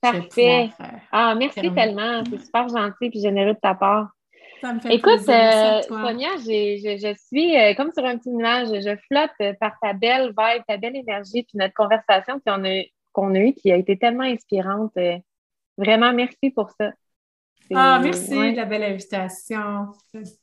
Parfait. 0.00 0.70
ah, 1.10 1.34
merci 1.34 1.72
tellement. 1.74 2.22
C'est 2.30 2.44
super 2.44 2.68
gentil 2.68 3.10
et 3.12 3.20
généreux 3.20 3.54
de 3.54 3.58
ta 3.60 3.74
part. 3.74 4.10
Ça 4.60 4.72
me 4.72 4.80
fait 4.80 4.94
Écoute, 4.94 5.20
Sonia, 5.20 6.28
je, 6.38 7.14
suis 7.28 7.76
comme 7.76 7.92
sur 7.92 8.04
un 8.04 8.18
petit 8.18 8.30
nuage. 8.30 8.68
Je 8.68 8.96
flotte 9.06 9.56
par 9.60 9.72
ta 9.80 9.92
belle 9.92 10.28
vibe, 10.28 10.62
ta 10.66 10.76
belle 10.76 10.96
énergie, 10.96 11.42
puis 11.42 11.56
notre 11.56 11.74
conversation, 11.74 12.40
puis 12.40 12.54
on 12.56 12.64
a 12.64 12.82
qu'on 13.14 13.34
a 13.34 13.38
eue 13.38 13.54
qui 13.54 13.72
a 13.72 13.76
été 13.76 13.96
tellement 13.96 14.24
inspirante. 14.24 14.92
Euh, 14.98 15.16
vraiment, 15.78 16.12
merci 16.12 16.50
pour 16.50 16.70
ça. 16.72 16.90
Ah, 17.74 17.98
merci 18.02 18.52
de 18.52 18.56
la 18.56 18.66
belle 18.66 18.82
invitation. 18.82 19.86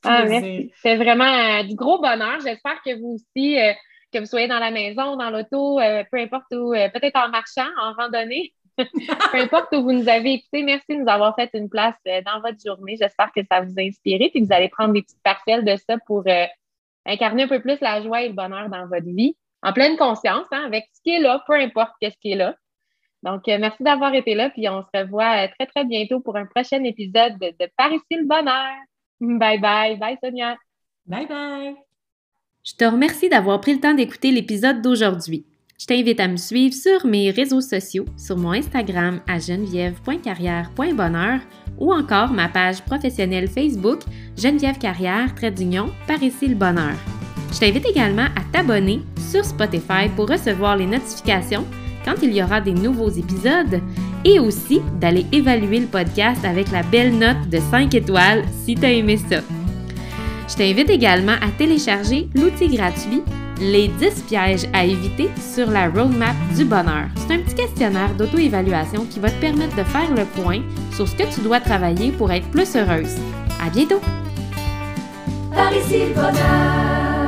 Ah, 0.02 0.24
merci. 0.24 0.72
C'est 0.82 0.96
vraiment 0.96 1.60
euh, 1.60 1.62
du 1.62 1.76
gros 1.76 2.00
bonheur. 2.00 2.40
J'espère 2.40 2.82
que 2.84 2.98
vous 2.98 3.14
aussi, 3.14 3.60
euh, 3.60 3.72
que 4.12 4.18
vous 4.18 4.26
soyez 4.26 4.48
dans 4.48 4.58
la 4.58 4.72
maison, 4.72 5.16
dans 5.16 5.30
l'auto, 5.30 5.78
peu 6.10 6.18
importe 6.18 6.52
où, 6.52 6.72
peut-être 6.72 7.16
en 7.16 7.28
marchant, 7.28 7.68
en 7.80 7.92
randonnée, 7.92 8.52
peu 8.76 9.38
importe 9.38 9.74
où 9.74 9.82
vous 9.82 9.92
nous 9.92 10.08
avez 10.08 10.34
écoutés. 10.34 10.62
Merci 10.62 10.96
de 10.96 11.02
nous 11.02 11.08
avoir 11.08 11.34
fait 11.34 11.50
une 11.54 11.68
place 11.68 11.94
dans 12.04 12.40
votre 12.40 12.58
journée. 12.64 12.96
J'espère 13.00 13.30
que 13.32 13.42
ça 13.50 13.60
vous 13.60 13.74
a 13.78 13.82
inspiré 13.82 14.24
et 14.24 14.30
que 14.30 14.44
vous 14.44 14.52
allez 14.52 14.68
prendre 14.68 14.92
des 14.94 15.02
petites 15.02 15.22
parcelles 15.22 15.64
de 15.64 15.76
ça 15.76 15.96
pour 16.06 16.24
incarner 17.06 17.44
un 17.44 17.48
peu 17.48 17.60
plus 17.60 17.80
la 17.80 18.02
joie 18.02 18.22
et 18.22 18.28
le 18.28 18.34
bonheur 18.34 18.68
dans 18.68 18.86
votre 18.86 19.06
vie, 19.06 19.36
en 19.62 19.72
pleine 19.72 19.96
conscience, 19.96 20.46
hein, 20.52 20.62
avec 20.66 20.86
ce 20.92 21.02
qui 21.02 21.10
est 21.10 21.20
là, 21.20 21.42
peu 21.46 21.54
importe 21.54 21.92
ce 22.02 22.08
qui 22.20 22.32
est 22.32 22.36
là. 22.36 22.54
Donc, 23.22 23.46
euh, 23.48 23.56
merci 23.58 23.82
d'avoir 23.82 24.14
été 24.14 24.34
là, 24.34 24.50
puis 24.50 24.68
on 24.68 24.82
se 24.82 24.88
revoit 24.94 25.44
euh, 25.44 25.48
très, 25.56 25.66
très 25.66 25.84
bientôt 25.84 26.20
pour 26.20 26.36
un 26.36 26.46
prochain 26.46 26.82
épisode 26.82 27.38
de, 27.38 27.54
de 27.58 27.70
Par 27.76 27.92
ici 27.92 28.04
le 28.10 28.26
bonheur. 28.26 28.74
Bye 29.20 29.60
bye. 29.60 29.96
Bye, 29.96 30.18
Sonia. 30.22 30.56
Bye 31.06 31.26
bye. 31.26 31.76
Je 32.64 32.74
te 32.74 32.84
remercie 32.84 33.28
d'avoir 33.28 33.60
pris 33.60 33.74
le 33.74 33.80
temps 33.80 33.94
d'écouter 33.94 34.32
l'épisode 34.32 34.82
d'aujourd'hui. 34.82 35.46
Je 35.82 35.86
t'invite 35.86 36.20
à 36.20 36.28
me 36.28 36.36
suivre 36.36 36.74
sur 36.74 37.04
mes 37.04 37.32
réseaux 37.32 37.60
sociaux, 37.60 38.04
sur 38.16 38.36
mon 38.36 38.52
Instagram 38.52 39.20
à 39.26 39.40
geneviève.carrière.bonheur 39.40 41.40
ou 41.76 41.92
encore 41.92 42.30
ma 42.30 42.48
page 42.48 42.82
professionnelle 42.82 43.48
Facebook 43.48 43.98
Geneviève 44.38 44.78
Carrière, 44.78 45.34
trait 45.34 45.50
d'union, 45.50 45.90
par 46.06 46.22
ici 46.22 46.46
le 46.46 46.54
bonheur. 46.54 46.94
Je 47.52 47.58
t'invite 47.58 47.84
également 47.84 48.26
à 48.26 48.42
t'abonner 48.52 49.00
sur 49.28 49.44
Spotify 49.44 50.08
pour 50.14 50.28
recevoir 50.28 50.76
les 50.76 50.86
notifications 50.86 51.66
quand 52.04 52.14
il 52.22 52.32
y 52.32 52.44
aura 52.44 52.60
des 52.60 52.74
nouveaux 52.74 53.10
épisodes 53.10 53.80
et 54.24 54.38
aussi 54.38 54.80
d'aller 55.00 55.26
évaluer 55.32 55.80
le 55.80 55.88
podcast 55.88 56.44
avec 56.44 56.70
la 56.70 56.84
belle 56.84 57.18
note 57.18 57.48
de 57.50 57.58
5 57.58 57.92
étoiles 57.92 58.44
si 58.64 58.76
tu 58.76 58.84
as 58.84 58.92
aimé 58.92 59.16
ça. 59.16 59.40
Je 60.48 60.54
t'invite 60.54 60.90
également 60.90 61.38
à 61.42 61.50
télécharger 61.58 62.28
l'outil 62.36 62.68
gratuit 62.68 63.24
Les 63.62 63.86
10 63.86 64.22
pièges 64.22 64.66
à 64.72 64.84
éviter 64.84 65.30
sur 65.40 65.70
la 65.70 65.88
roadmap 65.88 66.34
du 66.56 66.64
bonheur. 66.64 67.06
C'est 67.14 67.34
un 67.34 67.38
petit 67.38 67.54
questionnaire 67.54 68.12
d'auto-évaluation 68.14 69.06
qui 69.08 69.20
va 69.20 69.30
te 69.30 69.40
permettre 69.40 69.76
de 69.76 69.84
faire 69.84 70.12
le 70.12 70.24
point 70.24 70.62
sur 70.92 71.06
ce 71.06 71.14
que 71.14 71.32
tu 71.32 71.40
dois 71.42 71.60
travailler 71.60 72.10
pour 72.10 72.32
être 72.32 72.50
plus 72.50 72.74
heureuse. 72.74 73.14
À 73.64 73.70
bientôt! 73.70 74.00
Par 75.54 75.72
ici 75.72 76.06
le 76.08 76.14
bonheur! 76.14 77.21